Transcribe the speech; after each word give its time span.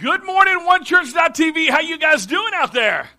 Good 0.00 0.24
morning, 0.24 0.60
OneChurch.tv. 0.66 1.68
How 1.68 1.80
you 1.80 1.98
guys 1.98 2.24
doing 2.24 2.52
out 2.54 2.72
there? 2.72 3.10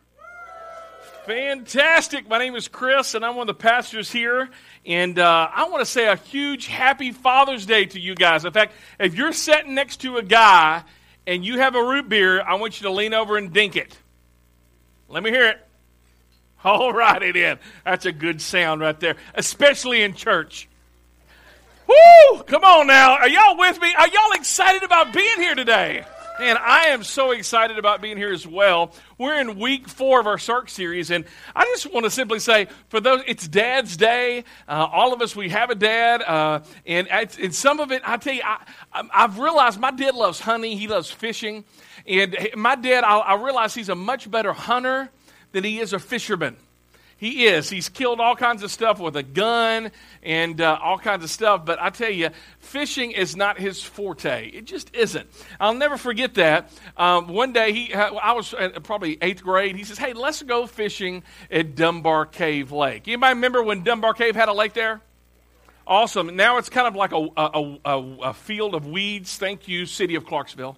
Fantastic. 1.28 2.28
My 2.28 2.40
name 2.40 2.56
is 2.56 2.68
Chris, 2.68 3.14
and 3.14 3.24
I'm 3.24 3.36
one 3.36 3.48
of 3.48 3.56
the 3.56 3.62
pastors 3.62 4.12
here. 4.12 4.50
And 4.84 5.20
uh, 5.20 5.48
I 5.54 5.70
want 5.70 5.82
to 5.82 5.86
say 5.86 6.08
a 6.08 6.16
huge 6.16 6.66
happy 6.66 7.12
Father's 7.12 7.68
Day 7.68 7.86
to 7.86 8.00
you 8.00 8.16
guys. 8.16 8.46
In 8.46 8.52
fact, 8.52 8.74
if 9.00 9.14
you're 9.14 9.32
sitting 9.32 9.76
next 9.76 9.98
to 9.98 10.18
a 10.18 10.24
guy 10.24 10.84
and 11.28 11.46
you 11.46 11.60
have 11.60 11.76
a 11.76 11.84
root 11.84 12.10
beer, 12.10 12.42
I 12.42 12.56
want 12.56 12.82
you 12.82 12.88
to 12.88 12.94
lean 12.94 13.14
over 13.14 13.38
and 13.38 13.54
dink 13.54 13.76
it. 13.76 13.96
Let 15.08 15.22
me 15.22 15.30
hear 15.30 15.50
it. 15.50 15.68
All 16.64 16.92
right, 16.92 17.22
it 17.22 17.36
in. 17.36 17.60
That's 17.86 18.08
a 18.08 18.12
good 18.12 18.42
sound 18.42 18.82
right 18.82 19.00
there, 19.00 19.18
especially 19.36 20.02
in 20.02 20.16
church. 20.16 20.68
Woo! 21.86 22.42
Come 22.42 22.64
on 22.64 22.88
now. 22.88 23.18
Are 23.18 23.30
y'all 23.30 23.56
with 23.56 23.80
me? 23.80 23.94
Are 23.94 24.08
y'all 24.08 24.32
excited 24.34 24.82
about 24.82 25.14
being 25.14 25.38
here 25.38 25.54
today? 25.54 26.06
And 26.42 26.58
I 26.58 26.86
am 26.88 27.04
so 27.04 27.30
excited 27.30 27.78
about 27.78 28.02
being 28.02 28.18
here 28.18 28.34
as 28.34 28.48
well. 28.48 28.96
We're 29.20 29.40
in 29.40 29.60
week 29.60 29.88
four 29.88 30.20
of 30.20 30.26
our 30.26 30.40
Shark 30.40 30.70
series, 30.70 31.12
and 31.12 31.26
I 31.56 31.66
just 31.66 31.94
want 31.94 32.06
to 32.06 32.10
simply 32.10 32.40
say, 32.40 32.68
for 32.90 33.00
those, 33.00 33.22
it's 33.28 33.48
Dad's 33.48 33.96
Day. 33.96 34.44
Uh, 34.68 34.88
all 34.92 35.14
of 35.14 35.22
us, 35.22 35.36
we 35.36 35.50
have 35.50 35.70
a 35.70 35.76
dad, 35.76 36.24
uh, 36.24 36.62
and, 36.88 37.08
and 37.10 37.54
some 37.54 37.80
of 37.80 37.92
it, 37.92 38.02
I 38.04 38.18
tell 38.18 38.34
you, 38.34 38.42
I, 38.44 39.04
have 39.12 39.38
realized 39.38 39.80
my 39.80 39.92
dad 39.92 40.16
loves 40.16 40.40
hunting. 40.40 40.80
He 40.80 40.88
loves 40.88 41.12
fishing, 41.12 41.64
and 42.08 42.36
my 42.56 42.76
dad, 42.76 43.04
I, 43.04 43.20
I 43.20 43.36
realize 43.36 43.76
he's 43.76 43.90
a 43.90 43.96
much 43.96 44.30
better 44.32 44.52
hunter 44.52 45.12
than 45.52 45.64
he 45.64 45.80
is 45.80 45.94
a 45.94 46.00
fisherman. 46.00 46.58
He 47.22 47.46
is. 47.46 47.70
He's 47.70 47.88
killed 47.88 48.20
all 48.20 48.36
kinds 48.36 48.64
of 48.64 48.72
stuff 48.72 49.00
with 49.00 49.16
a 49.16 49.22
gun 49.22 49.92
and 50.24 50.60
uh, 50.60 50.80
all 50.82 50.98
kinds 50.98 51.24
of 51.24 51.30
stuff. 51.30 51.64
But 51.66 51.80
I 51.80 51.92
tell 51.92 52.10
you, 52.10 52.32
fishing 52.58 53.12
is 53.12 53.36
not 53.36 53.60
his 53.60 53.80
forte. 53.80 54.50
It 54.50 54.66
just 54.66 54.90
isn't. 54.96 55.30
I'll 55.60 55.76
never 55.76 55.98
forget 55.98 56.34
that. 56.34 56.72
Um, 56.98 57.28
one 57.28 57.54
day, 57.54 57.74
he, 57.74 57.94
I 57.94 58.32
was 58.32 58.56
probably 58.82 59.20
eighth 59.22 59.44
grade. 59.44 59.76
He 59.76 59.84
says, 59.84 60.00
"Hey, 60.00 60.14
let's 60.14 60.42
go 60.42 60.66
fishing 60.66 61.22
at 61.52 61.76
Dunbar 61.76 62.26
Cave 62.26 62.72
Lake." 62.72 63.08
Anybody 63.08 63.36
remember 63.36 63.62
when 63.62 63.84
Dunbar 63.84 64.16
Cave 64.16 64.36
had 64.36 64.50
a 64.50 64.54
lake 64.54 64.74
there? 64.74 65.00
Awesome. 65.86 66.36
Now 66.36 66.58
it's 66.58 66.70
kind 66.70 66.88
of 66.88 66.96
like 66.96 67.12
a, 67.12 67.28
a, 67.38 67.80
a, 67.86 68.18
a 68.30 68.34
field 68.34 68.74
of 68.74 68.88
weeds. 68.88 69.38
Thank 69.38 69.68
you, 69.68 69.86
City 69.86 70.16
of 70.16 70.26
Clarksville. 70.26 70.76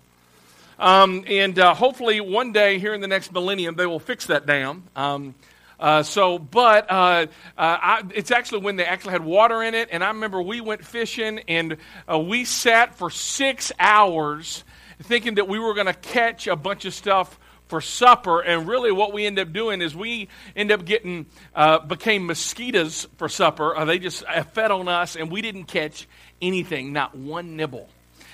Um, 0.78 1.23
and 1.25 1.57
uh, 1.57 1.73
hopefully, 1.73 2.19
one 2.19 2.52
day 2.52 2.80
here 2.80 2.94
in 2.94 3.00
the 3.00 3.07
next 3.07 3.31
millennium, 3.31 3.75
they 3.75 3.85
will 3.85 4.02
fix 4.02 4.25
that 4.25 4.45
dam. 4.45 4.83
Um, 4.94 5.35
uh, 5.84 6.02
so, 6.02 6.39
but 6.39 6.89
uh, 6.89 6.94
uh, 6.94 7.28
I, 7.58 8.03
it's 8.16 8.31
actually 8.31 8.62
when 8.62 8.78
they 8.78 8.86
actually 8.86 9.12
had 9.12 9.26
water 9.26 9.62
in 9.62 9.76
it. 9.76 9.90
And 9.92 10.02
I 10.02 10.08
remember 10.08 10.42
we 10.42 10.62
went 10.62 10.86
fishing 10.86 11.42
and 11.50 11.75
uh, 12.09 12.20
we 12.20 12.45
sat 12.45 12.95
for 12.95 13.09
six 13.09 13.70
hours 13.78 14.64
thinking 15.02 15.36
that 15.36 15.50
we 15.50 15.59
were 15.59 15.73
going 15.73 15.88
to 15.88 15.94
catch 15.94 16.48
a 16.48 16.56
bunch 16.56 16.86
of 16.86 16.94
stuff 16.94 17.38
for 17.67 17.81
supper. 17.81 18.40
And 18.40 18.66
really, 18.66 18.94
what 18.94 19.12
we 19.12 19.25
end 19.25 19.38
up 19.38 19.52
doing 19.52 19.81
is 19.81 19.94
we 19.94 20.30
end 20.56 20.72
up 20.72 20.86
getting, 20.86 21.25
uh, 21.53 21.80
became 21.80 22.28
mosquitoes 22.28 23.06
for 23.18 23.28
supper. 23.28 23.75
Uh, 23.75 23.84
they 23.84 24.00
just 24.00 24.23
fed 24.53 24.72
on 24.72 24.88
us 24.88 25.18
and 25.18 25.30
we 25.30 25.42
didn't 25.42 25.66
catch 25.66 26.08
anything, 26.42 26.94
not 26.94 27.14
one 27.14 27.58
nibble. 27.58 27.90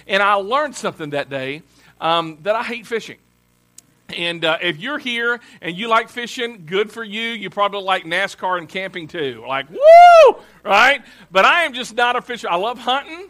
And 0.05 0.21
I 0.21 0.35
learned 0.35 0.75
something 0.75 1.09
that 1.11 1.31
day 1.31 1.63
um, 1.99 2.37
that 2.43 2.55
I 2.55 2.61
hate 2.61 2.85
fishing. 2.85 3.17
And 4.15 4.43
uh, 4.45 4.57
if 4.61 4.77
you're 4.79 4.97
here 4.97 5.39
and 5.61 5.75
you 5.77 5.87
like 5.87 6.09
fishing, 6.09 6.63
good 6.65 6.91
for 6.91 7.03
you. 7.03 7.21
You 7.21 7.49
probably 7.49 7.81
like 7.81 8.03
NASCAR 8.03 8.57
and 8.57 8.67
camping 8.67 9.07
too. 9.07 9.43
Like, 9.47 9.69
woo! 9.69 10.35
Right? 10.63 11.01
But 11.31 11.45
I 11.45 11.63
am 11.63 11.73
just 11.73 11.95
not 11.95 12.15
a 12.15 12.21
fisher. 12.21 12.49
I 12.49 12.55
love 12.55 12.79
hunting. 12.79 13.29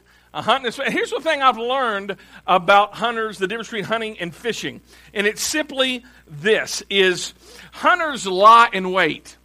Is, 0.65 0.75
here's 0.75 1.09
the 1.09 1.21
thing 1.21 1.41
I've 1.41 1.57
learned 1.57 2.15
about 2.45 2.93
hunters, 2.93 3.39
the 3.39 3.47
difference 3.47 3.69
between 3.69 3.85
hunting 3.85 4.19
and 4.19 4.33
fishing. 4.33 4.81
And 5.13 5.25
it's 5.25 5.41
simply 5.41 6.05
this 6.27 6.83
is 6.89 7.33
hunters 7.71 8.27
lie 8.27 8.69
and 8.71 8.93
wait. 8.93 9.37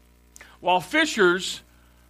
While 0.60 0.80
fishers, 0.80 1.62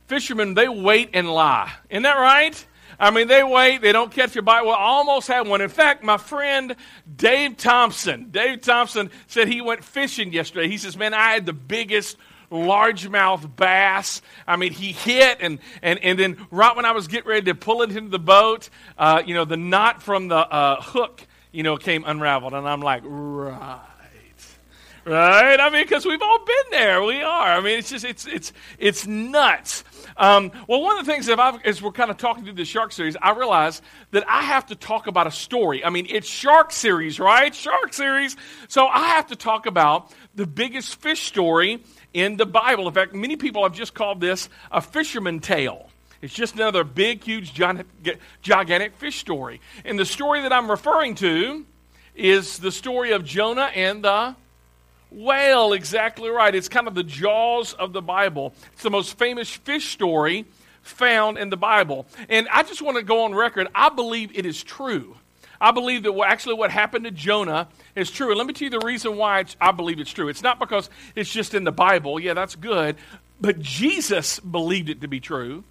fishermen, 0.06 0.54
they 0.54 0.68
wait 0.68 1.10
and 1.14 1.30
lie. 1.30 1.72
Isn't 1.88 2.02
that 2.02 2.18
right? 2.18 2.66
I 2.98 3.10
mean, 3.10 3.28
they 3.28 3.42
wait, 3.42 3.82
they 3.82 3.92
don't 3.92 4.10
catch 4.10 4.36
a 4.36 4.42
bite. 4.42 4.64
Well, 4.64 4.74
I 4.74 4.84
almost 4.84 5.28
had 5.28 5.46
one. 5.46 5.60
In 5.60 5.68
fact, 5.68 6.02
my 6.02 6.16
friend 6.16 6.76
Dave 7.16 7.56
Thompson, 7.56 8.30
Dave 8.30 8.60
Thompson 8.60 9.10
said 9.26 9.48
he 9.48 9.60
went 9.60 9.84
fishing 9.84 10.32
yesterday. 10.32 10.68
He 10.68 10.78
says, 10.78 10.96
Man, 10.96 11.14
I 11.14 11.32
had 11.32 11.46
the 11.46 11.52
biggest 11.52 12.16
largemouth 12.50 13.56
bass. 13.56 14.22
I 14.46 14.56
mean, 14.56 14.72
he 14.72 14.92
hit, 14.92 15.38
and, 15.40 15.58
and, 15.82 15.98
and 16.02 16.18
then 16.18 16.46
right 16.50 16.74
when 16.74 16.84
I 16.84 16.92
was 16.92 17.08
getting 17.08 17.28
ready 17.28 17.46
to 17.46 17.54
pull 17.54 17.82
it 17.82 17.94
into 17.94 18.10
the 18.10 18.18
boat, 18.18 18.70
uh, 18.96 19.22
you 19.24 19.34
know, 19.34 19.44
the 19.44 19.56
knot 19.56 20.02
from 20.02 20.28
the 20.28 20.36
uh, 20.36 20.80
hook, 20.80 21.26
you 21.52 21.62
know, 21.62 21.76
came 21.76 22.04
unraveled. 22.04 22.54
And 22.54 22.68
I'm 22.68 22.80
like, 22.80 23.02
right. 23.04 23.80
Right? 25.04 25.60
I 25.60 25.68
mean, 25.68 25.82
because 25.84 26.06
we've 26.06 26.22
all 26.22 26.38
been 26.44 26.70
there. 26.70 27.02
We 27.02 27.20
are. 27.20 27.52
I 27.52 27.60
mean, 27.60 27.78
it's 27.78 27.90
just, 27.90 28.04
it's, 28.04 28.26
it's, 28.26 28.52
it's 28.78 29.06
nuts. 29.06 29.84
Um, 30.16 30.50
well, 30.66 30.80
one 30.80 30.98
of 30.98 31.04
the 31.04 31.12
things 31.12 31.26
that 31.26 31.38
I've, 31.38 31.60
as 31.64 31.82
we're 31.82 31.92
kind 31.92 32.10
of 32.10 32.16
talking 32.16 32.44
through 32.44 32.54
the 32.54 32.64
Shark 32.64 32.90
series, 32.92 33.16
I 33.20 33.32
realize 33.32 33.82
that 34.12 34.24
I 34.28 34.42
have 34.42 34.66
to 34.66 34.74
talk 34.74 35.06
about 35.06 35.26
a 35.26 35.30
story. 35.30 35.84
I 35.84 35.90
mean, 35.90 36.06
it's 36.08 36.28
Shark 36.28 36.72
series, 36.72 37.20
right? 37.20 37.54
Shark 37.54 37.92
series. 37.92 38.36
So 38.68 38.86
I 38.86 39.08
have 39.08 39.26
to 39.26 39.36
talk 39.36 39.66
about 39.66 40.10
the 40.34 40.46
biggest 40.46 41.00
fish 41.00 41.24
story 41.24 41.82
in 42.14 42.36
the 42.36 42.46
Bible. 42.46 42.88
In 42.88 42.94
fact, 42.94 43.14
many 43.14 43.36
people 43.36 43.62
have 43.64 43.74
just 43.74 43.92
called 43.92 44.20
this 44.20 44.48
a 44.70 44.80
fisherman 44.80 45.40
tale. 45.40 45.90
It's 46.22 46.32
just 46.32 46.54
another 46.54 46.84
big, 46.84 47.22
huge, 47.22 47.52
gigantic 48.40 48.96
fish 48.96 49.18
story. 49.18 49.60
And 49.84 49.98
the 49.98 50.06
story 50.06 50.40
that 50.42 50.52
I'm 50.54 50.70
referring 50.70 51.16
to 51.16 51.66
is 52.14 52.58
the 52.58 52.72
story 52.72 53.12
of 53.12 53.24
Jonah 53.24 53.70
and 53.74 54.02
the 54.02 54.34
whale, 55.14 55.72
exactly 55.72 56.30
right. 56.30 56.54
It's 56.54 56.68
kind 56.68 56.88
of 56.88 56.94
the 56.94 57.02
jaws 57.02 57.72
of 57.74 57.92
the 57.92 58.02
Bible. 58.02 58.54
It's 58.72 58.82
the 58.82 58.90
most 58.90 59.18
famous 59.18 59.50
fish 59.50 59.92
story 59.92 60.46
found 60.82 61.38
in 61.38 61.50
the 61.50 61.56
Bible. 61.56 62.06
And 62.28 62.48
I 62.48 62.62
just 62.62 62.82
want 62.82 62.96
to 62.98 63.02
go 63.02 63.24
on 63.24 63.34
record. 63.34 63.68
I 63.74 63.88
believe 63.88 64.36
it 64.36 64.46
is 64.46 64.62
true. 64.62 65.16
I 65.60 65.70
believe 65.70 66.02
that 66.02 66.14
actually 66.26 66.54
what 66.54 66.70
happened 66.70 67.04
to 67.04 67.10
Jonah 67.10 67.68
is 67.94 68.10
true. 68.10 68.28
And 68.28 68.38
let 68.38 68.46
me 68.46 68.52
tell 68.52 68.66
you 68.66 68.78
the 68.78 68.84
reason 68.84 69.16
why 69.16 69.44
I 69.60 69.72
believe 69.72 69.98
it's 69.98 70.12
true. 70.12 70.28
It's 70.28 70.42
not 70.42 70.58
because 70.58 70.90
it's 71.14 71.32
just 71.32 71.54
in 71.54 71.64
the 71.64 71.72
Bible. 71.72 72.20
Yeah, 72.20 72.34
that's 72.34 72.54
good. 72.54 72.96
But 73.40 73.60
Jesus 73.60 74.40
believed 74.40 74.90
it 74.90 75.00
to 75.00 75.08
be 75.08 75.20
true. 75.20 75.64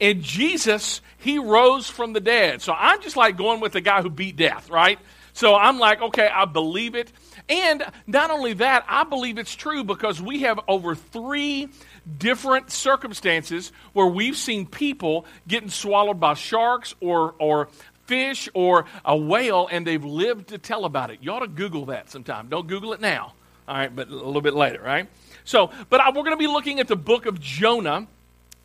And 0.00 0.22
Jesus, 0.22 1.00
he 1.18 1.38
rose 1.38 1.88
from 1.88 2.12
the 2.12 2.20
dead. 2.20 2.62
So 2.62 2.72
I'm 2.72 3.00
just 3.02 3.16
like 3.16 3.36
going 3.36 3.60
with 3.60 3.72
the 3.72 3.80
guy 3.80 4.02
who 4.02 4.10
beat 4.10 4.36
death, 4.36 4.70
right? 4.70 4.98
So 5.36 5.54
I'm 5.54 5.78
like, 5.78 6.00
okay, 6.00 6.30
I 6.32 6.46
believe 6.46 6.94
it. 6.94 7.12
And 7.50 7.84
not 8.06 8.30
only 8.30 8.54
that, 8.54 8.86
I 8.88 9.04
believe 9.04 9.36
it's 9.36 9.54
true 9.54 9.84
because 9.84 10.18
we 10.18 10.40
have 10.40 10.58
over 10.66 10.94
three 10.94 11.68
different 12.16 12.70
circumstances 12.70 13.70
where 13.92 14.06
we've 14.06 14.38
seen 14.38 14.64
people 14.64 15.26
getting 15.46 15.68
swallowed 15.68 16.18
by 16.18 16.32
sharks 16.32 16.94
or, 17.02 17.34
or 17.38 17.68
fish 18.06 18.48
or 18.54 18.86
a 19.04 19.14
whale 19.14 19.68
and 19.70 19.86
they've 19.86 20.06
lived 20.06 20.48
to 20.48 20.58
tell 20.58 20.86
about 20.86 21.10
it. 21.10 21.18
You 21.20 21.32
ought 21.32 21.40
to 21.40 21.48
Google 21.48 21.84
that 21.86 22.08
sometime. 22.10 22.48
Don't 22.48 22.66
Google 22.66 22.94
it 22.94 23.02
now, 23.02 23.34
all 23.68 23.76
right, 23.76 23.94
but 23.94 24.08
a 24.08 24.14
little 24.14 24.40
bit 24.40 24.54
later, 24.54 24.80
right? 24.80 25.06
So, 25.44 25.70
but 25.90 26.00
we're 26.14 26.22
going 26.22 26.30
to 26.30 26.38
be 26.38 26.46
looking 26.46 26.80
at 26.80 26.88
the 26.88 26.96
book 26.96 27.26
of 27.26 27.38
Jonah. 27.38 28.08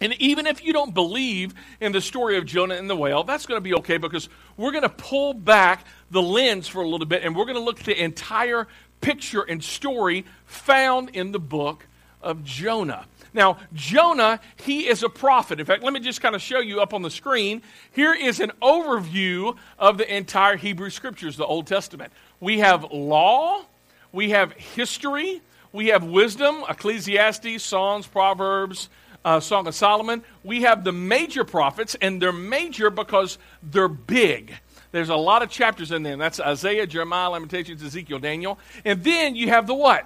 And 0.01 0.13
even 0.19 0.47
if 0.47 0.65
you 0.65 0.73
don't 0.73 0.93
believe 0.93 1.53
in 1.79 1.91
the 1.91 2.01
story 2.01 2.37
of 2.37 2.45
Jonah 2.45 2.75
and 2.75 2.89
the 2.89 2.95
whale, 2.95 3.23
that's 3.23 3.45
going 3.45 3.57
to 3.57 3.63
be 3.63 3.75
okay 3.75 3.97
because 3.97 4.27
we're 4.57 4.71
going 4.71 4.81
to 4.81 4.89
pull 4.89 5.33
back 5.33 5.85
the 6.09 6.21
lens 6.21 6.67
for 6.67 6.81
a 6.81 6.87
little 6.87 7.05
bit 7.05 7.23
and 7.23 7.35
we're 7.35 7.45
going 7.45 7.55
to 7.55 7.63
look 7.63 7.79
at 7.79 7.85
the 7.85 8.03
entire 8.03 8.67
picture 8.99 9.41
and 9.41 9.63
story 9.63 10.25
found 10.45 11.09
in 11.09 11.31
the 11.31 11.39
book 11.39 11.85
of 12.21 12.43
Jonah. 12.43 13.05
Now, 13.33 13.59
Jonah, 13.73 14.41
he 14.57 14.87
is 14.87 15.03
a 15.03 15.09
prophet. 15.09 15.59
In 15.59 15.65
fact, 15.65 15.83
let 15.83 15.93
me 15.93 15.99
just 15.99 16.19
kind 16.19 16.35
of 16.35 16.41
show 16.41 16.59
you 16.59 16.81
up 16.81 16.93
on 16.93 17.01
the 17.01 17.09
screen. 17.09 17.61
Here 17.91 18.13
is 18.13 18.39
an 18.39 18.51
overview 18.61 19.55
of 19.79 19.97
the 19.97 20.15
entire 20.15 20.57
Hebrew 20.57 20.89
Scriptures, 20.89 21.37
the 21.37 21.45
Old 21.45 21.67
Testament. 21.67 22.11
We 22.39 22.59
have 22.59 22.91
law, 22.91 23.63
we 24.11 24.31
have 24.31 24.51
history, 24.53 25.41
we 25.71 25.87
have 25.87 26.03
wisdom, 26.03 26.63
Ecclesiastes, 26.67 27.63
Psalms, 27.63 28.05
Proverbs, 28.05 28.89
uh, 29.23 29.39
Song 29.39 29.67
of 29.67 29.75
Solomon. 29.75 30.23
We 30.43 30.63
have 30.63 30.83
the 30.83 30.91
major 30.91 31.43
prophets, 31.43 31.95
and 32.01 32.21
they're 32.21 32.31
major 32.31 32.89
because 32.89 33.37
they're 33.63 33.87
big. 33.87 34.53
There's 34.91 35.09
a 35.09 35.15
lot 35.15 35.41
of 35.41 35.49
chapters 35.49 35.91
in 35.91 36.03
there. 36.03 36.17
That's 36.17 36.39
Isaiah, 36.39 36.85
Jeremiah, 36.85 37.29
Lamentations, 37.29 37.81
Ezekiel, 37.83 38.19
Daniel. 38.19 38.59
And 38.83 39.03
then 39.03 39.35
you 39.35 39.49
have 39.49 39.67
the 39.67 39.73
what? 39.73 40.05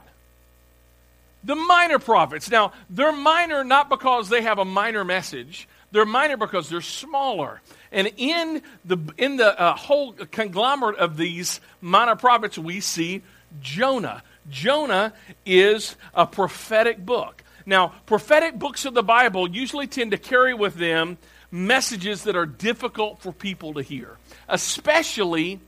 The 1.43 1.55
minor 1.55 1.99
prophets. 1.99 2.49
Now, 2.49 2.71
they're 2.89 3.11
minor 3.11 3.63
not 3.63 3.89
because 3.89 4.29
they 4.29 4.41
have 4.41 4.59
a 4.59 4.65
minor 4.65 5.03
message. 5.03 5.67
They're 5.91 6.05
minor 6.05 6.37
because 6.37 6.69
they're 6.69 6.81
smaller. 6.81 7.61
And 7.91 8.11
in 8.17 8.61
the, 8.83 8.97
in 9.17 9.37
the 9.37 9.59
uh, 9.59 9.75
whole 9.75 10.13
conglomerate 10.13 10.97
of 10.97 11.17
these 11.17 11.61
minor 11.81 12.15
prophets, 12.15 12.57
we 12.57 12.79
see 12.79 13.23
Jonah. 13.61 14.21
Jonah 14.49 15.13
is 15.45 15.95
a 16.13 16.27
prophetic 16.27 17.03
book. 17.03 17.43
Now, 17.65 17.93
prophetic 18.05 18.59
books 18.59 18.85
of 18.85 18.93
the 18.93 19.03
Bible 19.03 19.49
usually 19.49 19.87
tend 19.87 20.11
to 20.11 20.17
carry 20.17 20.53
with 20.53 20.75
them 20.75 21.17
messages 21.51 22.23
that 22.23 22.35
are 22.35 22.45
difficult 22.45 23.19
for 23.19 23.31
people 23.31 23.75
to 23.75 23.81
hear, 23.81 24.17
especially 24.47 25.59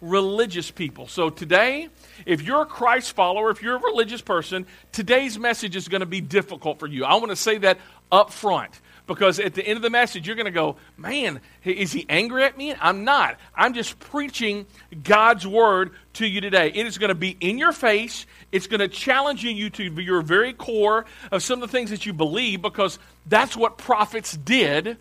religious 0.00 0.70
people. 0.70 1.08
So 1.08 1.28
today, 1.28 1.88
if 2.24 2.42
you're 2.42 2.62
a 2.62 2.66
Christ 2.66 3.14
follower, 3.14 3.50
if 3.50 3.62
you're 3.62 3.76
a 3.76 3.82
religious 3.82 4.22
person, 4.22 4.66
today's 4.92 5.38
message 5.38 5.76
is 5.76 5.88
going 5.88 6.00
to 6.00 6.06
be 6.06 6.20
difficult 6.20 6.78
for 6.78 6.86
you. 6.86 7.04
I 7.04 7.14
want 7.14 7.30
to 7.30 7.36
say 7.36 7.58
that 7.58 7.78
up 8.10 8.32
front 8.32 8.80
because 9.06 9.40
at 9.40 9.54
the 9.54 9.66
end 9.66 9.76
of 9.76 9.82
the 9.82 9.90
message, 9.90 10.26
you're 10.26 10.36
going 10.36 10.46
to 10.46 10.52
go, 10.52 10.76
man, 10.96 11.40
is 11.64 11.92
he 11.92 12.06
angry 12.08 12.44
at 12.44 12.56
me? 12.56 12.74
I'm 12.80 13.04
not. 13.04 13.38
I'm 13.54 13.74
just 13.74 13.98
preaching 13.98 14.66
God's 15.02 15.46
word 15.46 15.90
to 16.14 16.26
you 16.26 16.40
today. 16.40 16.70
It 16.72 16.86
is 16.86 16.96
going 16.96 17.08
to 17.08 17.14
be 17.14 17.36
in 17.40 17.58
your 17.58 17.72
face. 17.72 18.24
It's 18.52 18.66
going 18.66 18.80
to 18.80 18.88
challenge 18.88 19.44
you 19.44 19.70
to 19.70 19.84
your 19.84 20.22
very 20.22 20.52
core 20.52 21.04
of 21.30 21.42
some 21.42 21.62
of 21.62 21.68
the 21.68 21.72
things 21.72 21.90
that 21.90 22.06
you 22.06 22.12
believe 22.12 22.62
because 22.62 22.98
that's 23.26 23.56
what 23.56 23.78
prophets 23.78 24.36
did 24.36 24.96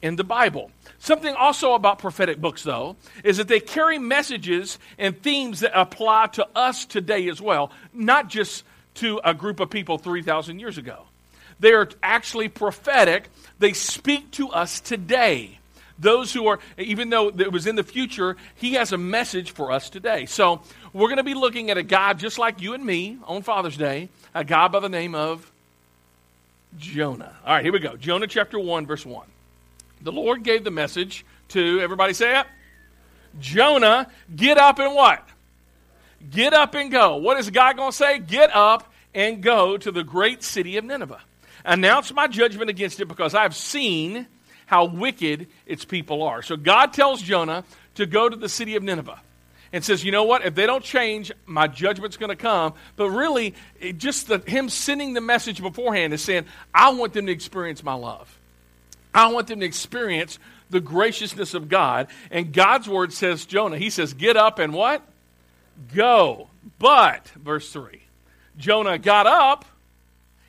in 0.00 0.16
the 0.16 0.24
Bible. 0.24 0.70
Something 0.98 1.34
also 1.34 1.74
about 1.74 1.98
prophetic 1.98 2.40
books, 2.40 2.62
though, 2.62 2.96
is 3.24 3.38
that 3.38 3.48
they 3.48 3.60
carry 3.60 3.98
messages 3.98 4.78
and 4.98 5.20
themes 5.20 5.60
that 5.60 5.78
apply 5.78 6.28
to 6.34 6.46
us 6.54 6.84
today 6.84 7.28
as 7.28 7.40
well, 7.40 7.72
not 7.92 8.28
just 8.28 8.64
to 8.94 9.20
a 9.24 9.34
group 9.34 9.60
of 9.60 9.70
people 9.70 9.98
3,000 9.98 10.60
years 10.60 10.78
ago. 10.78 11.04
They 11.58 11.72
are 11.72 11.88
actually 12.02 12.48
prophetic 12.48 13.28
they 13.58 13.72
speak 13.72 14.30
to 14.32 14.48
us 14.50 14.80
today. 14.80 15.58
Those 15.98 16.32
who 16.32 16.48
are, 16.48 16.58
even 16.76 17.10
though 17.10 17.28
it 17.28 17.52
was 17.52 17.66
in 17.66 17.76
the 17.76 17.84
future, 17.84 18.36
he 18.56 18.74
has 18.74 18.92
a 18.92 18.98
message 18.98 19.52
for 19.52 19.70
us 19.70 19.88
today. 19.88 20.26
So 20.26 20.62
we're 20.94 21.08
going 21.08 21.18
to 21.18 21.22
be 21.24 21.34
looking 21.34 21.70
at 21.70 21.76
a 21.76 21.82
guy 21.82 22.14
just 22.14 22.38
like 22.38 22.62
you 22.62 22.72
and 22.72 22.84
me 22.84 23.18
on 23.24 23.42
Father's 23.42 23.76
Day, 23.76 24.08
a 24.34 24.44
guy 24.44 24.68
by 24.68 24.80
the 24.80 24.88
name 24.88 25.14
of 25.14 25.52
Jonah. 26.78 27.36
All 27.44 27.54
right, 27.54 27.62
here 27.62 27.72
we 27.72 27.80
go. 27.80 27.96
Jonah 27.96 28.26
chapter 28.26 28.58
1, 28.58 28.86
verse 28.86 29.04
1. 29.04 29.26
The 30.00 30.12
Lord 30.12 30.42
gave 30.42 30.64
the 30.64 30.70
message 30.70 31.26
to, 31.48 31.80
everybody 31.80 32.14
say 32.14 32.40
it? 32.40 32.46
Jonah, 33.38 34.10
get 34.34 34.56
up 34.56 34.78
and 34.78 34.94
what? 34.94 35.22
Get 36.30 36.54
up 36.54 36.74
and 36.74 36.90
go. 36.90 37.16
What 37.16 37.38
is 37.38 37.50
God 37.50 37.76
going 37.76 37.90
to 37.90 37.96
say? 37.96 38.18
Get 38.18 38.54
up 38.54 38.90
and 39.14 39.42
go 39.42 39.76
to 39.76 39.92
the 39.92 40.02
great 40.02 40.42
city 40.42 40.78
of 40.78 40.84
Nineveh 40.84 41.20
announce 41.64 42.12
my 42.12 42.26
judgment 42.26 42.70
against 42.70 43.00
it 43.00 43.06
because 43.06 43.34
I've 43.34 43.56
seen 43.56 44.26
how 44.66 44.86
wicked 44.86 45.48
its 45.66 45.84
people 45.84 46.22
are. 46.22 46.42
So 46.42 46.56
God 46.56 46.92
tells 46.92 47.22
Jonah 47.22 47.64
to 47.96 48.06
go 48.06 48.28
to 48.28 48.36
the 48.36 48.48
city 48.48 48.76
of 48.76 48.82
Nineveh 48.82 49.20
and 49.74 49.84
says, 49.84 50.04
you 50.04 50.12
know 50.12 50.22
what? 50.22 50.46
If 50.46 50.54
they 50.54 50.66
don't 50.66 50.84
change, 50.84 51.32
my 51.46 51.66
judgment's 51.66 52.16
going 52.16 52.30
to 52.30 52.36
come. 52.36 52.74
But 52.94 53.10
really, 53.10 53.56
just 53.96 54.28
the, 54.28 54.38
him 54.38 54.68
sending 54.68 55.14
the 55.14 55.20
message 55.20 55.60
beforehand 55.60 56.14
is 56.14 56.22
saying, 56.22 56.44
I 56.72 56.90
want 56.90 57.12
them 57.12 57.26
to 57.26 57.32
experience 57.32 57.82
my 57.82 57.94
love. 57.94 58.38
I 59.12 59.32
want 59.32 59.48
them 59.48 59.58
to 59.58 59.66
experience 59.66 60.38
the 60.70 60.78
graciousness 60.78 61.54
of 61.54 61.68
God. 61.68 62.06
And 62.30 62.52
God's 62.52 62.88
word 62.88 63.12
says, 63.12 63.46
Jonah, 63.46 63.76
he 63.76 63.90
says, 63.90 64.14
get 64.14 64.36
up 64.36 64.60
and 64.60 64.72
what? 64.72 65.02
Go. 65.92 66.46
But, 66.78 67.26
verse 67.30 67.68
3, 67.72 68.00
Jonah 68.56 68.96
got 68.96 69.26
up 69.26 69.64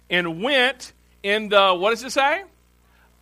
and 0.07 0.43
went 0.43 0.93
in 1.23 1.49
the, 1.49 1.73
what 1.73 1.89
does 1.89 2.03
it 2.03 2.11
say? 2.11 2.43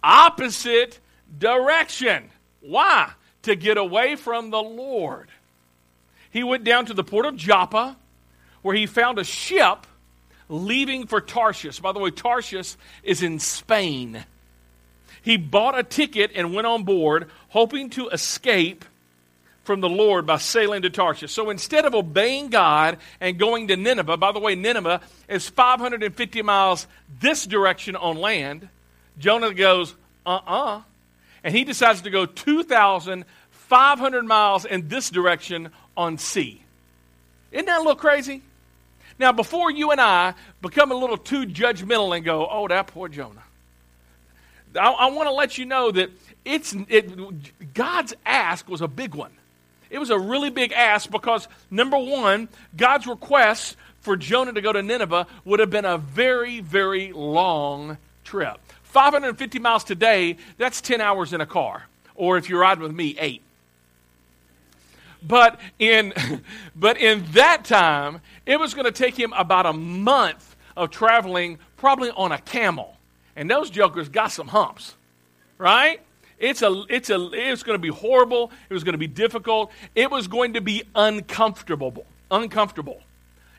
Opposite 0.04 1.00
direction. 1.40 2.30
Why? 2.60 3.10
To 3.44 3.56
get 3.56 3.78
away 3.78 4.18
from 4.18 4.50
the 4.50 4.62
Lord. 4.62 5.30
He 6.34 6.44
went 6.44 6.64
down 6.64 6.88
to 6.88 6.96
the 6.96 7.04
port 7.04 7.28
of 7.28 7.38
Joppa, 7.38 7.96
where 8.64 8.76
he 8.76 8.88
found 8.88 9.20
a 9.20 9.24
ship 9.24 9.86
leaving 10.50 11.06
for 11.06 11.22
Tarshish. 11.22 11.80
By 11.80 11.92
the 11.92 12.00
way, 12.00 12.10
Tarshish 12.10 12.76
is 13.04 13.22
in 13.22 13.38
Spain. 13.38 14.26
He 15.22 15.38
bought 15.38 15.78
a 15.78 15.84
ticket 15.84 16.32
and 16.34 16.52
went 16.52 16.66
on 16.66 16.86
board, 16.86 17.30
hoping 17.50 17.92
to 17.92 18.10
escape 18.10 18.84
from 19.64 19.80
the 19.80 19.88
Lord 19.88 20.26
by 20.26 20.38
sailing 20.38 20.82
to 20.82 20.90
Tarshish. 20.90 21.32
So 21.32 21.52
instead 21.52 21.86
of 21.86 21.94
obeying 21.94 22.50
God 22.50 22.98
and 23.22 23.38
going 23.38 23.68
to 23.68 23.78
Nineveh, 23.78 24.18
by 24.18 24.32
the 24.32 24.40
way, 24.40 24.56
Nineveh 24.56 25.02
is 25.30 25.48
550 25.48 26.42
miles 26.42 26.88
this 27.22 27.46
direction 27.46 27.96
on 27.96 28.18
land, 28.18 28.70
Jonah 29.20 29.54
goes, 29.54 29.94
uh 30.26 30.30
uh-uh. 30.30 30.78
uh. 30.78 30.82
And 31.44 31.56
he 31.56 31.64
decides 31.64 32.02
to 32.02 32.10
go 32.10 32.26
2,500 32.26 34.26
miles 34.26 34.66
in 34.66 34.88
this 34.88 35.12
direction 35.12 35.70
on 35.96 36.18
sea. 36.18 36.64
Isn't 37.52 37.66
that 37.66 37.78
a 37.78 37.82
little 37.82 37.96
crazy? 37.96 38.42
Now, 39.20 39.32
before 39.32 39.72
you 39.72 39.92
and 39.92 40.02
I 40.02 40.34
become 40.62 40.92
a 40.92 40.96
little 40.96 41.18
too 41.18 41.46
judgmental 41.46 42.16
and 42.16 42.26
go, 42.26 42.48
oh, 42.50 42.68
that 42.68 42.88
poor 42.88 43.08
Jonah, 43.08 43.44
I, 44.80 44.90
I 44.90 45.12
want 45.12 45.28
to 45.28 45.34
let 45.34 45.58
you 45.58 45.66
know 45.66 45.92
that 45.92 46.10
it's, 46.46 46.76
it, 46.90 47.74
God's 47.74 48.14
ask 48.26 48.68
was 48.68 48.82
a 48.82 48.88
big 48.88 49.16
one. 49.16 49.32
It 49.90 50.00
was 50.00 50.10
a 50.10 50.18
really 50.18 50.50
big 50.50 50.72
ask 50.72 51.10
because, 51.10 51.48
number 51.70 51.98
one, 51.98 52.50
God's 52.76 53.06
request 53.06 53.78
for 54.02 54.18
Jonah 54.18 54.52
to 54.54 54.62
go 54.62 54.74
to 54.74 54.82
Nineveh 54.82 55.28
would 55.46 55.60
have 55.60 55.70
been 55.70 55.86
a 55.86 56.00
very, 56.00 56.60
very 56.60 57.14
long 57.14 57.98
trip. 58.24 58.58
550 58.84 59.60
miles 59.60 59.84
today, 59.84 60.38
that's 60.58 60.82
10 60.82 61.00
hours 61.00 61.32
in 61.32 61.42
a 61.42 61.46
car. 61.46 61.84
Or 62.16 62.38
if 62.38 62.50
you're 62.50 62.60
riding 62.60 62.84
with 62.84 62.94
me, 62.94 63.16
eight. 63.20 63.42
But 65.26 65.60
in, 65.80 66.14
but 66.76 66.98
in 66.98 67.26
that 67.32 67.66
time, 67.66 68.22
it 68.46 68.60
was 68.60 68.74
going 68.74 68.86
to 68.86 68.92
take 68.92 69.18
him 69.18 69.34
about 69.34 69.66
a 69.66 69.74
month 69.74 70.56
of 70.76 70.90
traveling, 70.90 71.60
probably 71.78 72.12
on 72.12 72.32
a 72.32 72.40
camel. 72.40 72.98
And 73.36 73.50
those 73.50 73.70
jokers 73.70 74.10
got 74.10 74.32
some 74.32 74.48
humps, 74.48 74.96
right? 75.58 76.02
It's 76.40 76.62
a, 76.62 76.84
it's 76.90 77.10
a, 77.10 77.30
it's 77.32 77.64
going 77.64 77.78
to 77.78 77.82
be 77.82 77.90
horrible. 77.90 78.52
It 78.70 78.74
was 78.74 78.84
going 78.84 78.94
to 78.94 79.00
be 79.00 79.08
difficult. 79.08 79.72
It 79.96 80.12
was 80.12 80.28
going 80.28 80.54
to 80.54 80.62
be 80.62 80.84
uncomfortable. 80.96 82.06
Uncomfortable. 82.30 83.02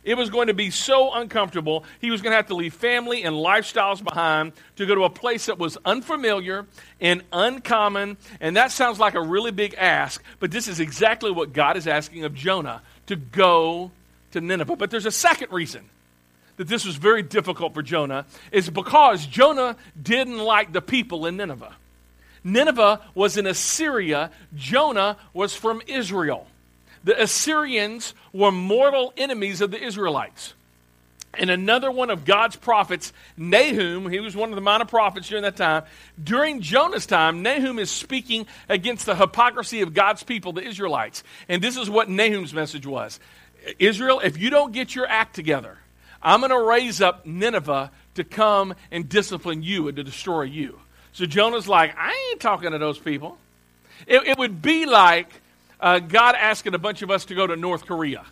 It 0.05 0.17
was 0.17 0.29
going 0.29 0.49
to 0.49 0.55
be 0.55 0.71
so 0.71 1.12
uncomfortable. 1.15 1.85
He 2.01 2.11
was 2.11 2.21
going 2.21 2.33
to 2.33 2.37
have 2.37 2.49
to 2.49 2.55
leave 2.55 2.75
family 2.75 3.25
and 3.25 3.35
lifestyles 3.35 4.05
behind 4.05 4.53
to 4.77 4.87
go 4.87 4.95
to 4.95 5.05
a 5.05 5.11
place 5.11 5.47
that 5.47 5.59
was 5.59 5.79
unfamiliar 5.85 6.67
and 7.01 7.23
uncommon. 7.33 8.19
And 8.41 8.56
that 8.56 8.71
sounds 8.71 8.99
like 9.01 9.15
a 9.15 9.23
really 9.23 9.51
big 9.51 9.75
ask, 9.75 10.23
but 10.41 10.51
this 10.51 10.69
is 10.69 10.79
exactly 10.79 11.31
what 11.31 11.53
God 11.53 11.77
is 11.77 11.87
asking 11.87 12.25
of 12.25 12.35
Jonah 12.35 12.83
to 13.06 13.17
go 13.17 13.91
to 14.33 14.41
Nineveh. 14.41 14.77
But 14.77 14.91
there's 14.91 15.06
a 15.06 15.11
second 15.11 15.53
reason 15.53 15.89
that 16.56 16.69
this 16.69 16.85
was 16.85 16.97
very 16.97 17.23
difficult 17.23 17.75
for 17.75 17.83
Jonah 17.83 18.27
is 18.53 18.69
because 18.69 19.27
Jonah 19.27 19.77
didn't 20.01 20.39
like 20.39 20.73
the 20.73 20.83
people 20.83 21.27
in 21.27 21.37
Nineveh. 21.37 21.75
Nineveh 22.45 23.01
was 23.15 23.39
in 23.39 23.47
Assyria, 23.47 24.31
Jonah 24.55 25.17
was 25.33 25.55
from 25.55 25.81
Israel. 25.87 26.47
The 27.05 27.23
Assyrians 27.23 28.15
were 28.33 28.51
mortal 28.51 29.12
enemies 29.17 29.61
of 29.61 29.71
the 29.71 29.83
Israelites. 29.83 30.55
And 31.39 31.51
another 31.51 31.91
one 31.91 32.11
of 32.11 32.25
God's 32.25 32.56
prophets, 32.56 33.13
Nahum, 33.37 34.08
he 34.08 34.20
was 34.20 34.37
one 34.37 34.51
of 34.51 34.55
the 34.55 34.61
minor 34.61 34.84
prophets 34.84 35.29
during 35.29 35.43
that 35.43 35.56
time. 35.56 35.82
During 36.23 36.61
Jonah's 36.61 37.06
time, 37.06 37.43
Nahum 37.43 37.79
is 37.79 37.91
speaking 37.91 38.46
against 38.69 39.06
the 39.06 39.17
hypocrisy 39.17 39.81
of 39.81 39.94
God's 39.94 40.23
people, 40.23 40.53
the 40.53 40.63
Israelites. 40.63 41.25
And 41.49 41.61
this 41.61 41.77
is 41.77 41.91
what 41.91 42.08
Nahum's 42.08 42.55
message 42.55 42.87
was 42.87 43.20
Israel, 43.79 44.20
if 44.20 44.39
you 44.39 44.51
don't 44.51 44.73
get 44.73 44.94
your 44.94 45.06
act 45.06 45.34
together, 45.34 45.79
I'm 46.23 46.41
going 46.41 46.51
to 46.51 46.61
raise 46.61 47.01
up 47.01 47.27
Nineveh 47.27 47.91
to 48.15 48.25
come 48.25 48.75
and 48.91 49.08
discipline 49.08 49.63
you 49.63 49.89
and 49.89 49.96
to 49.96 50.05
destroy 50.05 50.43
you. 50.43 50.79
So 51.13 51.27
Jonah's 51.27 51.69
like, 51.69 51.94
I 51.96 52.31
ain't 52.31 52.41
talking 52.41 52.73
to 52.73 52.79
those 52.79 52.99
people. 52.99 53.39
It, 54.06 54.27
it 54.27 54.39
would 54.39 54.61
be 54.61 54.87
like 54.87 55.29
uh, 55.81 55.98
God 55.98 56.34
asking 56.34 56.74
a 56.74 56.78
bunch 56.78 57.02
of 57.02 57.10
us 57.10 57.26
to 57.26 57.34
go 57.34 57.46
to 57.46 57.56
North 57.56 57.86
Korea. 57.86 58.24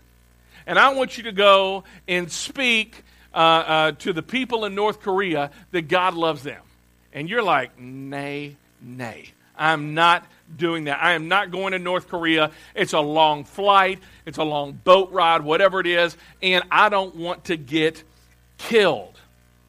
And 0.67 0.79
I 0.79 0.95
want 0.95 1.17
you 1.17 1.25
to 1.25 1.33
go 1.33 1.85
and 2.07 2.31
speak 2.31 3.03
uh, 3.35 3.37
uh, 3.37 3.93
to 3.93 4.13
the 4.13 4.23
people 4.23 4.65
in 4.65 4.75
North 4.75 5.01
Korea 5.01 5.51
that 5.71 5.89
God 5.89 6.15
loves 6.15 6.43
them. 6.43 6.63
And 7.13 7.29
you're 7.29 7.43
like, 7.43 7.79
nay, 7.79 8.57
nay. 8.81 9.33
I'm 9.57 9.95
not 9.95 10.25
doing 10.57 10.85
that. 10.85 11.03
I 11.03 11.13
am 11.13 11.29
not 11.29 11.51
going 11.51 11.73
to 11.73 11.79
North 11.79 12.09
Korea. 12.09 12.51
It's 12.75 12.93
a 12.93 13.01
long 13.01 13.45
flight, 13.45 13.99
it's 14.27 14.39
a 14.39 14.45
long 14.45 14.73
boat 14.73 15.13
ride, 15.13 15.43
whatever 15.43 15.81
it 15.81 15.87
is, 15.87 16.17
and 16.43 16.65
I 16.71 16.89
don't 16.89 17.17
want 17.17 17.45
to 17.45 17.57
get 17.57 18.03
killed. 18.59 19.19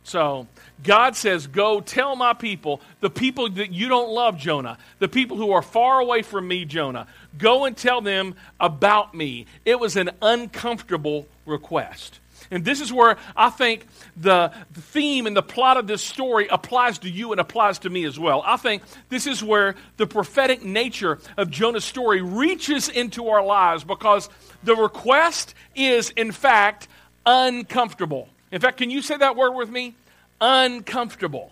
So 0.04 0.48
God 0.84 1.16
says, 1.16 1.48
Go 1.48 1.82
tell 1.82 2.16
my 2.16 2.34
people, 2.34 2.82
the 3.00 3.10
people 3.10 3.50
that 3.50 3.72
you 3.72 3.88
don't 3.88 4.10
love, 4.10 4.38
Jonah, 4.38 4.78
the 5.00 5.08
people 5.08 5.38
who 5.38 5.52
are 5.52 5.62
far 5.62 6.00
away 6.00 6.22
from 6.22 6.48
me, 6.48 6.66
Jonah, 6.66 7.08
go 7.38 7.66
and 7.66 7.76
tell 7.76 8.02
them 8.02 8.36
about 8.60 9.16
me. 9.16 9.46
It 9.66 9.80
was 9.80 9.96
an 9.96 10.12
uncomfortable 10.22 11.28
request. 11.46 12.20
And 12.52 12.64
this 12.64 12.82
is 12.82 12.92
where 12.92 13.18
I 13.36 13.50
think 13.50 13.88
the, 14.18 14.52
theme 14.74 15.26
and 15.26 15.36
the 15.36 15.42
plot 15.42 15.78
of 15.78 15.88
this 15.88 16.04
story 16.04 16.48
applies 16.50 17.00
to 17.00 17.10
you 17.10 17.32
and 17.32 17.42
applies 17.42 17.80
to 17.80 17.90
me 17.90 18.06
as 18.06 18.20
well. 18.20 18.44
I 18.46 18.58
think 18.58 18.84
this 19.10 19.26
is 19.26 19.44
where 19.44 19.76
the 19.98 20.06
prophetic 20.06 20.64
nature 20.64 21.20
of 21.38 21.50
Jonah's 21.50 21.86
story 21.86 22.22
reaches 22.22 22.90
into 22.90 23.30
our 23.30 23.44
lives 23.44 23.84
because 23.84 24.30
the 24.64 24.76
request 24.76 25.56
is, 25.74 26.12
in 26.12 26.32
fact, 26.32 26.88
uncomfortable. 27.26 28.30
In 28.54 28.62
fact, 28.62 28.78
can 28.78 28.90
you 28.90 29.02
say 29.02 29.18
that 29.18 29.36
word 29.36 29.52
with 29.52 29.70
me? 29.70 29.96
uncomfortable. 30.44 31.52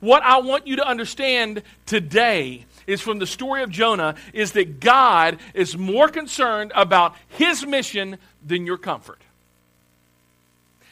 What 0.00 0.22
I 0.22 0.38
want 0.40 0.66
you 0.66 0.76
to 0.76 0.86
understand 0.86 1.62
today 1.86 2.66
is 2.86 3.00
from 3.00 3.18
the 3.18 3.26
story 3.26 3.62
of 3.62 3.70
Jonah 3.70 4.16
is 4.32 4.52
that 4.52 4.80
God 4.80 5.38
is 5.54 5.78
more 5.78 6.08
concerned 6.08 6.72
about 6.74 7.14
his 7.28 7.64
mission 7.64 8.18
than 8.44 8.66
your 8.66 8.78
comfort. 8.78 9.20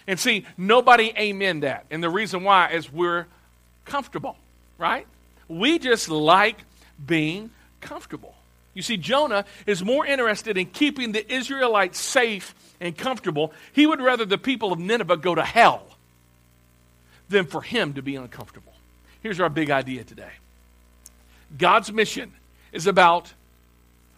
And 0.06 0.18
see, 0.18 0.46
nobody 0.56 1.12
amen 1.18 1.60
that. 1.60 1.86
And 1.90 2.02
the 2.02 2.08
reason 2.08 2.44
why 2.44 2.70
is 2.70 2.92
we're 2.92 3.26
comfortable, 3.84 4.36
right? 4.78 5.06
We 5.48 5.78
just 5.78 6.08
like 6.08 6.58
being 7.04 7.50
comfortable. 7.80 8.34
You 8.74 8.82
see, 8.82 8.96
Jonah 8.96 9.44
is 9.66 9.84
more 9.84 10.06
interested 10.06 10.56
in 10.56 10.66
keeping 10.66 11.12
the 11.12 11.32
Israelites 11.32 11.98
safe 11.98 12.54
and 12.84 12.96
comfortable. 12.96 13.52
He 13.72 13.86
would 13.86 14.00
rather 14.00 14.24
the 14.24 14.38
people 14.38 14.72
of 14.72 14.78
Nineveh 14.78 15.16
go 15.16 15.34
to 15.34 15.42
hell 15.42 15.86
than 17.28 17.46
for 17.46 17.62
him 17.62 17.94
to 17.94 18.02
be 18.02 18.14
uncomfortable. 18.14 18.72
Here's 19.22 19.40
our 19.40 19.48
big 19.48 19.70
idea 19.70 20.04
today 20.04 20.30
God's 21.56 21.90
mission 21.92 22.32
is 22.72 22.86
about 22.86 23.32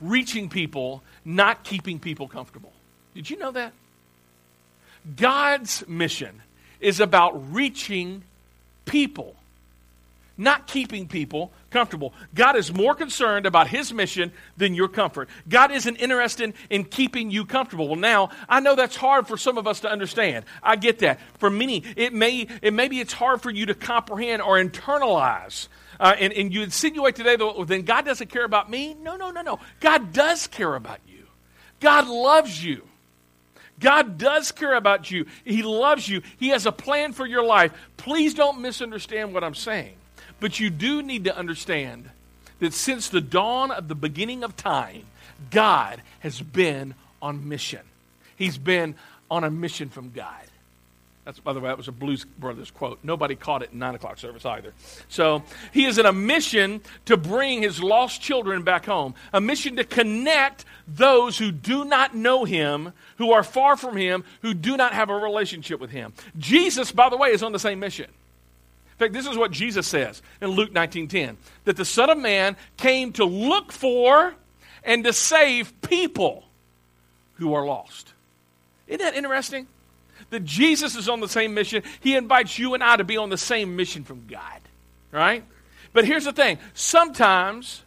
reaching 0.00 0.49
people, 0.49 1.02
not 1.25 1.64
keeping 1.64 1.99
people 1.99 2.28
comfortable. 2.28 2.73
Did 3.14 3.30
you 3.30 3.38
know 3.38 3.52
that? 3.52 3.73
God's 5.16 5.87
mission 5.87 6.42
is 6.80 7.00
about 7.00 7.54
reaching 7.54 8.25
people, 8.85 9.37
not 10.38 10.66
keeping 10.66 11.09
people 11.09 11.52
comfortable. 11.71 12.12
God 12.35 12.57
is 12.57 12.73
more 12.73 12.95
concerned 12.95 13.47
about 13.47 13.69
his 13.69 13.93
mission 13.93 14.33
than 14.57 14.75
your 14.75 14.88
comfort. 14.88 15.28
God 15.49 15.71
isn't 15.71 15.97
interested 15.97 16.55
in 16.71 16.85
keeping 16.85 17.31
you 17.31 17.45
comfortable. 17.45 17.88
Well, 17.88 17.97
now, 17.97 18.31
I 18.49 18.61
know 18.61 18.75
that's 18.75 18.97
hard 18.97 19.26
for 19.26 19.37
some 19.37 19.59
of 19.59 19.66
us 19.66 19.81
to 19.81 19.90
understand. 19.90 20.45
I 20.62 20.76
get 20.76 21.00
that. 21.00 21.21
For 21.38 21.50
many, 21.50 21.83
it 21.97 22.12
may 22.12 22.47
it 22.62 22.73
maybe 22.73 23.00
it's 23.00 23.12
hard 23.12 23.43
for 23.43 23.50
you 23.50 23.66
to 23.66 23.75
comprehend 23.75 24.43
or 24.43 24.57
internalize. 24.57 25.69
Uh, 25.99 26.14
and, 26.19 26.33
and 26.33 26.52
you 26.52 26.62
insinuate 26.62 27.16
today 27.16 27.37
that 27.37 27.64
then 27.66 27.83
God 27.83 28.05
doesn't 28.05 28.28
care 28.28 28.45
about 28.45 28.71
me? 28.71 28.95
No, 28.95 29.16
no, 29.16 29.31
no, 29.31 29.40
no. 29.40 29.59
God 29.81 30.12
does 30.12 30.47
care 30.47 30.75
about 30.75 31.00
you. 31.09 31.25
God 31.81 32.07
loves 32.07 32.62
you. 32.62 32.83
God 33.78 34.19
does 34.19 34.52
care 34.52 34.75
about 34.75 35.11
you. 35.11 35.26
He 35.45 35.62
loves 35.62 36.09
you. 36.09 36.23
He 36.38 36.49
has 36.49 36.66
a 36.66 36.73
plan 36.73 37.12
for 37.12 37.26
your 37.26 37.45
life. 37.45 37.73
Please 37.97 38.35
don't 38.35 38.61
misunderstand 38.61 39.35
what 39.35 39.45
I'm 39.45 39.55
saying. 39.55 39.95
But 40.40 40.61
you 40.61 40.71
do 40.71 41.02
need 41.02 41.25
to 41.25 41.37
understand 41.37 42.11
that 42.59 42.73
since 42.73 43.09
the 43.09 43.21
dawn 43.21 43.71
of 43.71 43.88
the 43.88 43.95
beginning 43.95 44.45
of 44.45 44.57
time, 44.57 45.05
God 45.50 46.02
has 46.21 46.40
been 46.40 46.95
on 47.21 47.49
mission. 47.49 47.81
He's 48.37 48.59
been 48.59 48.95
on 49.31 49.45
a 49.45 49.50
mission 49.50 49.88
from 49.88 50.11
God. 50.12 50.43
That's, 51.25 51.40
by 51.40 51.52
the 51.52 51.61
way, 51.61 51.69
that 51.69 51.76
was 51.76 51.88
a 51.88 51.93
Blues 51.93 52.25
Brothers 52.25 52.71
quote. 52.71 53.00
Nobody 53.02 53.35
caught 53.35 53.62
it 53.62 53.71
in 53.73 53.81
9 53.81 53.97
o'clock 53.97 54.19
service 54.19 54.47
either. 54.47 54.73
So 55.09 55.43
he 55.73 55.85
is 55.85 55.99
in 55.99 56.07
a 56.07 56.12
mission 56.12 56.81
to 57.07 57.16
bring 57.16 57.62
his 57.62 57.83
lost 57.83 58.23
children 58.23 58.62
back 58.62 58.87
home, 58.87 59.16
a 59.33 59.40
mission 59.40 59.75
to 59.76 59.85
connect 59.85 60.64
those 60.87 61.37
who 61.37 61.50
do 61.50 61.85
not 61.85 62.14
know 62.14 62.45
him, 62.45 62.93
who 63.19 63.33
are 63.33 63.43
far 63.43 63.76
from 63.76 63.97
him, 63.97 64.23
who 64.43 64.55
do 64.55 64.76
not 64.76 64.93
have 64.93 65.11
a 65.11 65.16
relationship 65.16 65.81
with 65.81 65.90
him. 65.90 66.12
Jesus, 66.38 66.93
by 66.93 67.09
the 67.09 67.16
way, 67.16 67.31
is 67.31 67.43
on 67.43 67.50
the 67.50 67.59
same 67.59 67.81
mission. 67.81 68.09
In 68.96 68.98
fact, 68.98 69.12
this 69.12 69.26
is 69.26 69.36
what 69.36 69.50
Jesus 69.50 69.86
says 69.86 70.22
in 70.40 70.50
Luke 70.50 70.72
19:10, 70.72 71.36
that 71.64 71.76
the 71.76 71.84
Son 71.84 72.08
of 72.08 72.16
Man 72.16 72.56
came 72.78 73.12
to 73.12 73.26
look 73.26 73.70
for 73.70 74.34
and 74.82 75.04
to 75.04 75.12
save 75.12 75.78
people 75.82 76.44
who 77.34 77.52
are 77.52 77.66
lost. 77.66 78.14
Isn't 78.86 79.00
that 79.00 79.14
interesting? 79.14 79.66
That 80.30 80.44
Jesus 80.44 80.96
is 80.96 81.10
on 81.10 81.20
the 81.20 81.28
same 81.28 81.52
mission. 81.52 81.82
He 82.00 82.16
invites 82.16 82.58
you 82.58 82.72
and 82.72 82.82
I 82.82 82.96
to 82.96 83.04
be 83.04 83.18
on 83.18 83.28
the 83.28 83.36
same 83.36 83.76
mission 83.76 84.02
from 84.02 84.26
God. 84.26 84.60
Right? 85.12 85.44
But 85.92 86.06
here's 86.06 86.24
the 86.24 86.32
thing. 86.32 86.58
Sometimes 86.72 87.82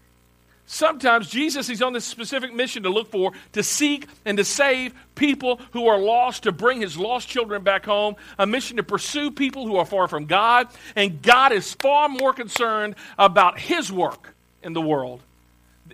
Sometimes 0.72 1.28
Jesus, 1.28 1.68
he's 1.68 1.82
on 1.82 1.94
this 1.94 2.06
specific 2.06 2.54
mission 2.54 2.84
to 2.84 2.92
look 2.92 3.10
for, 3.10 3.32
to 3.54 3.64
seek, 3.64 4.08
and 4.24 4.38
to 4.38 4.46
save 4.46 4.94
people 5.16 5.60
who 5.72 5.88
are 5.88 5.98
lost, 5.98 6.44
to 6.44 6.52
bring 6.52 6.80
his 6.80 6.96
lost 6.96 7.28
children 7.28 7.64
back 7.64 7.86
home, 7.86 8.16
a 8.38 8.46
mission 8.46 8.78
to 8.78 8.84
pursue 8.84 9.32
people 9.32 9.66
who 9.66 9.78
are 9.78 9.86
far 9.86 10.08
from 10.08 10.26
God. 10.26 10.68
And 10.96 11.24
God 11.24 11.54
is 11.54 11.74
far 11.74 12.08
more 12.08 12.34
concerned 12.34 12.94
about 13.18 13.60
his 13.60 13.92
work 13.92 14.36
in 14.62 14.74
the 14.74 14.82
world, 14.82 15.22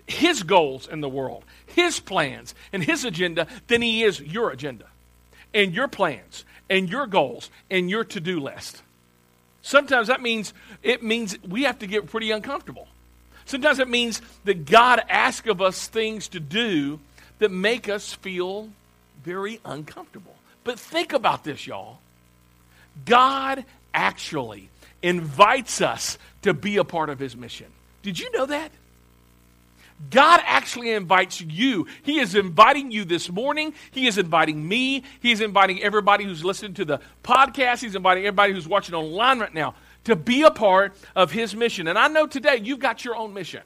his 0.06 0.42
goals 0.42 0.86
in 0.86 1.00
the 1.00 1.08
world, 1.08 1.42
his 1.64 1.98
plans, 1.98 2.54
and 2.70 2.84
his 2.84 3.06
agenda 3.06 3.46
than 3.68 3.80
he 3.80 4.04
is 4.04 4.20
your 4.20 4.50
agenda, 4.50 4.84
and 5.54 5.74
your 5.74 5.88
plans, 5.88 6.44
and 6.68 6.90
your 6.90 7.06
goals, 7.06 7.48
and 7.70 7.88
your 7.88 8.04
to 8.04 8.20
do 8.20 8.40
list. 8.40 8.82
Sometimes 9.62 10.08
that 10.08 10.20
means 10.20 10.52
it 10.82 11.02
means 11.02 11.34
we 11.48 11.62
have 11.62 11.78
to 11.78 11.86
get 11.86 12.10
pretty 12.10 12.30
uncomfortable. 12.30 12.88
Sometimes 13.46 13.78
it 13.78 13.88
means 13.88 14.20
that 14.44 14.66
God 14.66 15.02
asks 15.08 15.48
of 15.48 15.62
us 15.62 15.86
things 15.86 16.28
to 16.28 16.40
do 16.40 17.00
that 17.38 17.50
make 17.50 17.88
us 17.88 18.12
feel 18.12 18.68
very 19.22 19.60
uncomfortable. 19.64 20.34
But 20.64 20.78
think 20.78 21.12
about 21.12 21.44
this, 21.44 21.66
y'all. 21.66 21.98
God 23.04 23.64
actually 23.94 24.68
invites 25.02 25.80
us 25.80 26.18
to 26.42 26.54
be 26.54 26.76
a 26.76 26.84
part 26.84 27.08
of 27.08 27.18
his 27.18 27.36
mission. 27.36 27.66
Did 28.02 28.18
you 28.18 28.30
know 28.32 28.46
that? 28.46 28.72
God 30.10 30.40
actually 30.44 30.90
invites 30.90 31.40
you. 31.40 31.86
He 32.02 32.18
is 32.18 32.34
inviting 32.34 32.90
you 32.90 33.04
this 33.04 33.30
morning. 33.30 33.72
He 33.92 34.06
is 34.06 34.18
inviting 34.18 34.66
me. 34.66 35.04
He 35.20 35.32
is 35.32 35.40
inviting 35.40 35.82
everybody 35.82 36.24
who's 36.24 36.44
listening 36.44 36.74
to 36.74 36.84
the 36.84 37.00
podcast. 37.24 37.80
He's 37.80 37.94
inviting 37.94 38.24
everybody 38.26 38.52
who's 38.52 38.68
watching 38.68 38.94
online 38.94 39.38
right 39.38 39.54
now 39.54 39.74
to 40.06 40.16
be 40.16 40.42
a 40.42 40.50
part 40.50 40.96
of 41.14 41.32
his 41.32 41.54
mission. 41.54 41.88
And 41.88 41.98
I 41.98 42.08
know 42.08 42.26
today 42.26 42.60
you've 42.62 42.78
got 42.78 43.04
your 43.04 43.16
own 43.16 43.34
mission. 43.34 43.62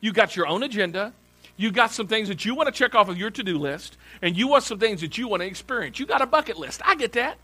You've 0.00 0.14
got 0.14 0.34
your 0.34 0.46
own 0.46 0.62
agenda. 0.62 1.12
You've 1.56 1.74
got 1.74 1.90
some 1.90 2.06
things 2.06 2.28
that 2.28 2.44
you 2.44 2.54
want 2.54 2.66
to 2.66 2.72
check 2.72 2.94
off 2.94 3.08
of 3.08 3.16
your 3.16 3.30
to 3.30 3.42
do 3.42 3.58
list, 3.58 3.96
and 4.20 4.36
you 4.36 4.48
want 4.48 4.64
some 4.64 4.78
things 4.78 5.00
that 5.00 5.16
you 5.16 5.28
want 5.28 5.42
to 5.42 5.46
experience. 5.46 5.98
You 5.98 6.06
got 6.06 6.20
a 6.20 6.26
bucket 6.26 6.58
list. 6.58 6.82
I 6.84 6.96
get 6.96 7.12
that. 7.12 7.38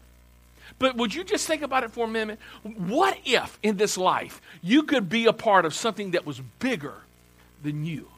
But 0.79 0.97
would 0.97 1.15
you 1.15 1.25
just 1.25 1.47
think 1.47 1.63
about 1.63 1.85
it 1.85 1.91
for 1.91 2.07
a 2.07 2.09
minute? 2.09 2.39
What 2.63 3.19
if 3.25 3.59
in 3.63 3.77
this 3.77 3.97
life 3.97 4.41
you 4.63 4.83
could 4.83 5.09
be 5.09 5.27
a 5.27 5.33
part 5.33 5.65
of 5.65 5.75
something 5.75 6.13
that 6.13 6.27
was 6.27 6.41
bigger 6.59 6.95
than 7.63 7.85
you? 7.85 8.09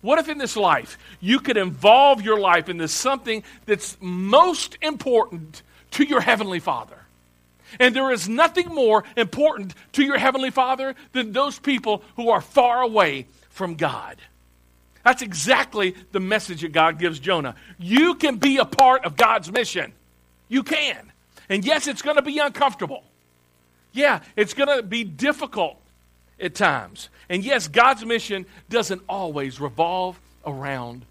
What 0.00 0.18
if 0.18 0.28
in 0.28 0.38
this 0.38 0.56
life 0.56 0.98
you 1.20 1.38
could 1.40 1.56
involve 1.56 2.22
your 2.22 2.38
life 2.38 2.68
into 2.68 2.88
something 2.88 3.42
that's 3.66 3.96
most 4.00 4.78
important 4.82 5.62
to 5.92 6.04
your 6.04 6.20
Heavenly 6.20 6.60
Father? 6.60 6.98
And 7.78 7.94
there 7.94 8.10
is 8.10 8.28
nothing 8.28 8.68
more 8.68 9.04
important 9.16 9.74
to 9.92 10.02
your 10.02 10.18
Heavenly 10.18 10.50
Father 10.50 10.94
than 11.12 11.32
those 11.32 11.58
people 11.58 12.02
who 12.16 12.30
are 12.30 12.40
far 12.40 12.82
away 12.82 13.26
from 13.50 13.74
God. 13.74 14.16
That's 15.04 15.22
exactly 15.22 15.94
the 16.12 16.20
message 16.20 16.62
that 16.62 16.72
God 16.72 16.98
gives 16.98 17.18
Jonah. 17.18 17.54
You 17.78 18.14
can 18.14 18.36
be 18.36 18.58
a 18.58 18.64
part 18.64 19.04
of 19.04 19.16
God's 19.16 19.50
mission. 19.50 19.92
You 20.48 20.62
can. 20.62 21.12
And 21.48 21.64
yes, 21.64 21.86
it's 21.86 22.02
going 22.02 22.16
to 22.16 22.22
be 22.22 22.38
uncomfortable. 22.38 23.04
Yeah, 23.92 24.20
it's 24.36 24.54
going 24.54 24.76
to 24.76 24.82
be 24.82 25.04
difficult 25.04 25.80
at 26.40 26.54
times. 26.54 27.08
And 27.28 27.44
yes, 27.44 27.68
God's 27.68 28.04
mission 28.04 28.46
doesn't 28.68 29.02
always 29.08 29.60
revolve 29.60 30.20
around 30.44 31.04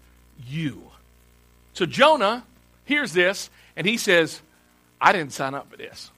you. 0.46 0.82
So 1.74 1.86
Jonah 1.86 2.44
hears 2.84 3.12
this 3.12 3.50
and 3.76 3.86
he 3.86 3.96
says, 3.96 4.40
I 5.00 5.12
didn't 5.12 5.32
sign 5.32 5.54
up 5.54 5.70
for 5.70 5.76
this 5.76 6.10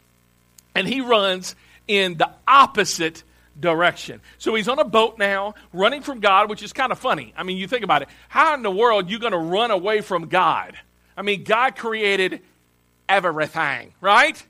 and 0.74 0.86
he 0.86 1.00
runs 1.00 1.54
in 1.88 2.16
the 2.16 2.30
opposite 2.46 3.22
direction. 3.58 4.20
So 4.38 4.54
he's 4.54 4.68
on 4.68 4.78
a 4.78 4.84
boat 4.84 5.18
now, 5.18 5.54
running 5.72 6.02
from 6.02 6.20
God, 6.20 6.48
which 6.48 6.62
is 6.62 6.72
kind 6.72 6.92
of 6.92 6.98
funny. 6.98 7.32
I 7.36 7.42
mean, 7.42 7.56
you 7.56 7.66
think 7.66 7.84
about 7.84 8.02
it. 8.02 8.08
How 8.28 8.54
in 8.54 8.62
the 8.62 8.70
world 8.70 9.06
are 9.06 9.10
you 9.10 9.18
going 9.18 9.32
to 9.32 9.38
run 9.38 9.70
away 9.70 10.00
from 10.00 10.28
God? 10.28 10.76
I 11.16 11.22
mean, 11.22 11.44
God 11.44 11.76
created 11.76 12.40
everything, 13.08 13.92
right? 14.00 14.42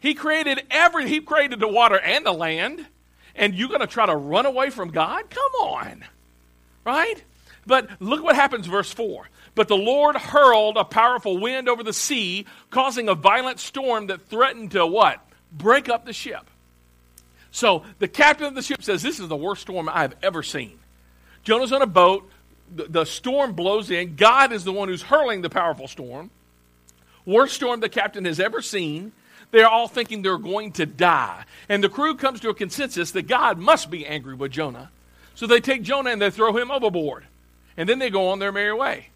He 0.00 0.14
created 0.14 0.62
every 0.70 1.08
he 1.08 1.20
created 1.20 1.60
the 1.60 1.68
water 1.68 1.98
and 1.98 2.24
the 2.24 2.32
land, 2.32 2.86
and 3.34 3.54
you're 3.54 3.68
going 3.68 3.80
to 3.80 3.86
try 3.86 4.06
to 4.06 4.16
run 4.16 4.46
away 4.46 4.70
from 4.70 4.90
God? 4.90 5.28
Come 5.30 5.52
on. 5.60 6.04
Right? 6.84 7.22
But 7.66 7.88
look 8.00 8.22
what 8.22 8.34
happens 8.34 8.66
verse 8.66 8.92
4. 8.92 9.28
But 9.54 9.68
the 9.68 9.76
Lord 9.76 10.16
hurled 10.16 10.76
a 10.76 10.84
powerful 10.84 11.38
wind 11.38 11.68
over 11.68 11.82
the 11.82 11.92
sea, 11.92 12.46
causing 12.70 13.08
a 13.08 13.14
violent 13.14 13.60
storm 13.60 14.06
that 14.06 14.22
threatened 14.22 14.72
to 14.72 14.86
what? 14.86 15.20
Break 15.52 15.88
up 15.88 16.04
the 16.04 16.12
ship. 16.12 16.48
So 17.50 17.84
the 17.98 18.08
captain 18.08 18.46
of 18.46 18.54
the 18.54 18.62
ship 18.62 18.82
says, 18.82 19.02
This 19.02 19.20
is 19.20 19.28
the 19.28 19.36
worst 19.36 19.62
storm 19.62 19.88
I've 19.88 20.16
ever 20.22 20.42
seen. 20.42 20.78
Jonah's 21.44 21.72
on 21.72 21.82
a 21.82 21.86
boat. 21.86 22.28
The, 22.74 22.84
the 22.84 23.04
storm 23.04 23.52
blows 23.52 23.90
in. 23.90 24.16
God 24.16 24.52
is 24.52 24.64
the 24.64 24.72
one 24.72 24.88
who's 24.88 25.02
hurling 25.02 25.42
the 25.42 25.50
powerful 25.50 25.86
storm. 25.86 26.30
Worst 27.26 27.54
storm 27.54 27.80
the 27.80 27.88
captain 27.88 28.24
has 28.24 28.40
ever 28.40 28.62
seen. 28.62 29.12
They're 29.50 29.68
all 29.68 29.86
thinking 29.86 30.22
they're 30.22 30.38
going 30.38 30.72
to 30.72 30.86
die. 30.86 31.44
And 31.68 31.84
the 31.84 31.90
crew 31.90 32.16
comes 32.16 32.40
to 32.40 32.48
a 32.48 32.54
consensus 32.54 33.10
that 33.10 33.28
God 33.28 33.58
must 33.58 33.90
be 33.90 34.06
angry 34.06 34.34
with 34.34 34.50
Jonah. 34.50 34.90
So 35.34 35.46
they 35.46 35.60
take 35.60 35.82
Jonah 35.82 36.10
and 36.10 36.22
they 36.22 36.30
throw 36.30 36.56
him 36.56 36.70
overboard. 36.70 37.26
And 37.76 37.88
then 37.88 37.98
they 37.98 38.08
go 38.08 38.28
on 38.28 38.38
their 38.38 38.52
merry 38.52 38.72
way. 38.72 39.08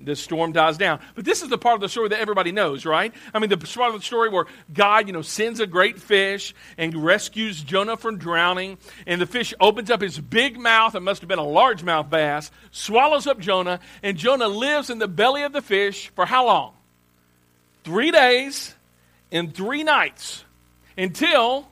The 0.00 0.14
storm 0.14 0.52
dies 0.52 0.76
down. 0.76 1.00
But 1.14 1.24
this 1.24 1.42
is 1.42 1.48
the 1.48 1.58
part 1.58 1.74
of 1.74 1.80
the 1.80 1.88
story 1.88 2.08
that 2.10 2.20
everybody 2.20 2.52
knows, 2.52 2.84
right? 2.84 3.14
I 3.32 3.38
mean, 3.38 3.48
the 3.48 3.56
part 3.56 3.94
of 3.94 4.00
the 4.00 4.04
story 4.04 4.28
where 4.28 4.46
God, 4.72 5.06
you 5.06 5.12
know, 5.12 5.22
sends 5.22 5.60
a 5.60 5.66
great 5.66 5.98
fish 5.98 6.54
and 6.76 6.94
rescues 7.04 7.62
Jonah 7.62 7.96
from 7.96 8.18
drowning, 8.18 8.78
and 9.06 9.20
the 9.20 9.26
fish 9.26 9.54
opens 9.60 9.90
up 9.90 10.02
his 10.02 10.18
big 10.18 10.58
mouth, 10.58 10.94
it 10.94 11.00
must 11.00 11.22
have 11.22 11.28
been 11.28 11.38
a 11.38 11.42
largemouth 11.42 12.10
bass, 12.10 12.50
swallows 12.70 13.26
up 13.26 13.38
Jonah, 13.38 13.80
and 14.02 14.16
Jonah 14.16 14.48
lives 14.48 14.90
in 14.90 14.98
the 14.98 15.08
belly 15.08 15.42
of 15.42 15.52
the 15.52 15.62
fish 15.62 16.10
for 16.14 16.26
how 16.26 16.46
long? 16.46 16.74
Three 17.84 18.10
days 18.10 18.74
and 19.32 19.54
three 19.54 19.82
nights 19.82 20.44
until 20.98 21.68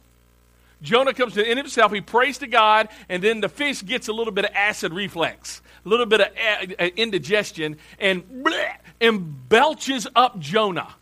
Jonah 0.81 1.14
comes 1.14 1.35
to 1.35 1.43
the 1.43 1.49
end 1.49 1.59
of 1.59 1.66
himself. 1.66 1.93
He 1.93 2.00
prays 2.00 2.38
to 2.38 2.47
God, 2.47 2.88
and 3.09 3.23
then 3.23 3.40
the 3.40 3.49
fish 3.49 3.83
gets 3.83 4.09
a 4.09 4.12
little 4.12 4.33
bit 4.33 4.45
of 4.45 4.52
acid 4.54 4.93
reflex 4.93 5.61
a 5.85 5.88
little 5.88 6.07
bit 6.07 6.21
of 6.21 6.88
indigestion, 6.97 7.76
and 7.99 8.25
bleh, 8.45 8.76
and 9.00 9.49
belches 9.49 10.07
up 10.14 10.38
Jonah 10.38 10.95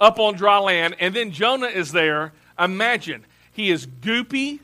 up 0.00 0.18
on 0.18 0.34
dry 0.34 0.58
land. 0.58 0.96
And 0.98 1.14
then 1.14 1.30
Jonah 1.30 1.68
is 1.68 1.92
there. 1.92 2.32
Imagine 2.58 3.24
he 3.52 3.70
is 3.70 3.86
goopy, 3.86 4.60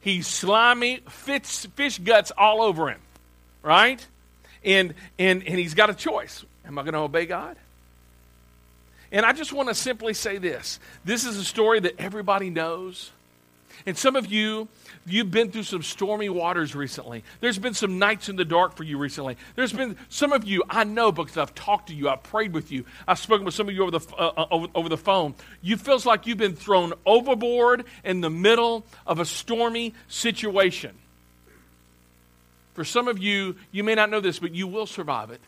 he's 0.00 0.26
slimy, 0.26 1.00
fish, 1.08 1.66
fish 1.74 1.98
guts 1.98 2.30
all 2.36 2.62
over 2.62 2.88
him, 2.88 3.00
right? 3.62 4.04
And 4.64 4.94
and 5.18 5.42
and 5.46 5.58
he's 5.58 5.74
got 5.74 5.90
a 5.90 5.94
choice. 5.94 6.44
Am 6.64 6.78
I 6.78 6.82
going 6.82 6.94
to 6.94 7.00
obey 7.00 7.26
God? 7.26 7.56
And 9.10 9.26
I 9.26 9.32
just 9.32 9.52
want 9.52 9.68
to 9.68 9.74
simply 9.74 10.14
say 10.14 10.38
this. 10.38 10.78
This 11.04 11.26
is 11.26 11.36
a 11.36 11.44
story 11.44 11.80
that 11.80 11.96
everybody 11.98 12.48
knows. 12.48 13.10
And 13.84 13.98
some 13.98 14.16
of 14.16 14.26
you 14.26 14.68
you've 15.06 15.30
been 15.30 15.50
through 15.50 15.64
some 15.64 15.82
stormy 15.82 16.28
waters 16.28 16.74
recently. 16.74 17.24
There's 17.40 17.58
been 17.58 17.74
some 17.74 17.98
nights 17.98 18.28
in 18.28 18.36
the 18.36 18.44
dark 18.44 18.76
for 18.76 18.84
you 18.84 18.98
recently. 18.98 19.36
There's 19.56 19.72
been 19.72 19.96
some 20.08 20.32
of 20.32 20.44
you, 20.44 20.62
I 20.68 20.84
know 20.84 21.12
because 21.12 21.36
I've 21.36 21.54
talked 21.54 21.88
to 21.88 21.94
you, 21.94 22.08
I've 22.08 22.22
prayed 22.22 22.52
with 22.52 22.70
you, 22.70 22.84
I've 23.06 23.18
spoken 23.18 23.44
with 23.44 23.54
some 23.54 23.68
of 23.68 23.74
you 23.74 23.82
over 23.82 23.98
the, 23.98 24.14
uh, 24.16 24.32
uh, 24.36 24.46
over, 24.50 24.66
over 24.74 24.88
the 24.88 24.96
phone. 24.96 25.34
You 25.60 25.76
feels 25.76 26.06
like 26.06 26.26
you've 26.26 26.38
been 26.38 26.56
thrown 26.56 26.92
overboard 27.04 27.84
in 28.04 28.20
the 28.20 28.30
middle 28.30 28.84
of 29.06 29.18
a 29.18 29.24
stormy 29.24 29.94
situation. 30.08 30.96
For 32.74 32.84
some 32.84 33.08
of 33.08 33.18
you, 33.18 33.56
you 33.70 33.84
may 33.84 33.94
not 33.94 34.10
know 34.10 34.20
this, 34.20 34.38
but 34.38 34.54
you 34.54 34.66
will 34.66 34.86
survive 34.86 35.30
it. 35.30 35.40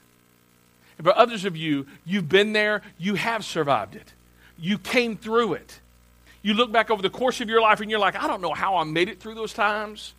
And 0.98 1.06
for 1.06 1.16
others 1.16 1.44
of 1.44 1.56
you, 1.56 1.86
you've 2.04 2.28
been 2.28 2.52
there, 2.52 2.82
you 2.98 3.14
have 3.14 3.44
survived 3.44 3.96
it. 3.96 4.12
You 4.58 4.78
came 4.78 5.16
through 5.16 5.54
it 5.54 5.80
you 6.44 6.52
look 6.52 6.70
back 6.70 6.90
over 6.90 7.00
the 7.00 7.10
course 7.10 7.40
of 7.40 7.48
your 7.48 7.62
life 7.62 7.80
and 7.80 7.90
you're 7.90 7.98
like, 7.98 8.16
I 8.16 8.26
don't 8.26 8.42
know 8.42 8.52
how 8.52 8.76
I 8.76 8.84
made 8.84 9.08
it 9.08 9.18
through 9.18 9.34
those 9.34 9.54
times. 9.54 10.12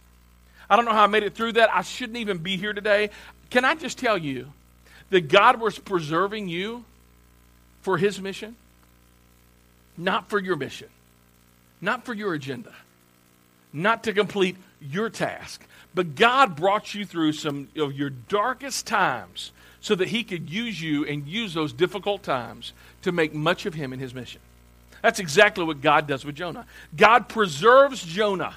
I 0.67 0.75
don't 0.75 0.85
know 0.85 0.91
how 0.91 1.03
I 1.03 1.07
made 1.07 1.21
it 1.21 1.35
through 1.35 1.53
that. 1.53 1.69
I 1.71 1.83
shouldn't 1.83 2.17
even 2.17 2.39
be 2.39 2.57
here 2.57 2.73
today. 2.73 3.11
Can 3.51 3.63
I 3.63 3.75
just 3.75 3.99
tell 3.99 4.17
you 4.17 4.51
that 5.11 5.27
God 5.29 5.61
was 5.61 5.77
preserving 5.77 6.49
you 6.49 6.83
for 7.83 7.99
His 7.99 8.19
mission? 8.19 8.55
Not 9.97 10.27
for 10.27 10.39
your 10.39 10.55
mission, 10.55 10.89
not 11.79 12.05
for 12.05 12.13
your 12.13 12.33
agenda, 12.33 12.73
not 13.71 14.03
to 14.05 14.11
complete 14.11 14.57
your 14.81 15.11
task. 15.11 15.63
But 15.93 16.15
God 16.15 16.55
brought 16.55 16.95
you 16.95 17.05
through 17.05 17.33
some 17.33 17.67
of 17.77 17.93
your 17.93 18.09
darkest 18.09 18.87
times 18.87 19.51
so 19.79 19.93
that 19.93 20.07
He 20.07 20.23
could 20.23 20.49
use 20.49 20.81
you 20.81 21.05
and 21.05 21.27
use 21.27 21.53
those 21.53 21.71
difficult 21.71 22.23
times 22.23 22.73
to 23.03 23.11
make 23.11 23.35
much 23.35 23.67
of 23.67 23.75
Him 23.75 23.93
in 23.93 23.99
His 23.99 24.15
mission. 24.15 24.41
That's 25.05 25.19
exactly 25.19 25.63
what 25.63 25.81
God 25.81 26.07
does 26.07 26.25
with 26.25 26.33
Jonah. 26.33 26.65
God 26.97 27.29
preserves 27.29 28.03
Jonah, 28.03 28.55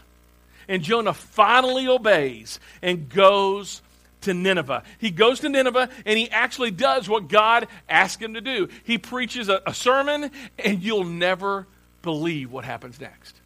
and 0.66 0.82
Jonah 0.82 1.12
finally 1.12 1.86
obeys 1.86 2.58
and 2.80 3.06
goes 3.10 3.82
to 4.22 4.32
Nineveh. 4.32 4.82
He 4.96 5.10
goes 5.10 5.40
to 5.40 5.50
Nineveh 5.50 5.90
and 6.06 6.18
he 6.18 6.30
actually 6.30 6.70
does 6.70 7.06
what 7.06 7.28
God 7.28 7.68
asked 7.86 8.22
him 8.22 8.32
to 8.32 8.40
do. 8.40 8.70
He 8.84 8.96
preaches 8.96 9.50
a, 9.50 9.60
a, 9.66 9.74
sermon, 9.74 10.30
and 10.58 10.82
you'll 10.82 11.04
never 11.04 11.66
believe 12.00 12.50
what 12.50 12.64
happens 12.64 12.98
next. 12.98 13.36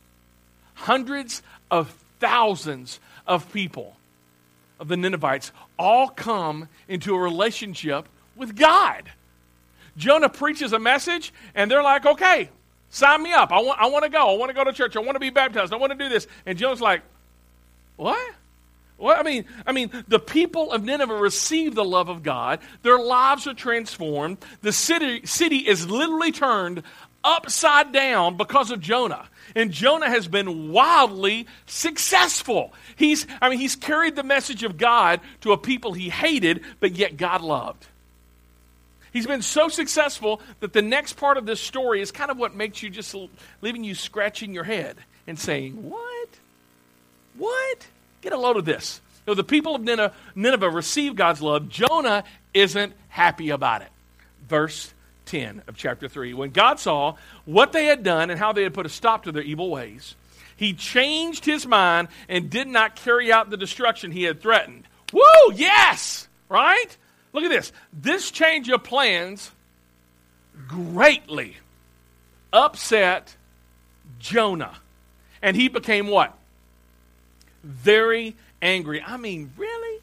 Hundreds 0.74 1.42
of 1.72 1.92
thousands 2.20 3.00
of 3.26 3.52
people, 3.52 3.96
of 4.78 4.86
the 4.86 4.96
Ninevites, 4.96 5.50
all 5.76 6.06
come 6.06 6.68
into 6.86 7.16
a 7.16 7.18
relationship 7.18 8.08
with 8.36 8.54
God. 8.54 9.10
Jonah 9.96 10.28
preaches 10.28 10.72
a 10.72 10.78
message, 10.78 11.34
and 11.56 11.68
they're 11.68 11.82
like, 11.82 12.06
okay, 12.06 12.48
Sign 12.92 13.22
me 13.22 13.32
up. 13.32 13.50
I 13.52 13.60
want, 13.62 13.80
I 13.80 13.86
want 13.86 14.04
to 14.04 14.10
go. 14.10 14.34
I 14.34 14.36
want 14.36 14.50
to 14.50 14.54
go 14.54 14.64
to 14.64 14.72
church. 14.72 14.96
I 14.96 15.00
want 15.00 15.16
to 15.16 15.20
be 15.20 15.30
baptized. 15.30 15.72
I 15.72 15.76
want 15.76 15.92
to 15.92 15.98
do 15.98 16.10
this. 16.10 16.26
And 16.44 16.58
Jonah's 16.58 16.82
like, 16.82 17.00
what? 17.96 18.34
What? 18.98 19.18
I 19.18 19.22
mean, 19.22 19.46
I 19.66 19.72
mean, 19.72 19.90
the 20.08 20.18
people 20.18 20.70
of 20.70 20.84
Nineveh 20.84 21.16
receive 21.16 21.74
the 21.74 21.86
love 21.86 22.10
of 22.10 22.22
God. 22.22 22.60
Their 22.82 22.98
lives 22.98 23.46
are 23.46 23.54
transformed. 23.54 24.44
The 24.60 24.72
city, 24.72 25.24
city 25.24 25.56
is 25.56 25.88
literally 25.88 26.32
turned 26.32 26.82
upside 27.24 27.92
down 27.92 28.36
because 28.36 28.70
of 28.70 28.80
Jonah. 28.80 29.26
And 29.56 29.70
Jonah 29.70 30.10
has 30.10 30.28
been 30.28 30.70
wildly 30.70 31.46
successful. 31.64 32.74
He's, 32.96 33.26
I 33.40 33.48
mean, 33.48 33.58
he's 33.58 33.74
carried 33.74 34.16
the 34.16 34.22
message 34.22 34.64
of 34.64 34.76
God 34.76 35.20
to 35.40 35.52
a 35.52 35.56
people 35.56 35.94
he 35.94 36.10
hated, 36.10 36.62
but 36.78 36.92
yet 36.92 37.16
God 37.16 37.40
loved. 37.40 37.86
He's 39.12 39.26
been 39.26 39.42
so 39.42 39.68
successful 39.68 40.40
that 40.60 40.72
the 40.72 40.82
next 40.82 41.14
part 41.14 41.36
of 41.36 41.44
this 41.44 41.60
story 41.60 42.00
is 42.00 42.10
kind 42.10 42.30
of 42.30 42.38
what 42.38 42.54
makes 42.54 42.82
you 42.82 42.90
just 42.90 43.14
leaving 43.60 43.84
you 43.84 43.94
scratching 43.94 44.54
your 44.54 44.64
head 44.64 44.96
and 45.26 45.38
saying, 45.38 45.88
What? 45.88 46.28
What? 47.36 47.86
Get 48.22 48.32
a 48.32 48.38
load 48.38 48.56
of 48.56 48.64
this. 48.64 49.00
You 49.26 49.32
know, 49.32 49.34
the 49.34 49.44
people 49.44 49.74
of 49.74 49.82
Nineveh, 49.82 50.14
Nineveh 50.34 50.70
receive 50.70 51.14
God's 51.14 51.40
love. 51.40 51.68
Jonah 51.68 52.24
isn't 52.54 52.94
happy 53.08 53.50
about 53.50 53.82
it. 53.82 53.88
Verse 54.48 54.92
10 55.26 55.62
of 55.68 55.76
chapter 55.76 56.08
3. 56.08 56.34
When 56.34 56.50
God 56.50 56.80
saw 56.80 57.16
what 57.44 57.72
they 57.72 57.84
had 57.84 58.02
done 58.02 58.30
and 58.30 58.38
how 58.38 58.52
they 58.52 58.62
had 58.62 58.74
put 58.74 58.86
a 58.86 58.88
stop 58.88 59.24
to 59.24 59.32
their 59.32 59.42
evil 59.42 59.70
ways, 59.70 60.14
he 60.56 60.74
changed 60.74 61.44
his 61.44 61.66
mind 61.66 62.08
and 62.28 62.50
did 62.50 62.66
not 62.66 62.96
carry 62.96 63.32
out 63.32 63.50
the 63.50 63.56
destruction 63.56 64.10
he 64.10 64.24
had 64.24 64.40
threatened. 64.40 64.84
Woo! 65.12 65.52
Yes! 65.54 66.28
Right? 66.48 66.96
Look 67.32 67.44
at 67.44 67.50
this. 67.50 67.72
This 67.92 68.30
change 68.30 68.68
of 68.68 68.82
plans 68.82 69.50
greatly 70.68 71.56
upset 72.52 73.36
Jonah. 74.18 74.78
And 75.40 75.56
he 75.56 75.68
became 75.68 76.08
what? 76.08 76.36
Very 77.64 78.36
angry. 78.60 79.02
I 79.02 79.16
mean, 79.16 79.52
really? 79.56 80.00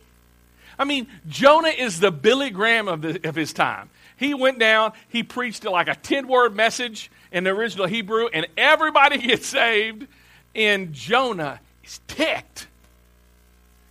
I 0.78 0.86
mean, 0.86 1.08
Jonah 1.28 1.70
is 1.70 2.00
the 2.00 2.12
Billy 2.12 2.50
Graham 2.50 2.88
of, 2.88 3.02
the, 3.02 3.28
of 3.28 3.36
his 3.36 3.54
time. 3.54 3.90
He 4.18 4.34
went 4.34 4.60
down, 4.60 4.94
he 5.08 5.24
preached 5.24 5.64
like 5.66 5.88
a 5.88 5.96
10 5.96 6.28
word 6.28 6.56
message 6.56 7.12
in 7.32 7.44
the 7.44 7.52
original 7.52 7.86
Hebrew, 7.86 8.28
and 8.28 8.48
everybody 8.58 9.18
gets 9.28 9.48
saved. 9.48 10.08
And 10.56 10.94
Jonah 10.94 11.60
is 11.84 12.00
ticked. 12.08 12.68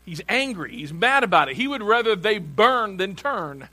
He's 0.08 0.22
angry. 0.26 0.74
He's 0.74 0.92
mad 0.92 1.22
about 1.22 1.50
it. 1.50 1.56
He 1.56 1.68
would 1.68 1.82
rather 1.82 2.16
they 2.16 2.38
burn 2.38 2.96
than 2.96 3.14
turn. 3.14 3.68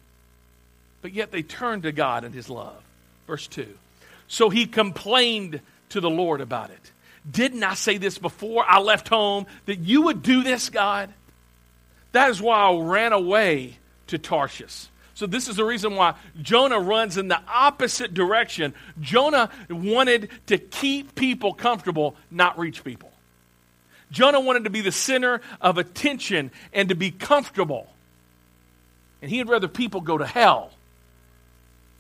But 1.02 1.14
yet 1.14 1.32
they 1.32 1.44
turned 1.44 1.84
to 1.84 1.94
God 1.94 2.26
and 2.26 2.36
His 2.36 2.50
love. 2.50 2.76
Verse 3.26 3.48
2. 3.48 3.66
So 4.28 4.50
he 4.50 4.66
complained 4.66 5.62
to 5.90 6.02
the 6.02 6.10
Lord 6.10 6.42
about 6.42 6.72
it. 6.72 6.92
Didn't 7.30 7.64
I 7.64 7.76
say 7.76 7.98
this 7.98 8.18
before 8.18 8.66
I 8.68 8.80
left 8.80 9.08
home 9.08 9.46
that 9.66 9.80
you 9.80 10.02
would 10.04 10.24
do 10.24 10.44
this, 10.44 10.70
God? 10.70 11.10
That 12.12 12.30
is 12.30 12.42
why 12.42 12.70
I 12.70 12.78
ran 12.78 13.14
away 13.14 13.78
to 14.08 14.18
Tarshish. 14.18 14.88
So, 15.14 15.28
this 15.28 15.48
is 15.48 15.56
the 15.56 15.64
reason 15.64 15.96
why 15.96 16.16
Jonah 16.42 16.80
runs 16.80 17.18
in 17.18 17.30
the 17.30 17.40
opposite 17.48 18.14
direction. 18.14 18.74
Jonah 19.00 19.50
wanted 19.70 20.30
to 20.48 20.58
keep 20.58 21.16
people 21.16 21.54
comfortable, 21.54 22.18
not 22.30 22.60
reach 22.60 22.84
people. 22.84 23.14
Jonah 24.12 24.40
wanted 24.40 24.66
to 24.66 24.70
be 24.70 24.82
the 24.82 24.92
center 24.92 25.42
of 25.62 25.78
attention 25.78 26.52
and 26.74 26.90
to 26.90 26.96
be 26.96 27.12
comfortable. 27.12 27.88
And 29.22 29.32
he'd 29.32 29.50
rather 29.50 29.68
people 29.68 30.02
go 30.02 30.18
to 30.18 30.26
hell 30.26 30.72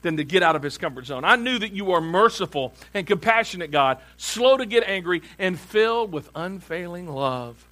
than 0.01 0.17
to 0.17 0.23
get 0.23 0.43
out 0.43 0.55
of 0.55 0.61
his 0.61 0.77
comfort 0.77 1.05
zone. 1.07 1.25
I 1.25 1.35
knew 1.35 1.57
that 1.57 1.71
you 1.71 1.93
are 1.93 2.01
merciful 2.01 2.73
and 2.93 3.07
compassionate, 3.07 3.71
God, 3.71 3.97
slow 4.17 4.57
to 4.57 4.65
get 4.65 4.83
angry, 4.83 5.23
and 5.39 5.59
filled 5.59 6.11
with 6.11 6.29
unfailing 6.35 7.07
love. 7.07 7.65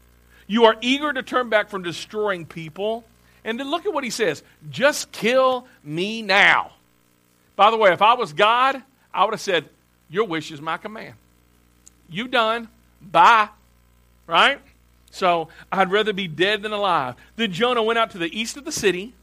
You 0.48 0.66
are 0.66 0.76
eager 0.82 1.14
to 1.14 1.22
turn 1.22 1.50
back 1.50 1.70
from 1.70 1.84
destroying 1.84 2.46
people. 2.46 3.04
And 3.46 3.60
then 3.60 3.70
look 3.70 3.86
at 3.86 3.94
what 3.94 4.04
he 4.04 4.10
says 4.10 4.42
just 4.72 5.12
kill 5.12 5.68
me 5.84 6.22
now. 6.22 6.72
By 7.56 7.70
the 7.70 7.78
way, 7.78 7.94
if 7.94 8.02
I 8.02 8.16
was 8.16 8.34
God, 8.34 8.82
I 9.14 9.26
would 9.26 9.34
have 9.34 9.42
said, 9.42 9.70
Your 10.10 10.26
wish 10.26 10.52
is 10.52 10.60
my 10.60 10.78
command. 10.78 11.14
You 12.10 12.28
done. 12.28 12.68
Bye 13.02 13.50
right? 14.28 14.60
So 15.12 15.50
I'd 15.72 15.92
rather 15.92 16.14
be 16.14 16.28
dead 16.28 16.64
than 16.64 16.72
alive. 16.72 17.16
Then 17.36 17.52
Jonah 17.52 17.84
went 17.84 18.00
out 18.00 18.12
to 18.12 18.18
the 18.18 18.40
east 18.40 18.58
of 18.58 18.66
the 18.66 18.72
city 18.72 19.14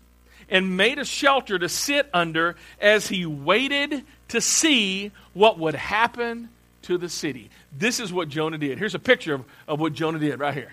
and 0.49 0.77
made 0.77 0.99
a 0.99 1.05
shelter 1.05 1.59
to 1.59 1.69
sit 1.69 2.09
under 2.13 2.57
as 2.81 3.09
he 3.09 3.27
waited 3.27 4.05
to 4.29 4.41
see 4.41 5.13
what 5.33 5.59
would 5.59 5.75
happen 5.75 6.49
to 6.83 6.99
the 6.99 7.09
city. 7.09 7.51
This 7.77 8.01
is 8.01 8.13
what 8.13 8.29
Jonah 8.29 8.59
did. 8.59 8.79
Here's 8.79 8.95
a 8.95 9.01
picture 9.01 9.35
of, 9.35 9.45
of 9.69 9.81
what 9.81 9.93
Jonah 9.93 10.19
did 10.19 10.39
right 10.41 10.55
here. 10.55 10.73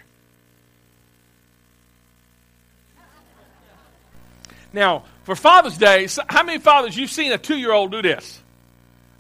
Now, 4.74 5.06
for 5.24 5.36
Father's 5.36 5.78
Day, 5.78 6.08
how 6.30 6.44
many 6.44 6.60
fathers 6.60 6.96
you've 6.96 7.12
seen 7.12 7.32
a 7.32 7.38
two-year-old 7.38 7.92
do 7.92 8.02
this? 8.02 8.42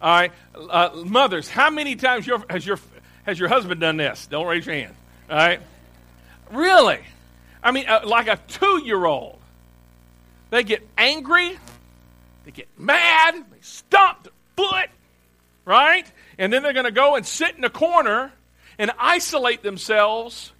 All 0.01 0.11
right, 0.11 0.31
uh, 0.53 0.89
mothers, 1.05 1.49
how 1.49 1.71
many 1.71 1.95
times 1.95 2.27
your, 2.27 2.43
has 2.49 2.65
your 2.65 2.77
has 3.27 3.37
your 3.37 3.49
husband 3.49 3.81
done 3.81 3.97
this? 3.97 4.25
Don't 4.25 4.47
raise 4.47 4.65
your 4.65 4.75
hand. 4.75 4.95
All 5.29 5.35
right, 5.35 5.59
really? 6.51 6.99
I 7.61 7.71
mean, 7.71 7.87
uh, 7.87 8.01
like 8.05 8.27
a 8.27 8.39
two-year-old, 8.47 9.37
they 10.49 10.63
get 10.63 10.87
angry, 10.97 11.59
they 12.45 12.51
get 12.51 12.67
mad, 12.79 13.35
they 13.35 13.57
stomp 13.61 14.23
the 14.23 14.31
foot, 14.55 14.89
right? 15.65 16.09
And 16.37 16.51
then 16.53 16.63
they're 16.63 16.73
going 16.73 16.85
to 16.85 16.91
go 16.91 17.15
and 17.15 17.25
sit 17.25 17.57
in 17.57 17.63
a 17.65 17.69
corner 17.69 18.31
and 18.79 18.91
isolate 18.97 19.61
themselves. 19.61 20.53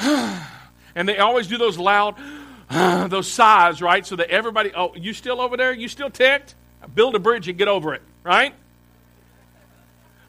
and 0.00 1.08
they 1.08 1.18
always 1.18 1.46
do 1.46 1.58
those 1.58 1.78
loud, 1.78 2.16
those 2.70 3.30
sighs, 3.30 3.80
right? 3.80 4.04
So 4.04 4.16
that 4.16 4.30
everybody, 4.30 4.72
oh, 4.74 4.96
you 4.96 5.12
still 5.12 5.40
over 5.40 5.56
there? 5.56 5.72
You 5.72 5.86
still 5.86 6.10
ticked? 6.10 6.56
Build 6.92 7.14
a 7.14 7.20
bridge 7.20 7.46
and 7.48 7.56
get 7.56 7.68
over 7.68 7.94
it, 7.94 8.02
right? 8.24 8.54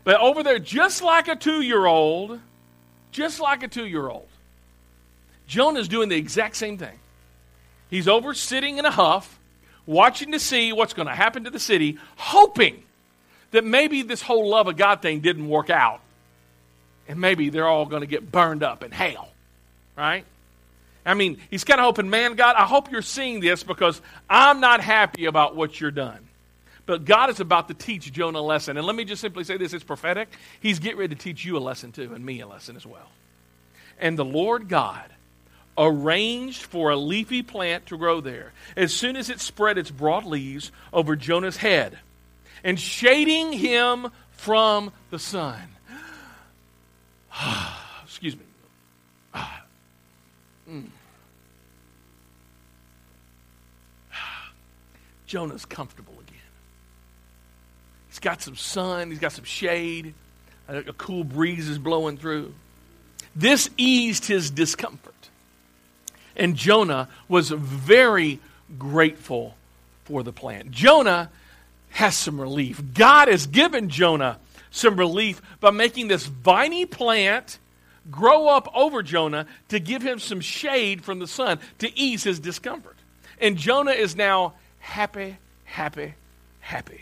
But 0.09 0.21
over 0.21 0.41
there, 0.41 0.57
just 0.57 1.03
like 1.03 1.27
a 1.27 1.35
two 1.35 1.61
year 1.61 1.85
old, 1.85 2.39
just 3.11 3.39
like 3.39 3.61
a 3.61 3.67
two 3.67 3.85
year 3.85 4.09
old, 4.09 4.27
Jonah's 5.45 5.87
doing 5.87 6.09
the 6.09 6.15
exact 6.15 6.55
same 6.55 6.79
thing. 6.79 6.97
He's 7.91 8.07
over 8.07 8.33
sitting 8.33 8.79
in 8.79 8.85
a 8.85 8.89
huff, 8.89 9.37
watching 9.85 10.31
to 10.31 10.39
see 10.39 10.73
what's 10.73 10.95
going 10.95 11.07
to 11.07 11.13
happen 11.13 11.43
to 11.43 11.51
the 11.51 11.59
city, 11.59 11.99
hoping 12.15 12.81
that 13.51 13.63
maybe 13.63 14.01
this 14.01 14.23
whole 14.23 14.49
love 14.49 14.65
of 14.65 14.77
God 14.77 15.03
thing 15.03 15.19
didn't 15.19 15.47
work 15.47 15.69
out. 15.69 16.01
And 17.07 17.21
maybe 17.21 17.51
they're 17.51 17.67
all 17.67 17.85
going 17.85 18.01
to 18.01 18.07
get 18.07 18.31
burned 18.31 18.63
up 18.63 18.83
in 18.83 18.89
hell. 18.89 19.29
Right? 19.95 20.25
I 21.05 21.13
mean, 21.13 21.37
he's 21.51 21.63
kind 21.63 21.79
of 21.79 21.85
hoping, 21.85 22.09
man, 22.09 22.33
God, 22.33 22.55
I 22.55 22.65
hope 22.65 22.91
you're 22.91 23.03
seeing 23.03 23.41
this 23.41 23.61
because 23.61 24.01
I'm 24.27 24.59
not 24.59 24.81
happy 24.81 25.25
about 25.25 25.55
what 25.55 25.79
you're 25.79 25.91
done. 25.91 26.28
But 26.89 27.05
God 27.05 27.29
is 27.29 27.39
about 27.39 27.67
to 27.67 27.75
teach 27.75 28.11
Jonah 28.11 28.39
a 28.39 28.41
lesson. 28.41 28.75
And 28.75 28.87
let 28.87 28.95
me 28.95 29.05
just 29.05 29.21
simply 29.21 29.43
say 29.43 29.57
this 29.57 29.73
it's 29.73 29.83
prophetic. 29.83 30.27
He's 30.59 30.79
getting 30.79 30.97
ready 30.97 31.13
to 31.13 31.21
teach 31.21 31.45
you 31.45 31.55
a 31.55 31.59
lesson 31.59 31.91
too, 31.91 32.15
and 32.15 32.25
me 32.25 32.39
a 32.39 32.47
lesson 32.47 32.75
as 32.75 32.83
well. 32.83 33.11
And 33.99 34.17
the 34.17 34.25
Lord 34.25 34.67
God 34.67 35.05
arranged 35.77 36.63
for 36.63 36.89
a 36.89 36.95
leafy 36.95 37.43
plant 37.43 37.85
to 37.85 37.97
grow 37.99 38.21
there 38.21 38.53
as 38.75 38.91
soon 38.91 39.17
as 39.17 39.29
it 39.29 39.39
spread 39.39 39.77
its 39.77 39.91
broad 39.91 40.25
leaves 40.25 40.71
over 40.91 41.15
Jonah's 41.15 41.57
head 41.57 41.99
and 42.63 42.79
shading 42.79 43.53
him 43.53 44.07
from 44.31 44.91
the 45.11 45.19
sun. 45.19 45.61
Excuse 48.03 48.35
me. 48.35 48.45
Mm. 50.67 50.85
Jonah's 55.27 55.65
comfortable 55.65 56.13
again. 56.13 56.48
He's 58.19 58.25
got 58.25 58.41
some 58.41 58.57
sun, 58.57 59.11
he's 59.11 59.19
got 59.19 59.31
some 59.31 59.45
shade, 59.45 60.13
a, 60.67 60.79
a 60.79 60.93
cool 60.93 61.23
breeze 61.23 61.69
is 61.69 61.79
blowing 61.79 62.17
through. 62.17 62.53
This 63.33 63.69
eased 63.77 64.25
his 64.25 64.51
discomfort. 64.51 65.29
And 66.35 66.57
Jonah 66.57 67.07
was 67.29 67.49
very 67.49 68.41
grateful 68.77 69.55
for 70.03 70.21
the 70.21 70.33
plant. 70.33 70.69
Jonah 70.69 71.29
has 71.91 72.17
some 72.17 72.41
relief. 72.41 72.83
God 72.93 73.29
has 73.29 73.47
given 73.47 73.87
Jonah 73.87 74.37
some 74.69 74.97
relief 74.97 75.41
by 75.61 75.71
making 75.71 76.09
this 76.09 76.25
viney 76.25 76.85
plant 76.85 77.57
grow 78.11 78.49
up 78.49 78.67
over 78.75 79.01
Jonah 79.01 79.45
to 79.69 79.79
give 79.79 80.01
him 80.01 80.19
some 80.19 80.41
shade 80.41 81.05
from 81.05 81.19
the 81.19 81.27
sun 81.27 81.59
to 81.77 81.97
ease 81.97 82.25
his 82.25 82.41
discomfort. 82.41 82.97
And 83.39 83.55
Jonah 83.55 83.91
is 83.91 84.17
now 84.17 84.55
happy, 84.79 85.37
happy, 85.63 86.15
happy. 86.59 86.99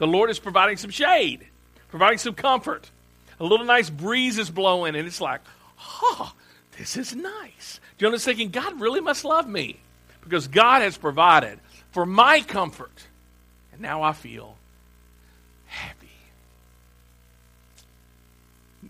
The 0.00 0.06
Lord 0.06 0.30
is 0.30 0.38
providing 0.38 0.78
some 0.78 0.90
shade, 0.90 1.46
providing 1.90 2.16
some 2.16 2.32
comfort. 2.32 2.90
A 3.38 3.44
little 3.44 3.66
nice 3.66 3.90
breeze 3.90 4.38
is 4.38 4.50
blowing, 4.50 4.96
and 4.96 5.06
it's 5.06 5.20
like, 5.20 5.42
oh, 6.02 6.32
this 6.78 6.96
is 6.96 7.14
nice. 7.14 7.80
Jonah's 7.98 8.24
thinking, 8.24 8.48
God 8.48 8.80
really 8.80 9.02
must 9.02 9.26
love 9.26 9.46
me 9.46 9.78
because 10.22 10.48
God 10.48 10.80
has 10.80 10.96
provided 10.96 11.60
for 11.90 12.06
my 12.06 12.40
comfort. 12.40 13.06
And 13.72 13.82
now 13.82 14.02
I 14.02 14.14
feel 14.14 14.56
happy. 15.66 16.08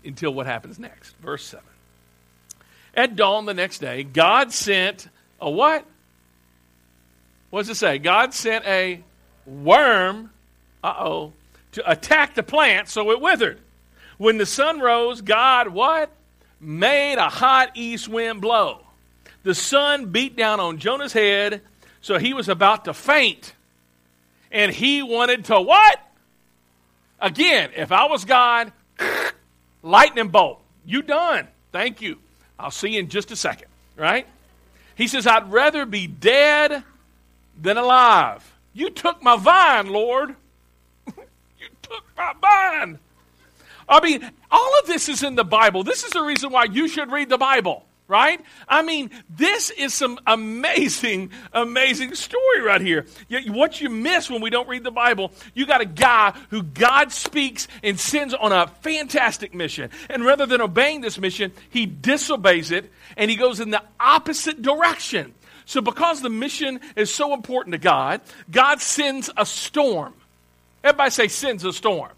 Until 0.05 0.33
what 0.33 0.45
happens 0.45 0.79
next. 0.79 1.13
Verse 1.17 1.43
7. 1.43 1.65
At 2.95 3.17
dawn 3.17 3.45
the 3.45 3.53
next 3.53 3.79
day, 3.79 4.03
God 4.03 4.53
sent 4.53 5.09
a 5.41 5.49
what? 5.49 5.85
What 7.49 7.59
does 7.63 7.69
it 7.69 7.75
say? 7.75 7.97
God 7.97 8.33
sent 8.33 8.65
a 8.65 9.03
worm, 9.45 10.29
uh 10.83 10.93
oh, 10.97 11.33
to 11.73 11.89
attack 11.89 12.35
the 12.35 12.43
plant 12.43 12.89
so 12.89 13.11
it 13.11 13.21
withered. 13.21 13.59
When 14.17 14.37
the 14.37 14.45
sun 14.45 14.79
rose, 14.79 15.21
God 15.21 15.69
what? 15.69 16.11
Made 16.59 17.15
a 17.15 17.29
hot 17.29 17.71
east 17.75 18.07
wind 18.07 18.41
blow. 18.41 18.85
The 19.43 19.55
sun 19.55 20.07
beat 20.11 20.35
down 20.35 20.59
on 20.59 20.77
Jonah's 20.77 21.13
head, 21.13 21.61
so 22.01 22.19
he 22.19 22.33
was 22.33 22.47
about 22.47 22.85
to 22.85 22.93
faint. 22.93 23.53
And 24.51 24.71
he 24.71 25.01
wanted 25.01 25.45
to 25.45 25.59
what? 25.59 25.99
Again, 27.19 27.71
if 27.75 27.91
I 27.91 28.05
was 28.05 28.25
God, 28.25 28.71
lightning 29.81 30.27
bolt. 30.27 30.61
You 30.85 31.01
done. 31.01 31.47
Thank 31.71 32.01
you. 32.01 32.17
I'll 32.59 32.71
see 32.71 32.89
you 32.89 32.99
in 32.99 33.09
just 33.09 33.31
a 33.31 33.35
second, 33.35 33.67
right? 33.95 34.27
He 34.95 35.07
says, 35.07 35.25
I'd 35.25 35.51
rather 35.51 35.85
be 35.85 36.05
dead 36.05 36.83
than 37.59 37.77
alive. 37.77 38.53
You 38.73 38.89
took 38.89 39.23
my 39.23 39.35
vine, 39.35 39.87
Lord. 39.87 40.35
I 43.89 43.99
mean, 44.01 44.29
all 44.49 44.79
of 44.79 44.87
this 44.87 45.09
is 45.09 45.23
in 45.23 45.35
the 45.35 45.43
Bible. 45.43 45.83
This 45.83 46.03
is 46.03 46.11
the 46.11 46.21
reason 46.21 46.51
why 46.51 46.65
you 46.65 46.87
should 46.87 47.11
read 47.11 47.29
the 47.29 47.37
Bible 47.37 47.85
right? 48.11 48.41
I 48.67 48.81
mean, 48.81 49.09
this 49.29 49.69
is 49.69 49.93
some 49.93 50.19
amazing, 50.27 51.31
amazing 51.53 52.13
story 52.15 52.61
right 52.61 52.81
here. 52.81 53.05
What 53.47 53.79
you 53.79 53.89
miss 53.89 54.29
when 54.29 54.41
we 54.41 54.49
don't 54.49 54.67
read 54.67 54.83
the 54.83 54.91
Bible, 54.91 55.31
you 55.53 55.65
got 55.65 55.79
a 55.79 55.85
guy 55.85 56.37
who 56.49 56.61
God 56.61 57.13
speaks 57.13 57.69
and 57.81 57.97
sends 57.97 58.33
on 58.33 58.51
a 58.51 58.67
fantastic 58.81 59.53
mission. 59.53 59.91
And 60.09 60.25
rather 60.25 60.45
than 60.45 60.59
obeying 60.59 60.99
this 60.99 61.17
mission, 61.17 61.53
he 61.69 61.85
disobeys 61.85 62.71
it 62.71 62.91
and 63.15 63.31
he 63.31 63.37
goes 63.37 63.61
in 63.61 63.71
the 63.71 63.81
opposite 63.97 64.61
direction. 64.61 65.33
So, 65.63 65.79
because 65.79 66.21
the 66.21 66.29
mission 66.29 66.81
is 66.97 67.13
so 67.13 67.33
important 67.33 67.71
to 67.75 67.79
God, 67.79 68.19
God 68.51 68.81
sends 68.81 69.29
a 69.37 69.45
storm. 69.45 70.13
Everybody 70.83 71.11
say, 71.11 71.27
sends 71.27 71.63
a 71.63 71.73
storm. 71.73 72.11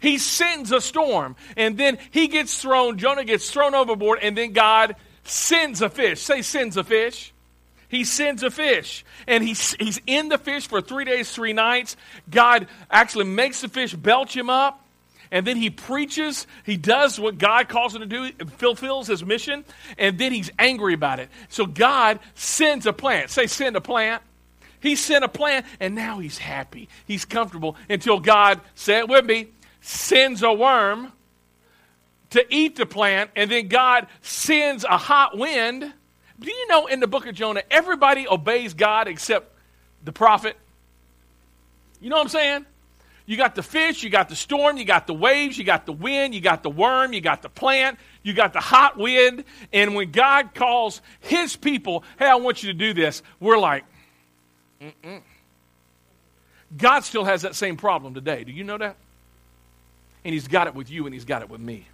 He 0.00 0.18
sends 0.18 0.70
a 0.70 0.80
storm, 0.80 1.36
and 1.56 1.78
then 1.78 1.98
he 2.10 2.28
gets 2.28 2.60
thrown, 2.60 2.98
Jonah 2.98 3.24
gets 3.24 3.50
thrown 3.50 3.74
overboard, 3.74 4.18
and 4.20 4.36
then 4.36 4.52
God 4.52 4.96
sends 5.24 5.80
a 5.80 5.88
fish. 5.88 6.20
Say, 6.20 6.42
sends 6.42 6.76
a 6.76 6.84
fish. 6.84 7.32
He 7.88 8.04
sends 8.04 8.42
a 8.42 8.50
fish. 8.50 9.04
And 9.26 9.42
he's, 9.42 9.74
he's 9.74 10.00
in 10.06 10.28
the 10.28 10.36
fish 10.36 10.66
for 10.66 10.80
three 10.80 11.04
days, 11.04 11.30
three 11.30 11.52
nights. 11.52 11.96
God 12.28 12.66
actually 12.90 13.26
makes 13.26 13.60
the 13.60 13.68
fish 13.68 13.94
belch 13.94 14.36
him 14.36 14.50
up. 14.50 14.80
And 15.30 15.46
then 15.46 15.56
he 15.56 15.70
preaches. 15.70 16.46
He 16.64 16.76
does 16.76 17.18
what 17.18 17.38
God 17.38 17.68
calls 17.68 17.94
him 17.94 18.00
to 18.00 18.06
do, 18.06 18.30
fulfills 18.58 19.06
his 19.06 19.24
mission. 19.24 19.64
And 19.96 20.18
then 20.18 20.32
he's 20.32 20.50
angry 20.58 20.94
about 20.94 21.18
it. 21.18 21.28
So 21.48 21.66
God 21.66 22.20
sends 22.34 22.86
a 22.86 22.92
plant. 22.92 23.30
Say, 23.30 23.46
send 23.46 23.76
a 23.76 23.80
plant. 23.80 24.22
He 24.84 24.96
sent 24.96 25.24
a 25.24 25.28
plant, 25.28 25.64
and 25.80 25.94
now 25.94 26.18
he's 26.18 26.36
happy. 26.36 26.90
He's 27.06 27.24
comfortable 27.24 27.74
until 27.88 28.20
God, 28.20 28.60
say 28.74 28.98
it 28.98 29.08
with 29.08 29.24
me, 29.24 29.48
sends 29.80 30.42
a 30.42 30.52
worm 30.52 31.10
to 32.28 32.44
eat 32.54 32.76
the 32.76 32.84
plant, 32.84 33.30
and 33.34 33.50
then 33.50 33.68
God 33.68 34.08
sends 34.20 34.84
a 34.84 34.98
hot 34.98 35.38
wind. 35.38 35.90
Do 36.38 36.50
you 36.50 36.68
know 36.68 36.84
in 36.84 37.00
the 37.00 37.06
book 37.06 37.26
of 37.26 37.34
Jonah, 37.34 37.62
everybody 37.70 38.28
obeys 38.28 38.74
God 38.74 39.08
except 39.08 39.56
the 40.04 40.12
prophet? 40.12 40.54
You 42.02 42.10
know 42.10 42.16
what 42.16 42.24
I'm 42.24 42.28
saying? 42.28 42.66
You 43.24 43.38
got 43.38 43.54
the 43.54 43.62
fish, 43.62 44.02
you 44.02 44.10
got 44.10 44.28
the 44.28 44.36
storm, 44.36 44.76
you 44.76 44.84
got 44.84 45.06
the 45.06 45.14
waves, 45.14 45.56
you 45.56 45.64
got 45.64 45.86
the 45.86 45.92
wind, 45.92 46.34
you 46.34 46.42
got 46.42 46.62
the 46.62 46.68
worm, 46.68 47.14
you 47.14 47.22
got 47.22 47.40
the 47.40 47.48
plant, 47.48 47.98
you 48.22 48.34
got 48.34 48.52
the 48.52 48.60
hot 48.60 48.98
wind. 48.98 49.44
And 49.72 49.94
when 49.94 50.10
God 50.10 50.52
calls 50.52 51.00
his 51.20 51.56
people, 51.56 52.04
hey, 52.18 52.26
I 52.26 52.34
want 52.34 52.62
you 52.62 52.70
to 52.70 52.78
do 52.78 52.92
this, 52.92 53.22
we're 53.40 53.56
like, 53.56 53.84
Mm-mm. 54.84 55.22
God 56.76 57.00
still 57.00 57.24
has 57.24 57.42
that 57.42 57.54
same 57.54 57.76
problem 57.76 58.14
today. 58.14 58.44
Do 58.44 58.52
you 58.52 58.64
know 58.64 58.78
that? 58.78 58.96
And 60.24 60.34
he's 60.34 60.48
got 60.48 60.66
it 60.66 60.74
with 60.74 60.90
you 60.90 61.06
and 61.06 61.14
he's 61.14 61.24
got 61.24 61.42
it 61.42 61.48
with 61.48 61.60
me. 61.60 61.86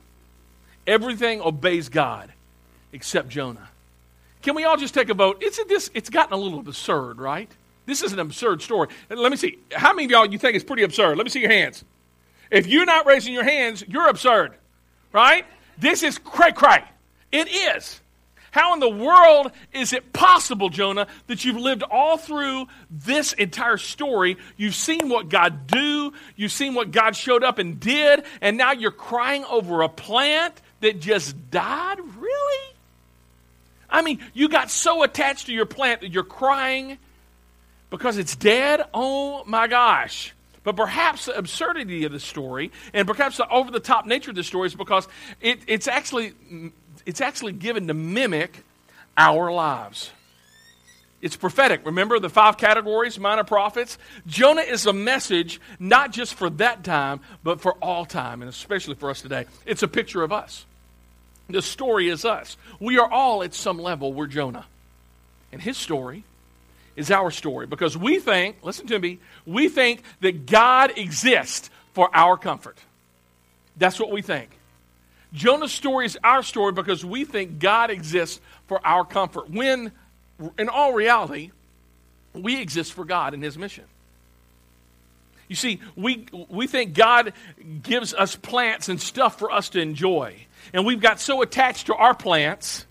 Everything 0.87 1.40
obeys 1.40 1.88
God 1.88 2.33
except 2.92 3.29
Jonah. 3.29 3.68
Can 4.42 4.55
we 4.55 4.64
all 4.64 4.76
just 4.76 4.94
take 4.94 5.09
a 5.11 5.14
vote? 5.14 5.42
Isn't 5.42 5.68
this, 5.68 5.90
it's 5.94 6.09
gotten 6.11 6.33
a 6.33 6.37
little 6.37 6.61
absurd, 6.61 7.18
right? 7.18 7.50
This 7.87 8.03
is 8.03 8.12
an 8.12 8.18
absurd 8.18 8.62
story. 8.62 8.88
Let 9.09 9.31
me 9.31 9.37
see. 9.37 9.59
How 9.72 9.92
many 9.92 10.07
of 10.07 10.11
y'all 10.11 10.26
you 10.26 10.38
think 10.38 10.55
it's 10.55 10.64
pretty 10.64 10.83
absurd? 10.83 11.16
Let 11.16 11.24
me 11.24 11.31
see 11.31 11.40
your 11.40 11.50
hands. 11.50 11.85
If 12.50 12.66
you're 12.66 12.87
not 12.87 13.07
raising 13.07 13.35
your 13.35 13.44
hands, 13.44 13.85
you're 13.87 14.09
absurd, 14.09 14.55
right? 15.12 15.44
This 15.79 16.03
is 16.03 16.18
cray 16.18 16.53
cray. 16.53 16.85
It 17.31 17.48
is. 17.48 17.99
How 18.50 18.74
in 18.74 18.80
the 18.80 18.88
world 18.88 19.52
is 19.72 19.92
it 19.92 20.12
possible, 20.12 20.70
Jonah, 20.70 21.06
that 21.28 21.44
you've 21.44 21.56
lived 21.56 21.82
all 21.82 22.16
through 22.16 22.66
this 22.90 23.32
entire 23.32 23.76
story? 23.76 24.36
You've 24.56 24.74
seen 24.74 25.08
what 25.08 25.28
God 25.28 25.66
do, 25.66 26.12
you've 26.36 26.52
seen 26.52 26.74
what 26.74 26.90
God 26.90 27.14
showed 27.14 27.44
up 27.44 27.58
and 27.58 27.78
did, 27.78 28.24
and 28.40 28.56
now 28.56 28.72
you're 28.72 28.90
crying 28.90 29.44
over 29.44 29.82
a 29.82 29.88
plant 29.88 30.60
that 30.80 31.00
just 31.00 31.50
died? 31.50 31.98
Really? 32.18 32.74
I 33.88 34.02
mean, 34.02 34.20
you 34.34 34.48
got 34.48 34.70
so 34.70 35.02
attached 35.02 35.46
to 35.46 35.52
your 35.52 35.66
plant 35.66 36.00
that 36.00 36.10
you're 36.10 36.22
crying 36.24 36.98
because 37.90 38.18
it's 38.18 38.36
dead? 38.36 38.82
Oh 38.94 39.44
my 39.44 39.66
gosh. 39.66 40.34
But 40.62 40.76
perhaps 40.76 41.24
the 41.24 41.36
absurdity 41.36 42.04
of 42.04 42.12
the 42.12 42.20
story 42.20 42.70
and 42.92 43.06
perhaps 43.06 43.38
the 43.38 43.48
over 43.48 43.70
the 43.70 43.80
top 43.80 44.06
nature 44.06 44.30
of 44.30 44.36
the 44.36 44.44
story 44.44 44.66
is 44.66 44.74
because 44.74 45.08
it, 45.40 45.60
it's, 45.66 45.88
actually, 45.88 46.34
it's 47.06 47.20
actually 47.20 47.52
given 47.52 47.86
to 47.88 47.94
mimic 47.94 48.64
our 49.16 49.52
lives. 49.52 50.10
It's 51.22 51.36
prophetic. 51.36 51.84
Remember 51.84 52.18
the 52.18 52.30
five 52.30 52.56
categories, 52.56 53.18
minor 53.18 53.44
prophets? 53.44 53.98
Jonah 54.26 54.62
is 54.62 54.86
a 54.86 54.92
message 54.92 55.60
not 55.78 56.12
just 56.12 56.34
for 56.34 56.48
that 56.50 56.82
time, 56.82 57.20
but 57.42 57.60
for 57.60 57.74
all 57.74 58.06
time, 58.06 58.40
and 58.40 58.48
especially 58.48 58.94
for 58.94 59.10
us 59.10 59.20
today. 59.20 59.44
It's 59.66 59.82
a 59.82 59.88
picture 59.88 60.22
of 60.22 60.32
us. 60.32 60.64
The 61.48 61.60
story 61.60 62.08
is 62.08 62.24
us. 62.24 62.56
We 62.78 62.98
are 62.98 63.10
all, 63.10 63.42
at 63.42 63.52
some 63.54 63.78
level, 63.78 64.12
we're 64.12 64.28
Jonah. 64.28 64.66
And 65.52 65.60
his 65.60 65.76
story 65.76 66.24
is 66.96 67.10
our 67.10 67.30
story 67.30 67.66
because 67.66 67.96
we 67.96 68.18
think, 68.18 68.56
listen 68.62 68.86
to 68.86 68.98
me, 68.98 69.18
we 69.44 69.68
think 69.68 70.02
that 70.20 70.46
God 70.46 70.96
exists 70.96 71.68
for 71.92 72.08
our 72.14 72.36
comfort. 72.36 72.78
That's 73.76 73.98
what 73.98 74.10
we 74.10 74.22
think. 74.22 74.50
Jonah's 75.33 75.73
story 75.73 76.07
is 76.07 76.19
our 76.25 76.43
story 76.43 76.73
because 76.73 77.05
we 77.05 77.25
think 77.25 77.59
God 77.59 77.90
exists 77.90 78.40
for 78.66 78.85
our 78.87 79.05
comfort, 79.05 79.51
when 79.51 79.93
in 80.59 80.69
all 80.69 80.93
reality, 80.93 81.51
we 82.33 82.61
exist 82.61 82.93
for 82.93 83.05
God 83.05 83.35
and 83.35 83.43
His 83.43 83.57
mission. 83.57 83.85
You 85.49 85.57
see, 85.57 85.81
we, 85.97 86.27
we 86.49 86.66
think 86.66 86.95
God 86.95 87.33
gives 87.83 88.14
us 88.14 88.37
plants 88.37 88.88
and 88.88 89.01
stuff 89.01 89.38
for 89.38 89.51
us 89.51 89.71
to 89.71 89.81
enjoy. 89.81 90.37
And 90.73 90.87
we've 90.87 91.01
got 91.01 91.21
so 91.21 91.43
attached 91.43 91.87
to 91.87 91.95
our 91.95 92.14
plants 92.14 92.87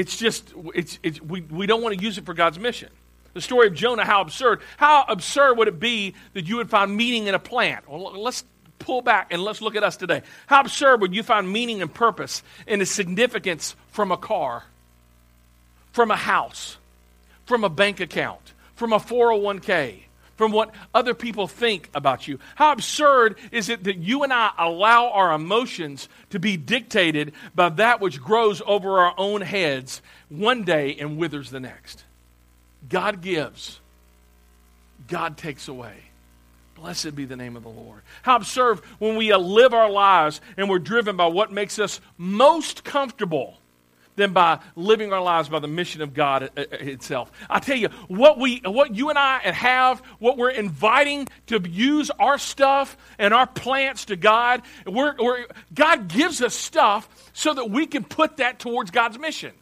it's 0.00 0.16
just, 0.16 0.54
it's, 0.74 0.98
it's, 1.02 1.20
we, 1.20 1.42
we 1.42 1.66
don't 1.66 1.82
want 1.82 1.94
to 1.94 2.02
use 2.02 2.16
it 2.18 2.24
for 2.24 2.34
God's 2.34 2.58
mission. 2.58 2.88
The 3.34 3.40
story 3.40 3.66
of 3.66 3.74
Jonah, 3.74 4.04
how 4.04 4.22
absurd. 4.22 4.62
How 4.76 5.04
absurd 5.06 5.58
would 5.58 5.68
it 5.68 5.78
be 5.78 6.14
that 6.32 6.46
you 6.46 6.56
would 6.56 6.70
find 6.70 6.96
meaning 6.96 7.26
in 7.26 7.34
a 7.34 7.38
plant? 7.38 7.88
Well, 7.88 8.12
let's 8.18 8.44
pull 8.80 9.02
back 9.02 9.28
and 9.30 9.42
let's 9.42 9.62
look 9.62 9.76
at 9.76 9.84
us 9.84 9.96
today. 9.96 10.22
How 10.48 10.60
absurd 10.60 11.00
would 11.02 11.14
you 11.14 11.22
find 11.22 11.50
meaning 11.50 11.80
and 11.80 11.92
purpose 11.92 12.42
and 12.66 12.82
a 12.82 12.86
significance 12.86 13.76
from 13.92 14.10
a 14.10 14.16
car, 14.16 14.64
from 15.92 16.10
a 16.10 16.16
house, 16.16 16.76
from 17.46 17.62
a 17.62 17.68
bank 17.68 18.00
account, 18.00 18.52
from 18.74 18.92
a 18.92 18.98
401k, 18.98 20.00
from 20.40 20.52
what 20.52 20.74
other 20.94 21.12
people 21.12 21.46
think 21.46 21.90
about 21.92 22.26
you. 22.26 22.38
How 22.54 22.72
absurd 22.72 23.36
is 23.52 23.68
it 23.68 23.84
that 23.84 23.98
you 23.98 24.22
and 24.22 24.32
I 24.32 24.50
allow 24.56 25.10
our 25.10 25.34
emotions 25.34 26.08
to 26.30 26.38
be 26.38 26.56
dictated 26.56 27.34
by 27.54 27.68
that 27.68 28.00
which 28.00 28.22
grows 28.22 28.62
over 28.64 29.00
our 29.00 29.14
own 29.18 29.42
heads 29.42 30.00
one 30.30 30.64
day 30.64 30.96
and 30.98 31.18
withers 31.18 31.50
the 31.50 31.60
next? 31.60 32.04
God 32.88 33.20
gives, 33.20 33.80
God 35.08 35.36
takes 35.36 35.68
away. 35.68 36.09
Blessed 36.80 37.14
be 37.14 37.26
the 37.26 37.36
name 37.36 37.56
of 37.56 37.62
the 37.62 37.68
Lord. 37.68 38.00
How 38.22 38.36
absurd 38.36 38.80
when 38.98 39.16
we 39.16 39.34
live 39.34 39.74
our 39.74 39.90
lives 39.90 40.40
and 40.56 40.70
we're 40.70 40.78
driven 40.78 41.14
by 41.14 41.26
what 41.26 41.52
makes 41.52 41.78
us 41.78 42.00
most 42.16 42.84
comfortable 42.84 43.58
than 44.16 44.32
by 44.32 44.60
living 44.76 45.12
our 45.12 45.20
lives 45.20 45.50
by 45.50 45.58
the 45.58 45.68
mission 45.68 46.00
of 46.00 46.14
God 46.14 46.44
uh, 46.44 46.48
uh, 46.56 46.64
itself. 46.80 47.30
I 47.50 47.58
tell 47.58 47.76
you, 47.76 47.88
what 48.08 48.38
we 48.38 48.62
what 48.64 48.94
you 48.94 49.10
and 49.10 49.18
I 49.18 49.40
have, 49.40 50.00
what 50.18 50.38
we're 50.38 50.50
inviting 50.50 51.28
to 51.48 51.60
use 51.68 52.10
our 52.18 52.38
stuff 52.38 52.96
and 53.18 53.34
our 53.34 53.46
plants 53.46 54.06
to 54.06 54.16
God, 54.16 54.62
we're, 54.86 55.14
we're, 55.18 55.46
God 55.74 56.08
gives 56.08 56.40
us 56.40 56.54
stuff 56.54 57.30
so 57.34 57.52
that 57.52 57.68
we 57.70 57.86
can 57.86 58.04
put 58.04 58.38
that 58.38 58.58
towards 58.58 58.90
God's 58.90 59.18
mission. 59.18 59.52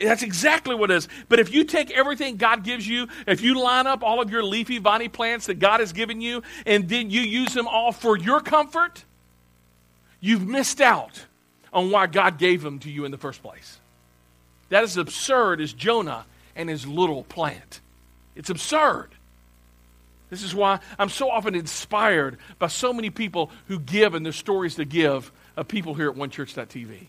That's 0.00 0.22
exactly 0.22 0.74
what 0.74 0.90
it 0.90 0.96
is. 0.96 1.08
But 1.28 1.40
if 1.40 1.52
you 1.52 1.64
take 1.64 1.90
everything 1.90 2.36
God 2.36 2.62
gives 2.62 2.86
you, 2.86 3.08
if 3.26 3.40
you 3.40 3.60
line 3.60 3.86
up 3.86 4.02
all 4.02 4.20
of 4.20 4.30
your 4.30 4.44
leafy, 4.44 4.78
viney 4.78 5.08
plants 5.08 5.46
that 5.46 5.58
God 5.58 5.80
has 5.80 5.92
given 5.92 6.20
you, 6.20 6.42
and 6.66 6.88
then 6.88 7.10
you 7.10 7.20
use 7.20 7.52
them 7.52 7.66
all 7.66 7.90
for 7.90 8.16
your 8.16 8.40
comfort, 8.40 9.04
you've 10.20 10.46
missed 10.46 10.80
out 10.80 11.26
on 11.72 11.90
why 11.90 12.06
God 12.06 12.38
gave 12.38 12.62
them 12.62 12.78
to 12.80 12.90
you 12.90 13.04
in 13.04 13.10
the 13.10 13.18
first 13.18 13.42
place. 13.42 13.78
That 14.68 14.84
is 14.84 14.96
absurd 14.96 15.60
as 15.60 15.72
Jonah 15.72 16.26
and 16.54 16.68
his 16.68 16.86
little 16.86 17.24
plant. 17.24 17.80
It's 18.36 18.50
absurd. 18.50 19.08
This 20.30 20.42
is 20.42 20.54
why 20.54 20.80
I'm 20.98 21.08
so 21.08 21.30
often 21.30 21.54
inspired 21.54 22.38
by 22.58 22.68
so 22.68 22.92
many 22.92 23.10
people 23.10 23.50
who 23.66 23.80
give 23.80 24.14
and 24.14 24.24
their 24.24 24.32
stories 24.32 24.74
to 24.76 24.84
give 24.84 25.32
of 25.56 25.66
people 25.68 25.94
here 25.94 26.10
at 26.10 26.16
onechurch.tv. 26.16 27.06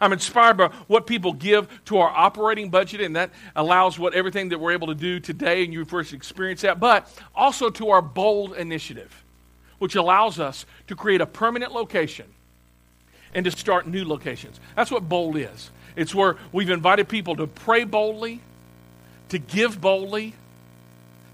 I'm 0.00 0.12
inspired 0.12 0.56
by 0.56 0.68
what 0.86 1.06
people 1.06 1.32
give 1.32 1.68
to 1.86 1.98
our 1.98 2.08
operating 2.08 2.70
budget, 2.70 3.00
and 3.00 3.16
that 3.16 3.30
allows 3.54 3.98
what 3.98 4.14
everything 4.14 4.50
that 4.50 4.58
we're 4.58 4.72
able 4.72 4.88
to 4.88 4.94
do 4.94 5.20
today, 5.20 5.64
and 5.64 5.72
you 5.72 5.84
first 5.84 6.12
experience 6.12 6.62
that, 6.62 6.80
but 6.80 7.08
also 7.34 7.70
to 7.70 7.90
our 7.90 8.02
bold 8.02 8.54
initiative, 8.54 9.24
which 9.78 9.94
allows 9.94 10.38
us 10.38 10.66
to 10.88 10.96
create 10.96 11.20
a 11.20 11.26
permanent 11.26 11.72
location 11.72 12.26
and 13.34 13.44
to 13.44 13.50
start 13.50 13.86
new 13.86 14.04
locations. 14.04 14.60
That's 14.76 14.90
what 14.90 15.08
bold 15.08 15.36
is. 15.36 15.70
It's 15.96 16.14
where 16.14 16.36
we've 16.52 16.70
invited 16.70 17.08
people 17.08 17.36
to 17.36 17.46
pray 17.46 17.84
boldly, 17.84 18.40
to 19.28 19.38
give 19.38 19.80
boldly, 19.80 20.34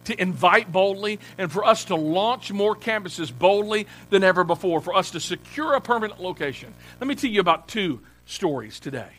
to 0.05 0.21
invite 0.21 0.73
boldly, 0.73 1.21
and 1.39 1.53
for 1.53 1.65
us 1.65 1.85
to 1.87 1.95
launch 1.95 2.51
more 2.53 2.75
campuses 2.75 3.31
boldly 3.37 3.87
than 4.09 4.25
ever 4.25 4.45
before, 4.45 4.81
for 4.81 4.95
us 4.95 5.11
to 5.11 5.21
secure 5.21 5.75
a 5.75 5.81
permanent 5.81 6.21
location. 6.21 6.73
Let 7.01 7.07
me 7.07 7.15
tell 7.15 7.31
you 7.31 7.41
about 7.41 7.69
two 7.69 8.01
stories 8.31 8.81
today. 8.81 9.11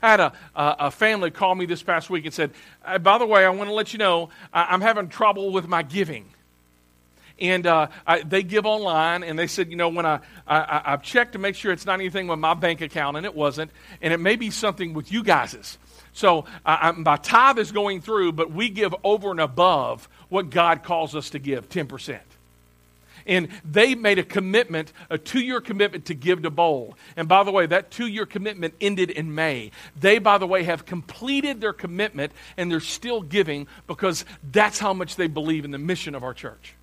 I 0.00 0.10
had 0.10 0.20
a, 0.20 0.32
a, 0.54 0.76
a 0.78 0.90
family 0.90 1.30
call 1.30 1.54
me 1.54 1.66
this 1.66 1.82
past 1.82 2.08
week 2.08 2.24
and 2.24 2.32
said, 2.32 2.52
By 3.02 3.18
the 3.18 3.26
way, 3.26 3.44
I 3.44 3.50
want 3.50 3.68
to 3.68 3.74
let 3.74 3.92
you 3.92 3.98
know 3.98 4.30
I'm 4.52 4.80
having 4.80 5.08
trouble 5.08 5.50
with 5.50 5.66
my 5.66 5.82
giving 5.82 6.26
and 7.40 7.66
uh, 7.66 7.88
I, 8.06 8.22
they 8.22 8.42
give 8.42 8.66
online. 8.66 9.22
And 9.22 9.38
they 9.38 9.46
said, 9.46 9.70
you 9.70 9.76
know, 9.76 9.88
when 9.88 10.06
I, 10.06 10.20
I 10.46 10.82
I've 10.86 11.02
checked 11.02 11.32
to 11.32 11.38
make 11.38 11.54
sure 11.54 11.72
it's 11.72 11.86
not 11.86 11.94
anything 11.94 12.26
with 12.26 12.38
my 12.38 12.54
bank 12.54 12.80
account, 12.80 13.16
and 13.16 13.24
it 13.24 13.34
wasn't, 13.34 13.70
and 14.02 14.12
it 14.12 14.18
may 14.18 14.36
be 14.36 14.50
something 14.50 14.94
with 14.94 15.12
you 15.12 15.22
guys's. 15.22 15.78
So 16.12 16.46
uh, 16.66 16.94
my 16.96 17.16
tithe 17.16 17.58
is 17.58 17.70
going 17.70 18.00
through, 18.00 18.32
but 18.32 18.50
we 18.50 18.70
give 18.70 18.94
over 19.04 19.30
and 19.30 19.40
above 19.40 20.08
what 20.28 20.50
God 20.50 20.82
calls 20.82 21.14
us 21.14 21.30
to 21.30 21.38
give, 21.38 21.68
ten 21.68 21.86
percent 21.86 22.22
and 23.28 23.48
they 23.64 23.94
made 23.94 24.18
a 24.18 24.24
commitment, 24.24 24.92
a 25.10 25.18
two 25.18 25.40
year 25.40 25.60
commitment 25.60 26.06
to 26.06 26.14
give 26.14 26.42
to 26.42 26.50
Bold. 26.50 26.94
And 27.16 27.28
by 27.28 27.44
the 27.44 27.52
way, 27.52 27.66
that 27.66 27.92
two 27.92 28.08
year 28.08 28.26
commitment 28.26 28.74
ended 28.80 29.10
in 29.10 29.34
May. 29.34 29.70
They, 29.94 30.18
by 30.18 30.38
the 30.38 30.46
way, 30.46 30.64
have 30.64 30.86
completed 30.86 31.60
their 31.60 31.72
commitment 31.72 32.32
and 32.56 32.70
they're 32.70 32.80
still 32.80 33.22
giving 33.22 33.68
because 33.86 34.24
that's 34.50 34.78
how 34.78 34.92
much 34.92 35.14
they 35.16 35.28
believe 35.28 35.64
in 35.64 35.70
the 35.70 35.78
mission 35.78 36.14
of 36.16 36.24
our 36.24 36.34
church 36.34 36.74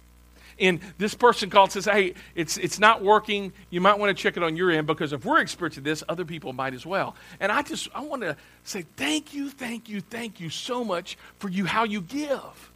and 0.60 0.80
this 0.98 1.14
person 1.14 1.50
called 1.50 1.68
and 1.68 1.84
says, 1.84 1.86
hey, 1.86 2.14
it's, 2.34 2.58
it's 2.58 2.80
not 2.80 3.04
working. 3.04 3.52
You 3.70 3.82
might 3.82 4.00
want 4.00 4.16
to 4.16 4.22
check 4.22 4.38
it 4.38 4.44
on 4.44 4.56
your 4.56 4.72
end 4.72 4.88
because 4.88 5.14
if 5.14 5.26
we're 5.26 5.40
experiencing 5.40 5.84
this, 5.84 6.04
other 6.08 6.26
people 6.26 6.54
might 6.54 6.74
as 6.74 6.86
well. 6.86 7.16
And 7.40 7.52
I 7.52 7.62
just, 7.62 7.90
I 7.94 8.02
want 8.02 8.22
to 8.22 8.38
say 8.64 8.86
thank 8.96 9.34
you, 9.34 9.50
thank 9.50 9.90
you, 9.90 10.02
thank 10.02 10.40
you 10.40 10.50
so 10.50 10.84
much 10.84 11.18
for 11.40 11.50
you, 11.50 11.66
how 11.66 11.84
you 11.84 12.02
give. 12.02 12.72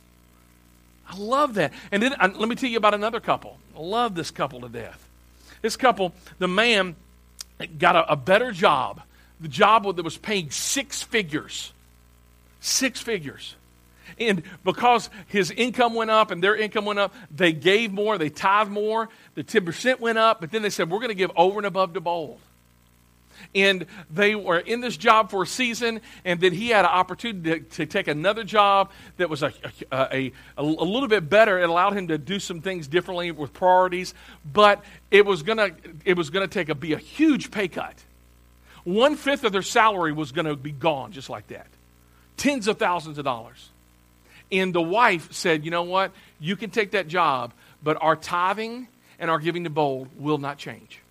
I 1.09 1.17
love 1.17 1.55
that. 1.55 1.73
And 1.91 2.01
then 2.03 2.13
uh, 2.13 2.29
let 2.35 2.47
me 2.47 2.55
tell 2.55 2.69
you 2.69 2.77
about 2.77 2.93
another 2.93 3.19
couple. 3.19 3.57
I 3.75 3.81
love 3.81 4.15
this 4.15 4.31
couple 4.31 4.61
to 4.61 4.69
death. 4.69 5.03
This 5.61 5.75
couple, 5.75 6.13
the 6.37 6.47
man 6.47 6.95
got 7.77 7.95
a, 7.95 8.13
a 8.13 8.15
better 8.15 8.51
job. 8.51 9.01
The 9.41 9.47
job 9.47 9.95
that 9.95 10.03
was 10.03 10.17
paying 10.17 10.51
six 10.51 11.01
figures. 11.01 11.73
Six 12.61 13.01
figures. 13.01 13.55
And 14.19 14.43
because 14.63 15.09
his 15.27 15.49
income 15.51 15.95
went 15.95 16.11
up 16.11 16.31
and 16.31 16.43
their 16.43 16.55
income 16.55 16.85
went 16.85 16.99
up, 16.99 17.13
they 17.33 17.53
gave 17.53 17.91
more, 17.91 18.17
they 18.17 18.29
tithed 18.29 18.69
more. 18.69 19.09
The 19.35 19.43
10% 19.43 19.99
went 19.99 20.17
up, 20.17 20.41
but 20.41 20.51
then 20.51 20.61
they 20.61 20.69
said, 20.69 20.89
we're 20.89 20.99
going 20.99 21.09
to 21.09 21.15
give 21.15 21.31
over 21.35 21.59
and 21.59 21.65
above 21.65 21.93
to 21.93 22.01
bold. 22.01 22.39
And 23.55 23.85
they 24.09 24.35
were 24.35 24.59
in 24.59 24.81
this 24.81 24.97
job 24.97 25.29
for 25.31 25.43
a 25.43 25.47
season, 25.47 26.01
and 26.25 26.39
then 26.39 26.53
he 26.53 26.69
had 26.69 26.85
an 26.85 26.91
opportunity 26.91 27.59
to, 27.59 27.59
to 27.59 27.85
take 27.85 28.07
another 28.07 28.43
job 28.43 28.91
that 29.17 29.29
was 29.29 29.43
a, 29.43 29.53
a, 29.91 30.07
a, 30.13 30.33
a, 30.57 30.63
little 30.63 31.07
bit 31.07 31.29
better. 31.29 31.59
It 31.59 31.69
allowed 31.69 31.93
him 31.93 32.07
to 32.09 32.17
do 32.17 32.39
some 32.39 32.61
things 32.61 32.87
differently 32.87 33.31
with 33.31 33.53
priorities, 33.53 34.13
but 34.51 34.83
it 35.11 35.25
was 35.25 35.43
to 35.43 35.75
it 36.05 36.17
was 36.17 36.29
to 36.29 36.47
take 36.47 36.69
a, 36.69 36.75
be 36.75 36.93
a 36.93 36.97
huge 36.97 37.51
pay 37.51 37.67
cut. 37.67 37.95
One 38.83 39.15
fifth 39.15 39.43
of 39.43 39.51
their 39.51 39.61
salary 39.61 40.13
was 40.13 40.31
to 40.31 40.55
be 40.55 40.71
gone 40.71 41.11
just 41.11 41.29
like 41.29 41.47
that. 41.47 41.67
Tens 42.37 42.67
of 42.67 42.77
thousands 42.77 43.17
of 43.17 43.25
dollars. 43.25 43.69
And 44.51 44.73
the 44.73 44.81
wife 44.81 45.31
said, 45.33 45.65
You 45.65 45.71
know 45.71 45.83
what? 45.83 46.11
You 46.39 46.55
can 46.55 46.69
take 46.69 46.91
that 46.91 47.07
job, 47.07 47.53
but 47.83 47.97
our 48.01 48.15
tithing 48.15 48.87
and 49.19 49.29
our 49.29 49.39
giving 49.39 49.65
to 49.65 49.69
bold 49.69 50.09
will 50.17 50.37
not 50.37 50.57
change. 50.57 51.01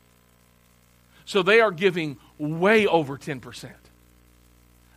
So 1.28 1.42
they 1.42 1.60
are 1.60 1.70
giving 1.70 2.16
way 2.38 2.86
over 2.86 3.18
10%. 3.18 3.70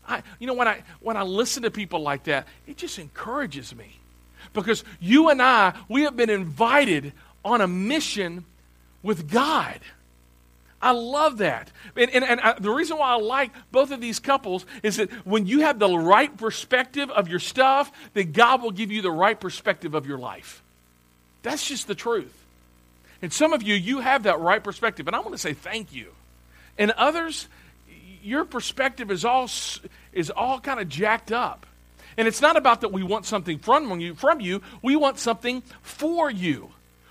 I, 0.08 0.24
you 0.40 0.48
know, 0.48 0.54
when 0.54 0.66
I, 0.66 0.84
when 1.02 1.18
I 1.18 1.24
listen 1.24 1.64
to 1.64 1.72
people 1.72 2.00
like 2.00 2.24
that, 2.24 2.48
it 2.66 2.78
just 2.78 3.00
encourages 3.00 3.76
me. 3.76 4.00
Because 4.54 4.86
you 5.02 5.28
and 5.28 5.42
I, 5.42 5.74
we 5.90 6.04
have 6.04 6.16
been 6.16 6.30
invited 6.30 7.12
on 7.44 7.60
a 7.60 7.68
mission 7.68 8.46
with 9.04 9.30
God. 9.30 9.82
I 10.82 10.92
love 10.92 11.40
that. 11.40 11.70
And, 11.98 12.10
and, 12.12 12.24
and 12.24 12.40
I, 12.40 12.54
the 12.58 12.72
reason 12.72 12.98
why 12.98 13.10
I 13.10 13.16
like 13.18 13.52
both 13.74 13.92
of 13.92 14.00
these 14.00 14.20
couples 14.20 14.66
is 14.84 14.96
that 14.96 15.12
when 15.26 15.48
you 15.48 15.60
have 15.60 15.80
the 15.80 15.90
right 15.98 16.36
perspective 16.38 17.10
of 17.10 17.28
your 17.28 17.40
stuff, 17.40 17.92
then 18.14 18.32
God 18.32 18.62
will 18.62 18.72
give 18.72 18.90
you 18.90 19.02
the 19.02 19.12
right 19.12 19.38
perspective 19.38 19.96
of 19.96 20.08
your 20.08 20.18
life. 20.18 20.64
That's 21.44 21.68
just 21.68 21.88
the 21.88 21.96
truth. 21.96 22.34
And 23.22 23.34
some 23.34 23.52
of 23.52 23.64
you, 23.64 23.76
you 23.76 24.00
have 24.00 24.24
that 24.24 24.40
right 24.40 24.64
perspective. 24.64 25.08
And 25.08 25.16
I 25.16 25.20
want 25.20 25.34
to 25.34 25.38
say 25.38 25.54
thank 25.54 25.92
you. 25.92 26.14
And 26.78 26.92
others, 26.92 27.48
your 28.24 28.46
perspective 28.46 29.12
is 29.12 29.26
all, 29.26 29.50
is 30.14 30.30
all 30.30 30.60
kind 30.60 30.80
of 30.80 30.90
jacked 30.90 31.32
up. 31.32 31.66
And 32.18 32.28
it's 32.28 32.42
not 32.42 32.58
about 32.58 32.82
that 32.82 32.92
we 32.92 33.04
want 33.04 33.26
something 33.26 33.60
from 33.60 34.00
you, 34.00 34.16
from 34.16 34.42
you, 34.42 34.62
we 34.82 34.96
want 34.96 35.18
something 35.18 35.64
for 35.82 36.30
you. 36.30 36.70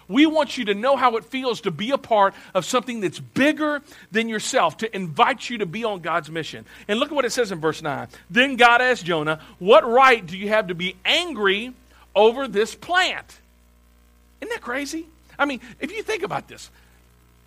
We 0.09 0.27
want 0.27 0.59
you 0.59 0.65
to 0.67 0.75
know 0.75 0.97
how 0.97 1.17
it 1.17 1.25
feels 1.25 1.61
to 1.63 1.71
be 1.71 1.93
a 1.93 1.99
part 1.99 2.35
of 2.53 2.65
something 2.65 3.01
that's 3.01 3.21
bigger 3.21 3.81
than 4.11 4.29
yourself, 4.29 4.79
to 4.79 4.95
invite 4.95 5.49
you 5.49 5.59
to 5.59 5.67
be 5.67 5.85
on 5.85 6.01
God's 6.01 6.29
mission. 6.29 6.67
And 6.89 6.99
look 6.99 7.11
at 7.11 7.15
what 7.15 7.25
it 7.25 7.31
says 7.31 7.53
in 7.53 7.61
verse 7.61 7.81
9. 7.81 8.09
Then 8.29 8.57
God 8.57 8.83
asked 8.83 9.05
Jonah, 9.05 9.41
What 9.61 9.89
right 9.89 10.27
do 10.27 10.37
you 10.37 10.49
have 10.49 10.67
to 10.67 10.75
be 10.75 10.97
angry 11.05 11.73
over 12.13 12.49
this 12.49 12.75
plant? 12.75 13.39
Isn't 14.41 14.53
that 14.53 14.63
crazy? 14.63 15.07
I 15.39 15.45
mean, 15.45 15.61
if 15.79 15.93
you 15.93 16.03
think 16.03 16.25
about 16.25 16.49
this, 16.49 16.71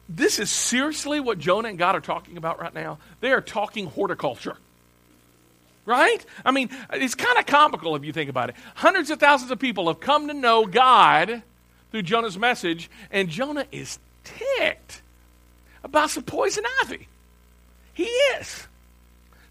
this 0.10 0.40
is 0.40 0.50
seriously 0.50 1.20
what 1.20 1.40
Jonah 1.40 1.70
and 1.70 1.78
God 1.78 1.96
are 1.96 2.02
talking 2.02 2.38
about 2.38 2.62
right 2.62 2.74
now. 2.74 3.00
They 3.22 3.32
are 3.32 3.42
talking 3.42 3.88
horticulture. 3.88 4.58
Right? 5.86 6.26
I 6.46 6.52
mean, 6.52 6.70
it's 6.94 7.16
kind 7.16 7.38
of 7.38 7.46
comical 7.46 7.96
if 7.96 8.06
you 8.06 8.14
think 8.14 8.30
about 8.30 8.50
it. 8.50 8.56
Hundreds 8.76 9.10
of 9.10 9.20
thousands 9.20 9.52
of 9.52 9.60
people 9.60 9.88
have 9.88 10.00
come 10.00 10.28
to 10.30 10.34
know 10.34 10.66
God 10.66 11.42
through 11.92 12.04
Jonah's 12.04 12.38
message, 12.38 12.90
and 13.12 13.30
Jonah 13.30 13.66
is 13.72 14.00
ticked 14.24 15.02
about 15.84 16.10
some 16.10 16.24
poison 16.24 16.64
ivy. 16.82 17.08
He 17.94 18.06
is. 18.06 18.68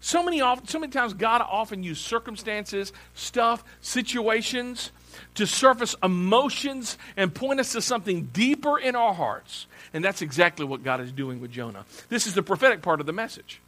So 0.01 0.23
many, 0.23 0.39
so 0.65 0.79
many 0.79 0.91
times, 0.91 1.13
God 1.13 1.41
often 1.41 1.83
uses 1.83 2.03
circumstances, 2.03 2.91
stuff, 3.13 3.63
situations 3.81 4.91
to 5.35 5.47
surface 5.47 5.95
emotions 6.03 6.97
and 7.17 7.33
point 7.33 7.59
us 7.59 7.73
to 7.73 7.81
something 7.81 8.29
deeper 8.33 8.77
in 8.77 8.95
our 8.95 9.13
hearts. 9.13 9.67
And 9.93 10.03
that's 10.03 10.21
exactly 10.21 10.65
what 10.65 10.83
God 10.83 11.01
is 11.01 11.11
doing 11.11 11.39
with 11.39 11.51
Jonah. 11.51 11.85
This 12.09 12.27
is 12.27 12.33
the 12.33 12.43
prophetic 12.43 12.81
part 12.81 12.99
of 12.99 13.05
the 13.05 13.13
message. 13.13 13.61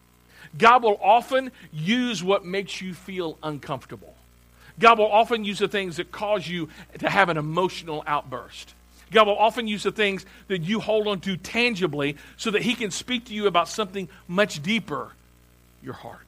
God 0.58 0.84
will 0.84 0.99
often 1.01 1.51
use 1.71 2.23
what 2.23 2.45
makes 2.45 2.81
you 2.81 2.93
feel 2.93 3.38
uncomfortable. 3.43 4.15
God 4.79 4.99
will 4.99 5.12
often 5.12 5.43
use 5.43 5.60
the 5.60 5.67
things 5.67 5.97
that 5.97 6.12
cause 6.12 6.47
you 6.47 6.69
to 6.99 7.10
have 7.10 7.29
an 7.29 7.38
emotional 7.38 8.03
outburst. 8.05 8.73
God 9.12 9.27
will 9.27 9.38
often 9.38 9.67
use 9.67 9.84
the 9.84 9.91
things 9.91 10.25
that 10.47 10.63
you 10.63 10.79
hold 10.79 11.08
on 11.08 11.21
to 11.21 11.38
tangibly 11.38 12.17
so 12.38 12.51
that 12.51 12.62
He 12.62 12.73
can 12.73 12.91
speak 12.91 13.25
to 13.25 13.34
you 13.34 13.47
about 13.47 13.69
something 13.69 14.10
much 14.27 14.62
deeper 14.62 15.12
your 15.81 15.93
heart. 15.93 16.19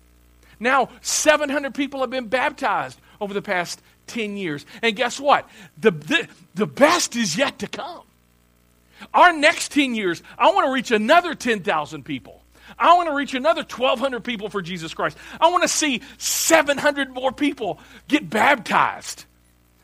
Now, 0.60 0.90
700 1.02 1.74
people 1.74 2.02
have 2.02 2.12
been 2.12 2.28
baptized 2.28 3.00
over 3.20 3.34
the 3.34 3.42
past 3.42 3.82
10 4.08 4.38
years. 4.38 4.66
And 4.82 4.96
guess 4.96 5.20
what? 5.20 5.50
The, 5.80 5.92
the, 5.92 6.28
the 6.56 6.68
best 6.68 7.16
is 7.16 7.38
yet 7.38 7.60
to 7.60 7.68
come. 7.68 8.04
Our 9.14 9.34
next 9.34 9.72
10 9.72 9.96
years, 9.96 10.22
I 10.38 10.52
want 10.52 10.68
to 10.68 10.74
reach 10.74 10.92
another 10.92 11.34
10,000 11.34 12.04
people. 12.04 12.42
I 12.78 12.96
want 12.96 13.10
to 13.10 13.16
reach 13.16 13.34
another 13.34 13.62
1,200 13.62 14.24
people 14.24 14.50
for 14.50 14.62
Jesus 14.62 14.94
Christ. 14.94 15.18
I 15.40 15.50
want 15.50 15.64
to 15.64 15.68
see 15.68 16.02
700 16.18 17.10
more 17.10 17.32
people 17.32 17.80
get 18.08 18.30
baptized. 18.30 19.26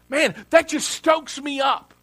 Man, 0.10 0.36
that 0.51 0.67
just 0.67 0.89
stokes 0.89 1.41
me 1.41 1.60
up. 1.60 1.93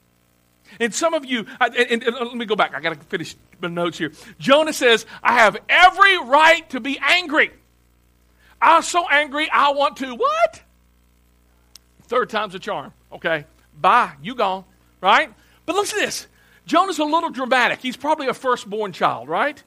And 0.81 0.95
some 0.95 1.15
of 1.15 1.25
you, 1.25 1.47
and, 1.61 1.75
and, 1.75 2.03
and 2.03 2.17
let 2.17 2.35
me 2.35 2.47
go 2.47 2.57
back. 2.57 2.75
I 2.75 2.81
got 2.81 2.95
to 2.95 3.07
finish 3.07 3.37
my 3.61 3.69
notes 3.69 3.99
here. 3.99 4.13
Jonah 4.39 4.73
says, 4.73 5.07
I 5.23 5.35
have 5.35 5.57
every 5.69 6.19
right 6.19 6.69
to 6.71 6.81
be 6.81 6.99
angry. 7.01 7.51
I'm 8.61 8.83
so 8.83 9.07
angry, 9.09 9.49
I 9.51 9.73
want 9.73 9.99
to 9.99 10.15
what? 10.15 10.63
Third 12.05 12.31
time's 12.31 12.55
a 12.55 12.59
charm. 12.59 12.93
Okay, 13.13 13.45
bye. 13.81 14.13
You 14.23 14.35
gone. 14.35 14.65
Right? 15.01 15.33
But 15.67 15.77
listen 15.77 15.99
to 15.99 16.05
this. 16.05 16.27
Jonah's 16.67 16.99
a 16.99 17.05
little 17.05 17.31
dramatic. 17.31 17.81
He's 17.81 17.97
probably 17.97 18.29
a 18.29 18.35
firstborn 18.35 18.93
child, 18.93 19.29
right? 19.29 19.63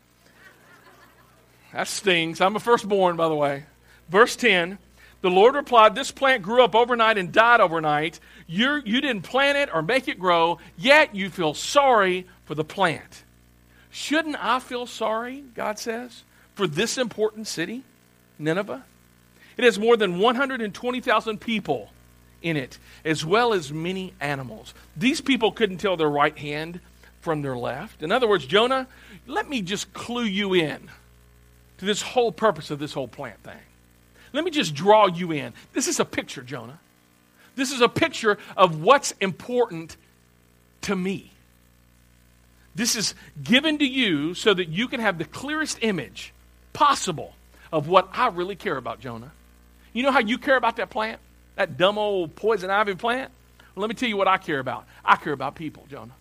That 1.73 1.87
stings. 1.87 2.41
I'm 2.41 2.55
a 2.55 2.59
firstborn, 2.59 3.17
by 3.17 3.27
the 3.27 3.35
way. 3.35 3.65
Verse 4.09 4.35
10 4.35 4.79
the 5.21 5.29
Lord 5.29 5.55
replied, 5.55 5.95
This 5.95 6.11
plant 6.11 6.43
grew 6.43 6.63
up 6.63 6.75
overnight 6.75 7.17
and 7.17 7.31
died 7.31 7.59
overnight. 7.59 8.19
You're, 8.45 8.77
you 8.79 9.01
did 9.01 9.15
not 9.15 9.23
plant 9.23 9.57
it 9.57 9.73
or 9.73 9.81
make 9.81 10.07
it 10.07 10.19
grow, 10.19 10.59
yet 10.77 11.15
you 11.15 11.29
feel 11.29 11.53
sorry 11.53 12.27
for 12.45 12.55
the 12.55 12.63
plant. 12.63 13.23
Shouldn't 13.89 14.37
I 14.43 14.59
feel 14.59 14.85
sorry, 14.85 15.43
God 15.55 15.79
says, 15.79 16.23
for 16.53 16.67
this 16.67 16.97
important 16.97 17.47
city, 17.47 17.83
Nineveh? 18.37 18.83
It 19.57 19.63
has 19.63 19.79
more 19.79 19.97
than 19.97 20.19
120,000 20.19 21.41
people 21.41 21.89
in 22.41 22.57
it, 22.57 22.77
as 23.03 23.25
well 23.25 23.53
as 23.53 23.71
many 23.71 24.13
animals. 24.19 24.73
These 24.95 25.21
people 25.21 25.51
couldn't 25.51 25.77
tell 25.77 25.97
their 25.97 26.09
right 26.09 26.37
hand 26.37 26.79
from 27.21 27.41
their 27.41 27.57
left. 27.57 28.03
In 28.03 28.11
other 28.11 28.27
words, 28.27 28.45
Jonah, 28.45 28.87
let 29.25 29.49
me 29.49 29.61
just 29.61 29.93
clue 29.93 30.23
you 30.23 30.53
in 30.53 30.89
to 31.77 31.85
this 31.85 32.01
whole 32.01 32.31
purpose 32.31 32.71
of 32.71 32.79
this 32.79 32.93
whole 32.93 33.07
plant 33.07 33.41
thing. 33.43 33.57
Let 34.33 34.43
me 34.43 34.51
just 34.51 34.73
draw 34.73 35.07
you 35.07 35.31
in. 35.31 35.53
This 35.73 35.87
is 35.87 35.99
a 35.99 36.05
picture, 36.05 36.41
Jonah. 36.41 36.79
This 37.55 37.71
is 37.71 37.81
a 37.81 37.89
picture 37.89 38.37
of 38.55 38.81
what's 38.81 39.13
important 39.19 39.97
to 40.81 40.95
me. 40.95 41.31
This 42.75 42.95
is 42.95 43.15
given 43.43 43.79
to 43.79 43.85
you 43.85 44.35
so 44.35 44.53
that 44.53 44.69
you 44.69 44.87
can 44.87 44.99
have 44.99 45.17
the 45.17 45.25
clearest 45.25 45.79
image 45.81 46.33
possible 46.73 47.33
of 47.73 47.87
what 47.87 48.07
I 48.13 48.27
really 48.27 48.55
care 48.55 48.77
about, 48.77 48.99
Jonah. 48.99 49.31
You 49.93 50.03
know 50.03 50.11
how 50.11 50.19
you 50.19 50.37
care 50.37 50.55
about 50.55 50.75
that 50.75 50.91
plant? 50.91 51.19
That 51.57 51.75
dumb 51.77 51.97
old 51.97 52.35
poison 52.35 52.69
ivy 52.69 52.95
plant? 52.95 53.31
Well, 53.75 53.81
let 53.81 53.89
me 53.89 53.95
tell 53.95 54.07
you 54.07 54.15
what 54.15 54.27
I 54.27 54.37
care 54.37 54.59
about. 54.59 54.85
I 55.03 55.17
care 55.17 55.33
about 55.33 55.55
people, 55.55 55.85
Jonah. 55.89 56.13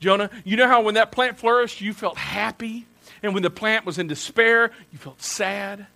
Jonah, 0.00 0.30
you 0.44 0.56
know 0.56 0.66
how 0.66 0.82
when 0.82 0.94
that 0.94 1.12
plant 1.12 1.38
flourished, 1.38 1.80
you 1.80 1.92
felt 1.92 2.16
happy? 2.16 2.86
And 3.22 3.34
when 3.34 3.42
the 3.42 3.50
plant 3.50 3.84
was 3.84 3.98
in 3.98 4.06
despair, 4.06 4.70
you 4.92 4.98
felt 4.98 5.22
sad? 5.22 5.86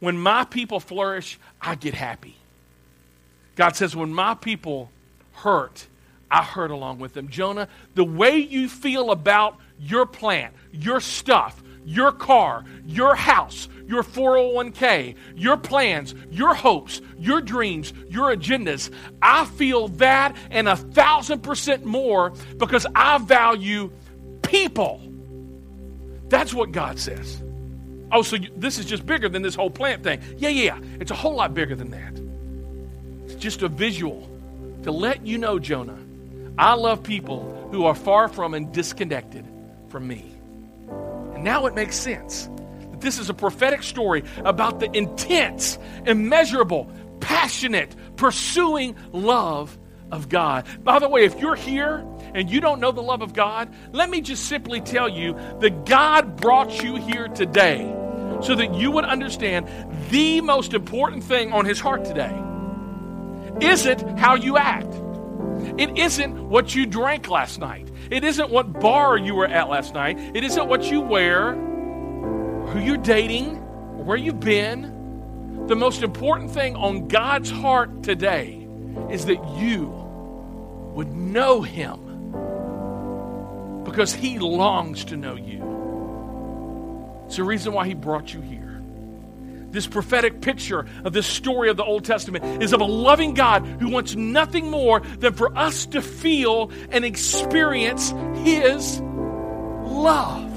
When 0.00 0.18
my 0.18 0.44
people 0.44 0.80
flourish, 0.80 1.38
I 1.60 1.74
get 1.74 1.94
happy. 1.94 2.36
God 3.56 3.76
says, 3.76 3.94
when 3.94 4.12
my 4.12 4.34
people 4.34 4.90
hurt, 5.32 5.86
I 6.30 6.42
hurt 6.42 6.70
along 6.70 6.98
with 6.98 7.14
them. 7.14 7.28
Jonah, 7.28 7.68
the 7.94 8.04
way 8.04 8.38
you 8.38 8.68
feel 8.68 9.10
about 9.10 9.56
your 9.78 10.06
plant, 10.06 10.54
your 10.72 11.00
stuff, 11.00 11.62
your 11.84 12.12
car, 12.12 12.64
your 12.86 13.14
house, 13.14 13.68
your 13.86 14.02
401k, 14.02 15.14
your 15.36 15.56
plans, 15.56 16.14
your 16.30 16.54
hopes, 16.54 17.00
your 17.18 17.40
dreams, 17.40 17.92
your 18.08 18.34
agendas. 18.34 18.90
I 19.20 19.44
feel 19.44 19.88
that 19.88 20.36
and 20.50 20.68
a 20.68 20.76
thousand 20.76 21.42
percent 21.42 21.84
more 21.84 22.32
because 22.56 22.86
I 22.94 23.18
value 23.18 23.90
people. 24.42 25.00
That's 26.28 26.54
what 26.54 26.72
God 26.72 26.98
says. 26.98 27.42
Oh, 28.10 28.22
so 28.22 28.36
you, 28.36 28.50
this 28.56 28.78
is 28.78 28.86
just 28.86 29.04
bigger 29.04 29.28
than 29.28 29.42
this 29.42 29.54
whole 29.54 29.70
plant 29.70 30.02
thing. 30.02 30.20
Yeah, 30.38 30.50
yeah, 30.50 30.78
it's 31.00 31.10
a 31.10 31.14
whole 31.14 31.34
lot 31.34 31.52
bigger 31.54 31.74
than 31.74 31.90
that. 31.90 32.20
It's 33.24 33.34
just 33.42 33.62
a 33.62 33.68
visual 33.68 34.30
to 34.84 34.92
let 34.92 35.26
you 35.26 35.38
know, 35.38 35.58
Jonah, 35.58 35.98
I 36.58 36.74
love 36.74 37.02
people 37.02 37.68
who 37.72 37.84
are 37.86 37.94
far 37.94 38.28
from 38.28 38.54
and 38.54 38.72
disconnected 38.72 39.44
from 39.88 40.06
me. 40.06 40.33
Now 41.44 41.66
it 41.66 41.74
makes 41.74 41.94
sense 41.96 42.48
that 42.90 43.02
this 43.02 43.18
is 43.18 43.28
a 43.28 43.34
prophetic 43.34 43.82
story 43.82 44.24
about 44.38 44.80
the 44.80 44.90
intense, 44.96 45.78
immeasurable, 46.06 46.90
passionate, 47.20 47.94
pursuing 48.16 48.96
love 49.12 49.78
of 50.10 50.30
God. 50.30 50.66
By 50.82 50.98
the 50.98 51.08
way, 51.08 51.24
if 51.24 51.38
you're 51.38 51.54
here 51.54 52.02
and 52.34 52.50
you 52.50 52.60
don't 52.60 52.80
know 52.80 52.92
the 52.92 53.02
love 53.02 53.20
of 53.20 53.34
God, 53.34 53.74
let 53.92 54.08
me 54.08 54.22
just 54.22 54.46
simply 54.46 54.80
tell 54.80 55.06
you 55.06 55.34
that 55.60 55.84
God 55.84 56.36
brought 56.36 56.82
you 56.82 56.96
here 56.96 57.28
today 57.28 57.94
so 58.40 58.54
that 58.54 58.74
you 58.74 58.90
would 58.90 59.04
understand 59.04 59.68
the 60.08 60.40
most 60.40 60.72
important 60.72 61.24
thing 61.24 61.52
on 61.52 61.66
His 61.66 61.78
heart 61.78 62.06
today 62.06 62.34
isn't 63.60 64.18
how 64.18 64.34
you 64.34 64.56
act. 64.56 65.03
It 65.78 65.98
isn't 65.98 66.48
what 66.48 66.74
you 66.74 66.86
drank 66.86 67.28
last 67.28 67.58
night. 67.58 67.90
It 68.10 68.24
isn't 68.24 68.50
what 68.50 68.80
bar 68.80 69.16
you 69.16 69.34
were 69.34 69.46
at 69.46 69.68
last 69.68 69.94
night. 69.94 70.18
It 70.34 70.44
isn't 70.44 70.68
what 70.68 70.84
you 70.90 71.00
wear, 71.00 71.54
who 71.54 72.80
you're 72.80 72.96
dating, 72.96 73.56
where 74.04 74.16
you've 74.16 74.40
been. 74.40 75.66
The 75.66 75.76
most 75.76 76.02
important 76.02 76.50
thing 76.50 76.76
on 76.76 77.08
God's 77.08 77.50
heart 77.50 78.02
today 78.02 78.68
is 79.10 79.26
that 79.26 79.42
you 79.56 79.86
would 80.94 81.12
know 81.12 81.62
Him 81.62 82.00
because 83.84 84.14
He 84.14 84.38
longs 84.38 85.04
to 85.06 85.16
know 85.16 85.34
you. 85.34 85.62
It's 87.26 87.36
the 87.36 87.44
reason 87.44 87.72
why 87.72 87.86
He 87.86 87.94
brought 87.94 88.32
you 88.32 88.40
here 88.40 88.73
this 89.74 89.86
prophetic 89.86 90.40
picture 90.40 90.86
of 91.04 91.12
this 91.12 91.26
story 91.26 91.68
of 91.68 91.76
the 91.76 91.84
Old 91.84 92.04
Testament 92.04 92.62
is 92.62 92.72
of 92.72 92.80
a 92.80 92.86
loving 92.86 93.34
God 93.34 93.66
who 93.66 93.90
wants 93.90 94.14
nothing 94.14 94.70
more 94.70 95.00
than 95.00 95.34
for 95.34 95.54
us 95.56 95.84
to 95.86 96.00
feel 96.00 96.70
and 96.90 97.04
experience 97.04 98.14
His 98.36 99.00
love. 99.00 100.52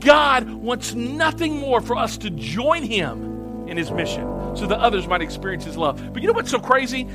God 0.00 0.48
wants 0.50 0.94
nothing 0.94 1.58
more 1.58 1.80
for 1.80 1.96
us 1.96 2.16
to 2.18 2.30
join 2.30 2.82
Him 2.82 3.68
in 3.68 3.76
His 3.76 3.90
mission 3.90 4.56
so 4.56 4.66
that 4.66 4.78
others 4.78 5.06
might 5.06 5.22
experience 5.22 5.64
His 5.64 5.76
love. 5.76 6.12
But 6.12 6.22
you 6.22 6.28
know 6.28 6.34
what's 6.34 6.50
so 6.50 6.60
crazy? 6.60 7.08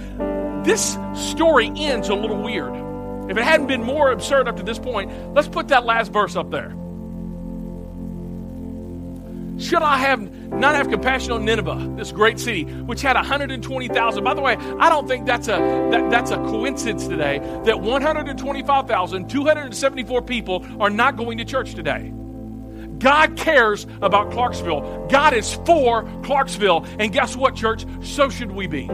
This 0.63 0.97
story 1.15 1.71
ends 1.75 2.09
a 2.09 2.15
little 2.15 2.41
weird. 2.41 2.75
If 3.31 3.37
it 3.37 3.43
hadn't 3.43 3.67
been 3.67 3.83
more 3.83 4.11
absurd 4.11 4.47
up 4.47 4.57
to 4.57 4.63
this 4.63 4.79
point, 4.79 5.33
let's 5.33 5.47
put 5.47 5.69
that 5.69 5.85
last 5.85 6.11
verse 6.11 6.35
up 6.35 6.51
there. 6.51 6.75
Should 9.59 9.83
I 9.83 9.97
have 9.97 10.21
not 10.51 10.75
have 10.75 10.89
compassion 10.89 11.33
on 11.33 11.43
Nineveh, 11.43 11.95
this 11.97 12.13
great 12.13 12.39
city, 12.39 12.63
which 12.63 13.01
had 13.01 13.17
120,000? 13.17 14.23
By 14.23 14.33
the 14.33 14.39
way, 14.41 14.55
I 14.55 14.87
don't 14.87 15.05
think 15.07 15.25
that's 15.25 15.49
a 15.49 15.57
that, 15.91 16.09
that's 16.09 16.31
a 16.31 16.37
coincidence 16.37 17.05
today 17.07 17.39
that 17.65 17.81
125,274 17.81 20.21
people 20.21 20.65
are 20.79 20.89
not 20.89 21.17
going 21.17 21.37
to 21.39 21.45
church 21.45 21.75
today. 21.75 22.13
God 22.99 23.35
cares 23.37 23.85
about 24.01 24.31
Clarksville. 24.31 25.07
God 25.09 25.33
is 25.33 25.55
for 25.65 26.03
Clarksville. 26.23 26.85
And 26.97 27.11
guess 27.11 27.35
what, 27.35 27.55
church? 27.55 27.85
So 28.01 28.29
should 28.29 28.51
we 28.51 28.67
be. 28.67 28.87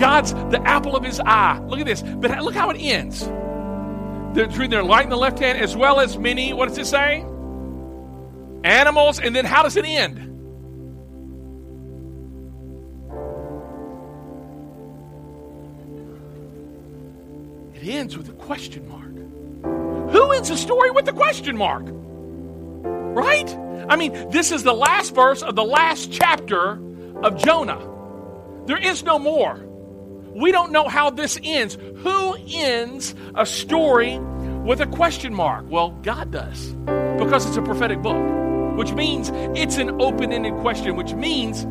God's 0.00 0.32
the 0.32 0.60
apple 0.64 0.96
of 0.96 1.04
his 1.04 1.20
eye. 1.20 1.60
Look 1.66 1.80
at 1.80 1.86
this. 1.86 2.02
But 2.02 2.42
look 2.42 2.54
how 2.54 2.70
it 2.70 2.78
ends. 2.78 3.20
They're 4.34 4.48
Between 4.48 4.70
their 4.70 4.82
light 4.82 5.04
in 5.04 5.10
the 5.10 5.16
left 5.16 5.38
hand 5.38 5.58
as 5.58 5.76
well 5.76 6.00
as 6.00 6.18
many, 6.18 6.52
what 6.52 6.68
does 6.68 6.78
it 6.78 6.86
say? 6.86 7.24
Animals, 8.64 9.18
and 9.18 9.34
then 9.34 9.44
how 9.44 9.62
does 9.62 9.76
it 9.76 9.84
end? 9.84 10.26
It 17.74 17.88
ends 17.88 18.16
with 18.16 18.28
a 18.28 18.32
question 18.32 18.86
mark. 18.88 20.12
Who 20.12 20.32
ends 20.32 20.50
a 20.50 20.56
story 20.56 20.90
with 20.90 21.08
a 21.08 21.12
question 21.12 21.56
mark? 21.56 21.84
Right? 21.86 23.48
I 23.88 23.96
mean, 23.96 24.30
this 24.30 24.52
is 24.52 24.62
the 24.62 24.74
last 24.74 25.14
verse 25.14 25.42
of 25.42 25.56
the 25.56 25.64
last 25.64 26.12
chapter 26.12 26.78
of 27.22 27.36
Jonah. 27.38 27.80
There 28.66 28.76
is 28.76 29.02
no 29.02 29.18
more. 29.18 29.64
We 30.34 30.52
don't 30.52 30.70
know 30.72 30.88
how 30.88 31.10
this 31.10 31.38
ends. 31.42 31.76
Who 31.96 32.36
ends 32.52 33.14
a 33.34 33.46
story 33.46 34.18
with 34.18 34.80
a 34.80 34.86
question 34.86 35.34
mark? 35.34 35.64
Well, 35.68 35.90
God 36.02 36.30
does, 36.30 36.72
because 37.18 37.46
it's 37.46 37.56
a 37.56 37.62
prophetic 37.62 38.02
book 38.02 38.39
which 38.80 38.92
means 38.94 39.30
it's 39.58 39.76
an 39.76 40.00
open 40.00 40.32
ended 40.32 40.54
question, 40.62 40.96
which 40.96 41.12
means 41.12 41.66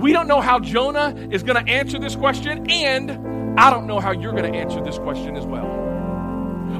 we 0.00 0.10
don't 0.10 0.26
know 0.26 0.40
how 0.40 0.58
Jonah 0.58 1.14
is 1.30 1.42
going 1.42 1.62
to 1.62 1.70
answer 1.70 1.98
this 1.98 2.16
question, 2.16 2.70
and 2.70 3.60
I 3.60 3.68
don't 3.68 3.86
know 3.86 4.00
how 4.00 4.12
you're 4.12 4.32
going 4.32 4.50
to 4.50 4.58
answer 4.58 4.82
this 4.82 4.96
question 4.96 5.36
as 5.36 5.44
well. 5.44 5.66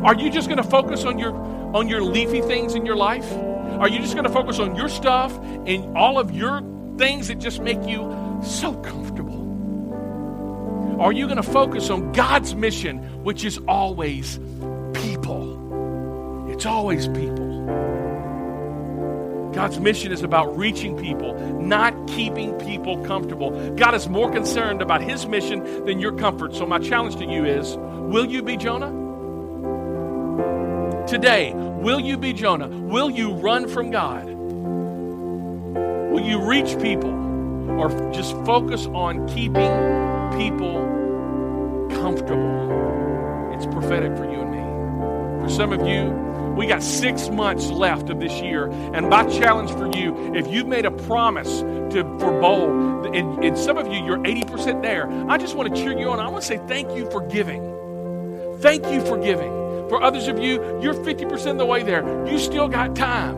Are 0.02 0.14
you 0.14 0.30
just 0.30 0.48
going 0.48 0.62
to 0.62 0.70
focus 0.70 1.04
on 1.04 1.18
your 1.18 1.34
on 1.76 1.88
your 1.90 2.00
leafy 2.00 2.40
things 2.40 2.74
in 2.74 2.86
your 2.86 2.96
life? 2.96 3.30
Are 3.78 3.86
you 3.86 3.98
just 3.98 4.14
going 4.14 4.24
to 4.24 4.32
focus 4.32 4.58
on 4.58 4.76
your 4.76 4.88
stuff 4.88 5.36
and 5.66 5.94
all 5.94 6.18
of 6.18 6.30
your 6.30 6.62
things 6.96 7.28
that 7.28 7.38
just 7.38 7.60
make 7.60 7.86
you 7.86 8.40
so 8.42 8.72
comfortable? 8.76 9.42
Are 11.02 11.12
you 11.12 11.26
going 11.26 11.36
to 11.36 11.42
focus 11.42 11.90
on 11.90 12.12
God's 12.12 12.54
mission, 12.54 13.22
which 13.22 13.44
is 13.44 13.58
always 13.68 14.38
people? 14.94 16.48
It's 16.50 16.64
always 16.64 17.08
people. 17.08 17.43
God's 19.54 19.78
mission 19.78 20.10
is 20.10 20.22
about 20.22 20.56
reaching 20.56 20.96
people, 20.96 21.34
not 21.60 21.94
keeping 22.08 22.52
people 22.58 22.98
comfortable. 23.04 23.50
God 23.76 23.94
is 23.94 24.08
more 24.08 24.30
concerned 24.30 24.82
about 24.82 25.00
his 25.00 25.26
mission 25.26 25.84
than 25.84 26.00
your 26.00 26.12
comfort. 26.12 26.54
So, 26.54 26.66
my 26.66 26.80
challenge 26.80 27.16
to 27.16 27.24
you 27.24 27.44
is 27.44 27.76
will 27.76 28.26
you 28.26 28.42
be 28.42 28.56
Jonah? 28.56 29.02
Today, 31.06 31.52
will 31.54 32.00
you 32.00 32.16
be 32.16 32.32
Jonah? 32.32 32.66
Will 32.66 33.10
you 33.10 33.34
run 33.34 33.68
from 33.68 33.92
God? 33.92 34.26
Will 36.10 36.22
you 36.22 36.40
reach 36.40 36.76
people 36.80 37.12
or 37.78 37.90
just 38.12 38.32
focus 38.44 38.86
on 38.86 39.28
keeping 39.28 39.70
people 40.36 40.80
comfortable? 41.90 43.52
It's 43.54 43.66
prophetic 43.66 44.16
for 44.16 44.24
you 44.24 44.40
and 44.40 44.50
me. 44.50 45.44
For 45.44 45.48
some 45.48 45.72
of 45.72 45.86
you, 45.86 46.33
we 46.56 46.66
got 46.66 46.82
six 46.82 47.28
months 47.28 47.70
left 47.70 48.10
of 48.10 48.20
this 48.20 48.40
year. 48.40 48.66
And 48.66 49.08
my 49.08 49.24
challenge 49.24 49.70
for 49.72 49.90
you, 49.96 50.34
if 50.34 50.46
you've 50.46 50.66
made 50.66 50.84
a 50.86 50.90
promise 50.90 51.60
to 51.60 52.04
for 52.18 52.40
bold, 52.40 53.14
and, 53.14 53.44
and 53.44 53.58
some 53.58 53.76
of 53.76 53.86
you, 53.86 54.04
you're 54.04 54.18
80% 54.18 54.82
there, 54.82 55.08
I 55.28 55.38
just 55.38 55.56
want 55.56 55.74
to 55.74 55.82
cheer 55.82 55.98
you 55.98 56.08
on. 56.08 56.20
I 56.20 56.28
want 56.28 56.42
to 56.42 56.48
say 56.48 56.60
thank 56.68 56.96
you 56.96 57.10
for 57.10 57.26
giving. 57.28 57.62
Thank 58.58 58.86
you 58.86 59.04
for 59.04 59.18
giving. 59.18 59.50
For 59.88 60.02
others 60.02 60.28
of 60.28 60.38
you, 60.38 60.80
you're 60.80 60.94
50% 60.94 61.50
of 61.50 61.58
the 61.58 61.66
way 61.66 61.82
there. 61.82 62.26
You 62.26 62.38
still 62.38 62.68
got 62.68 62.96
time. 62.96 63.36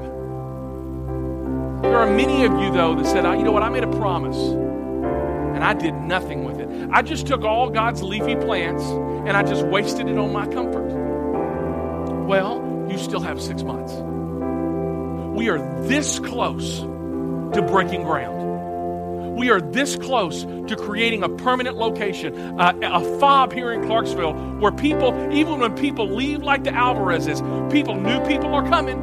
There 1.83 1.97
are 1.97 2.07
many 2.07 2.45
of 2.45 2.53
you, 2.61 2.71
though, 2.73 2.95
that 2.95 3.07
said, 3.07 3.25
you 3.39 3.43
know 3.43 3.53
what, 3.53 3.63
I 3.63 3.69
made 3.69 3.85
a 3.85 3.99
promise 3.99 4.37
and 5.57 5.65
I 5.65 5.73
did 5.73 5.95
nothing 5.95 6.45
with 6.45 6.61
it. 6.61 6.69
I 6.93 7.01
just 7.01 7.27
took 7.27 7.43
all 7.43 7.71
God's 7.71 8.03
leafy 8.03 8.37
plants 8.37 8.85
and 8.85 9.31
I 9.31 9.43
just 9.43 9.67
wasted 9.67 10.09
it 10.09 10.19
on 10.19 10.33
my 10.33 10.47
comfort. 10.47 10.85
Well, 12.27 12.66
you 12.91 12.99
still 12.99 13.21
have 13.21 13.41
six 13.41 13.63
months. 13.63 13.93
We 15.37 15.49
are 15.49 15.59
this 15.83 16.19
close 16.19 16.81
to 16.81 17.67
breaking 17.69 18.05
ground. 18.05 19.37
We 19.37 19.51
are 19.51 19.61
this 19.61 19.97
close 19.97 20.45
to 20.45 20.77
creating 20.77 21.23
a 21.23 21.29
permanent 21.29 21.77
location, 21.77 22.59
uh, 22.59 22.73
a 22.83 23.19
fob 23.21 23.53
here 23.53 23.71
in 23.71 23.85
Clarksville, 23.85 24.33
where 24.61 24.73
people, 24.73 25.13
even 25.31 25.61
when 25.61 25.77
people 25.77 26.09
leave 26.09 26.43
like 26.43 26.65
the 26.65 26.71
Alvarezes, 26.71 27.71
people, 27.71 27.95
new 27.97 28.19
people 28.27 28.55
are 28.55 28.67
coming. 28.67 28.99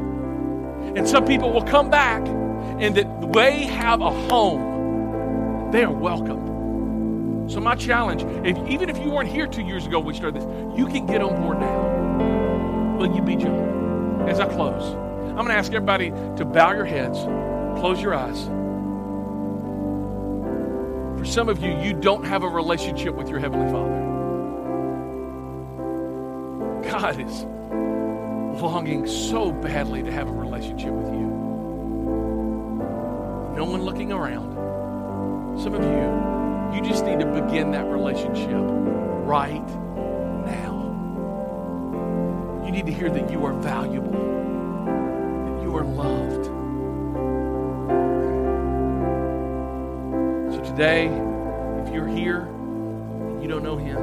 And 0.97 1.07
some 1.07 1.25
people 1.25 1.51
will 1.51 1.63
come 1.63 1.89
back 1.89 2.25
and 2.27 2.95
that 2.95 3.31
they 3.31 3.65
have 3.65 4.01
a 4.01 4.09
home. 4.09 5.71
They 5.71 5.83
are 5.83 5.93
welcome. 5.93 7.49
So 7.49 7.59
my 7.59 7.75
challenge, 7.75 8.23
if, 8.45 8.57
even 8.67 8.89
if 8.89 8.97
you 8.97 9.11
weren't 9.11 9.29
here 9.29 9.45
two 9.45 9.61
years 9.61 9.85
ago 9.85 9.99
we 9.99 10.15
started 10.15 10.41
this, 10.41 10.77
you 10.77 10.87
can 10.87 11.05
get 11.05 11.21
on 11.21 11.41
board 11.41 11.59
now. 11.59 12.02
Will 13.03 13.13
you 13.13 13.21
be 13.21 13.35
John? 13.35 14.29
as 14.29 14.39
I 14.39 14.45
close, 14.45 14.93
I'm 14.93 15.35
going 15.35 15.49
to 15.49 15.55
ask 15.55 15.73
everybody 15.73 16.11
to 16.37 16.45
bow 16.45 16.71
your 16.71 16.85
heads, 16.85 17.19
close 17.81 18.01
your 18.01 18.13
eyes. 18.15 18.45
For 21.19 21.25
some 21.25 21.49
of 21.49 21.61
you, 21.61 21.77
you 21.81 21.91
don't 21.93 22.23
have 22.23 22.43
a 22.43 22.47
relationship 22.47 23.13
with 23.15 23.27
your 23.27 23.39
Heavenly 23.39 23.69
Father. 23.73 23.89
God 26.89 27.19
is 27.19 27.43
longing 28.61 29.05
so 29.05 29.51
badly 29.51 30.01
to 30.01 30.11
have 30.13 30.29
a 30.29 30.31
relationship 30.31 30.93
with 30.93 31.07
you. 31.07 31.27
No 33.57 33.65
one 33.65 33.81
looking 33.81 34.13
around. 34.13 35.59
Some 35.59 35.73
of 35.73 35.83
you, 35.83 36.73
you 36.73 36.81
just 36.89 37.03
need 37.03 37.19
to 37.19 37.25
begin 37.25 37.71
that 37.71 37.85
relationship 37.85 38.61
right 39.25 39.67
need 42.73 42.87
to 42.87 42.91
hear 42.91 43.09
that 43.11 43.29
you 43.29 43.45
are 43.45 43.53
valuable, 43.53 44.11
that 44.11 45.61
you 45.61 45.77
are 45.77 45.83
loved. 45.83 46.45
So 50.55 50.71
today, 50.71 51.05
if 51.85 51.93
you're 51.93 52.07
here 52.07 52.41
and 52.41 53.43
you 53.43 53.47
don't 53.47 53.61
know 53.61 53.77
Him, 53.77 53.97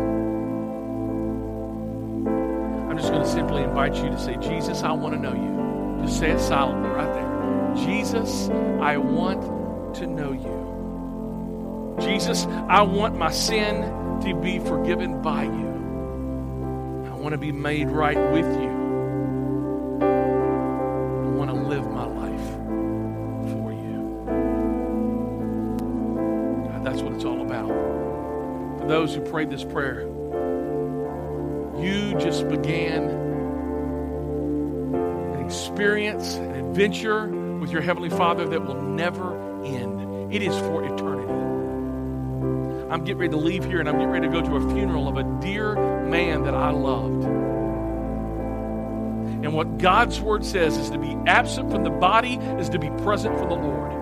I'm 2.88 2.96
just 2.96 3.10
going 3.10 3.24
to 3.24 3.28
simply 3.28 3.64
invite 3.64 3.96
you 3.96 4.08
to 4.08 4.18
say, 4.20 4.36
Jesus, 4.36 4.84
I 4.84 4.92
want 4.92 5.16
to 5.16 5.20
know 5.20 5.34
you. 5.34 6.04
Just 6.06 6.20
say 6.20 6.30
it 6.30 6.38
silently 6.38 6.90
right 6.90 7.12
there. 7.12 7.74
Jesus, 7.84 8.48
I 8.80 8.96
want 8.98 9.96
to 9.96 10.06
know 10.06 10.30
you. 10.30 10.60
Jesus, 12.00 12.46
I 12.68 12.82
want 12.82 13.16
my 13.18 13.32
sin 13.32 13.82
to 14.20 14.34
be 14.40 14.60
forgiven 14.60 15.20
by 15.22 15.42
you. 15.42 15.69
I 17.20 17.22
want 17.22 17.34
to 17.34 17.38
be 17.38 17.52
made 17.52 17.90
right 17.90 18.16
with 18.32 18.46
you. 18.46 18.70
I 20.00 21.28
want 21.36 21.50
to 21.50 21.54
live 21.54 21.86
my 21.90 22.06
life 22.06 22.46
for 23.52 23.72
you. 23.74 24.24
God, 26.66 26.82
that's 26.82 27.02
what 27.02 27.12
it's 27.12 27.26
all 27.26 27.42
about. 27.42 27.68
For 28.78 28.86
those 28.88 29.14
who 29.14 29.20
prayed 29.20 29.50
this 29.50 29.64
prayer, 29.64 30.08
you 31.78 32.18
just 32.18 32.48
began 32.48 33.10
an 34.94 35.44
experience, 35.44 36.36
an 36.36 36.52
adventure 36.52 37.26
with 37.26 37.70
your 37.70 37.82
Heavenly 37.82 38.08
Father 38.08 38.48
that 38.48 38.64
will 38.64 38.80
never 38.80 39.62
end. 39.62 40.32
It 40.32 40.40
is 40.40 40.58
for 40.60 40.82
eternity. 40.84 41.09
I'm 42.90 43.04
getting 43.04 43.18
ready 43.18 43.30
to 43.30 43.36
leave 43.36 43.64
here 43.64 43.78
and 43.78 43.88
I'm 43.88 43.94
getting 43.94 44.10
ready 44.10 44.26
to 44.26 44.32
go 44.32 44.40
to 44.42 44.56
a 44.56 44.74
funeral 44.74 45.06
of 45.06 45.16
a 45.16 45.22
dear 45.40 45.76
man 46.06 46.42
that 46.42 46.54
I 46.54 46.72
loved. 46.72 47.22
And 49.44 49.54
what 49.54 49.78
God's 49.78 50.20
Word 50.20 50.44
says 50.44 50.76
is 50.76 50.90
to 50.90 50.98
be 50.98 51.16
absent 51.26 51.70
from 51.70 51.84
the 51.84 51.90
body 51.90 52.34
is 52.34 52.68
to 52.70 52.80
be 52.80 52.90
present 53.02 53.38
for 53.38 53.46
the 53.46 53.54
Lord. 53.54 53.92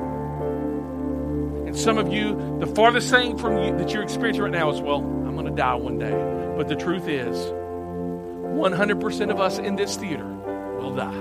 And 1.68 1.76
some 1.76 1.98
of 1.98 2.10
you, 2.10 2.56
the 2.60 2.66
farthest 2.66 3.10
thing 3.10 3.36
from 3.36 3.62
you 3.62 3.76
that 3.76 3.92
you're 3.92 4.02
experiencing 4.02 4.44
right 4.44 4.52
now 4.52 4.70
is, 4.70 4.80
well, 4.80 5.00
I'm 5.00 5.34
going 5.34 5.44
to 5.44 5.52
die 5.52 5.74
one 5.74 5.98
day. 5.98 6.54
But 6.56 6.68
the 6.68 6.76
truth 6.76 7.06
is, 7.08 7.36
100% 7.36 9.30
of 9.30 9.38
us 9.38 9.58
in 9.58 9.76
this 9.76 9.96
theater 9.96 10.26
will 10.26 10.94
die. 10.94 11.20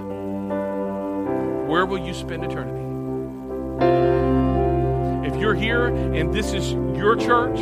Where 1.68 1.86
will 1.86 2.00
you 2.00 2.14
spend 2.14 2.46
eternity? 2.46 2.87
You're 5.40 5.56
here 5.56 5.88
and 5.88 6.34
this 6.34 6.54
is 6.54 6.72
your 6.72 7.16
church, 7.16 7.60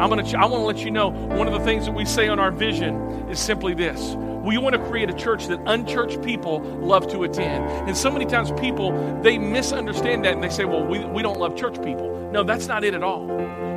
I'm 0.00 0.08
gonna, 0.08 0.26
I 0.38 0.46
want 0.46 0.62
to 0.62 0.66
let 0.66 0.78
you 0.78 0.90
know 0.90 1.10
one 1.10 1.46
of 1.46 1.52
the 1.52 1.60
things 1.60 1.84
that 1.84 1.92
we 1.92 2.06
say 2.06 2.28
on 2.28 2.38
our 2.38 2.50
vision 2.50 2.94
is 3.28 3.38
simply 3.38 3.74
this. 3.74 4.14
We 4.42 4.56
want 4.56 4.74
to 4.74 4.82
create 4.86 5.10
a 5.10 5.12
church 5.12 5.48
that 5.48 5.60
unchurched 5.66 6.22
people 6.22 6.60
love 6.60 7.06
to 7.08 7.24
attend. 7.24 7.66
And 7.86 7.94
so 7.94 8.10
many 8.10 8.24
times 8.24 8.50
people, 8.58 9.20
they 9.20 9.36
misunderstand 9.36 10.24
that 10.24 10.32
and 10.32 10.42
they 10.42 10.48
say, 10.48 10.64
well, 10.64 10.86
we, 10.86 11.04
we 11.04 11.20
don't 11.20 11.38
love 11.38 11.54
church 11.54 11.76
people. 11.82 12.30
No, 12.32 12.42
that's 12.42 12.66
not 12.66 12.82
it 12.82 12.94
at 12.94 13.02
all. 13.02 13.26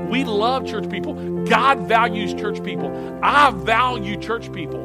We 0.09 0.23
love 0.23 0.65
church 0.65 0.89
people. 0.89 1.13
God 1.43 1.79
values 1.79 2.33
church 2.33 2.63
people. 2.63 3.19
I 3.21 3.51
value 3.51 4.15
church 4.15 4.53
people. 4.53 4.79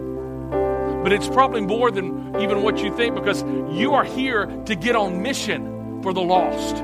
But 1.04 1.12
it's 1.12 1.28
probably 1.28 1.60
more 1.60 1.92
than 1.92 2.34
even 2.40 2.62
what 2.62 2.78
you 2.78 2.92
think 2.96 3.14
because 3.14 3.42
you 3.70 3.94
are 3.94 4.04
here 4.04 4.46
to 4.66 4.74
get 4.74 4.96
on 4.96 5.22
mission 5.22 6.02
for 6.02 6.12
the 6.12 6.22
lost. 6.22 6.82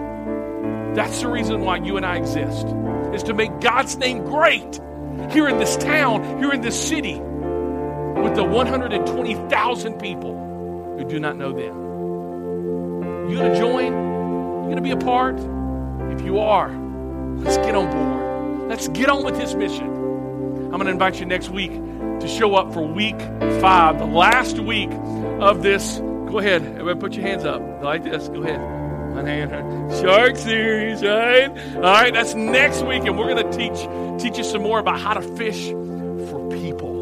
That's 0.95 1.21
the 1.21 1.29
reason 1.29 1.63
why 1.63 1.79
you 1.79 1.97
and 1.97 2.07
I 2.07 2.17
exist, 2.17 2.67
is 3.13 3.23
to 3.25 3.35
make 3.35 3.61
God's 3.61 3.97
name 3.97 4.25
great 4.25 4.81
here 5.31 5.49
in 5.49 5.59
this 5.59 5.77
town, 5.77 6.39
here 6.39 6.53
in 6.53 6.61
this 6.61 6.81
city, 6.89 7.15
with 7.19 8.37
the 8.37 8.45
120,000 8.45 9.99
people 9.99 10.97
who 10.97 11.05
do 11.05 11.19
not 11.19 11.37
know 11.37 11.53
them. 11.53 13.31
You 13.31 13.37
gonna 13.37 13.59
join? 13.59 13.87
You 13.87 14.69
gonna 14.71 14.81
be 14.81 14.93
a 14.93 14.97
part? 14.97 15.37
If 16.13 16.23
you 16.25 16.39
are, 16.39 16.71
let's 17.39 17.57
get 17.59 17.75
on 17.75 17.91
board. 17.91 18.69
Let's 18.69 18.89
get 18.89 19.09
on 19.09 19.25
with 19.25 19.37
this 19.37 19.55
mission. 19.55 19.87
I'm 19.87 20.79
gonna 20.79 20.91
invite 20.91 21.19
you 21.19 21.27
next 21.27 21.51
week 21.51 21.73
to 21.73 22.29
show 22.29 22.55
up 22.55 22.73
for 22.73 22.83
week 22.87 23.19
five, 23.61 23.99
the 23.99 24.07
last 24.07 24.59
week 24.59 24.91
of 25.41 25.63
this. 25.63 25.99
Go 25.99 26.39
ahead, 26.39 26.63
everybody 26.63 26.99
put 27.01 27.15
your 27.15 27.27
hands 27.27 27.45
up 27.45 27.63
like 27.83 28.05
this. 28.05 28.29
Go 28.29 28.43
ahead. 28.43 28.74
Shark 29.15 30.37
series, 30.37 31.03
right? 31.03 31.49
All 31.77 31.83
right, 31.83 32.13
that's 32.13 32.35
next 32.35 32.83
week, 32.83 33.05
and 33.05 33.19
we're 33.19 33.33
going 33.35 33.51
to 33.51 33.57
teach 33.57 34.23
teach 34.23 34.39
you 34.39 34.45
some 34.45 34.63
more 34.63 34.79
about 34.79 35.01
how 35.01 35.15
to 35.15 35.23
fish 35.37 35.69
for 35.69 36.49
people. 36.51 36.93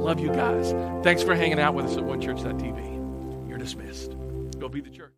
Love 0.00 0.20
you 0.20 0.28
guys. 0.28 0.72
Thanks 1.04 1.22
for 1.22 1.34
hanging 1.34 1.60
out 1.60 1.74
with 1.74 1.86
us 1.86 1.96
at 1.96 2.02
onechurch.tv. 2.02 3.48
You're 3.48 3.58
dismissed. 3.58 4.16
Go 4.58 4.68
be 4.68 4.80
the 4.80 4.90
church. 4.90 5.09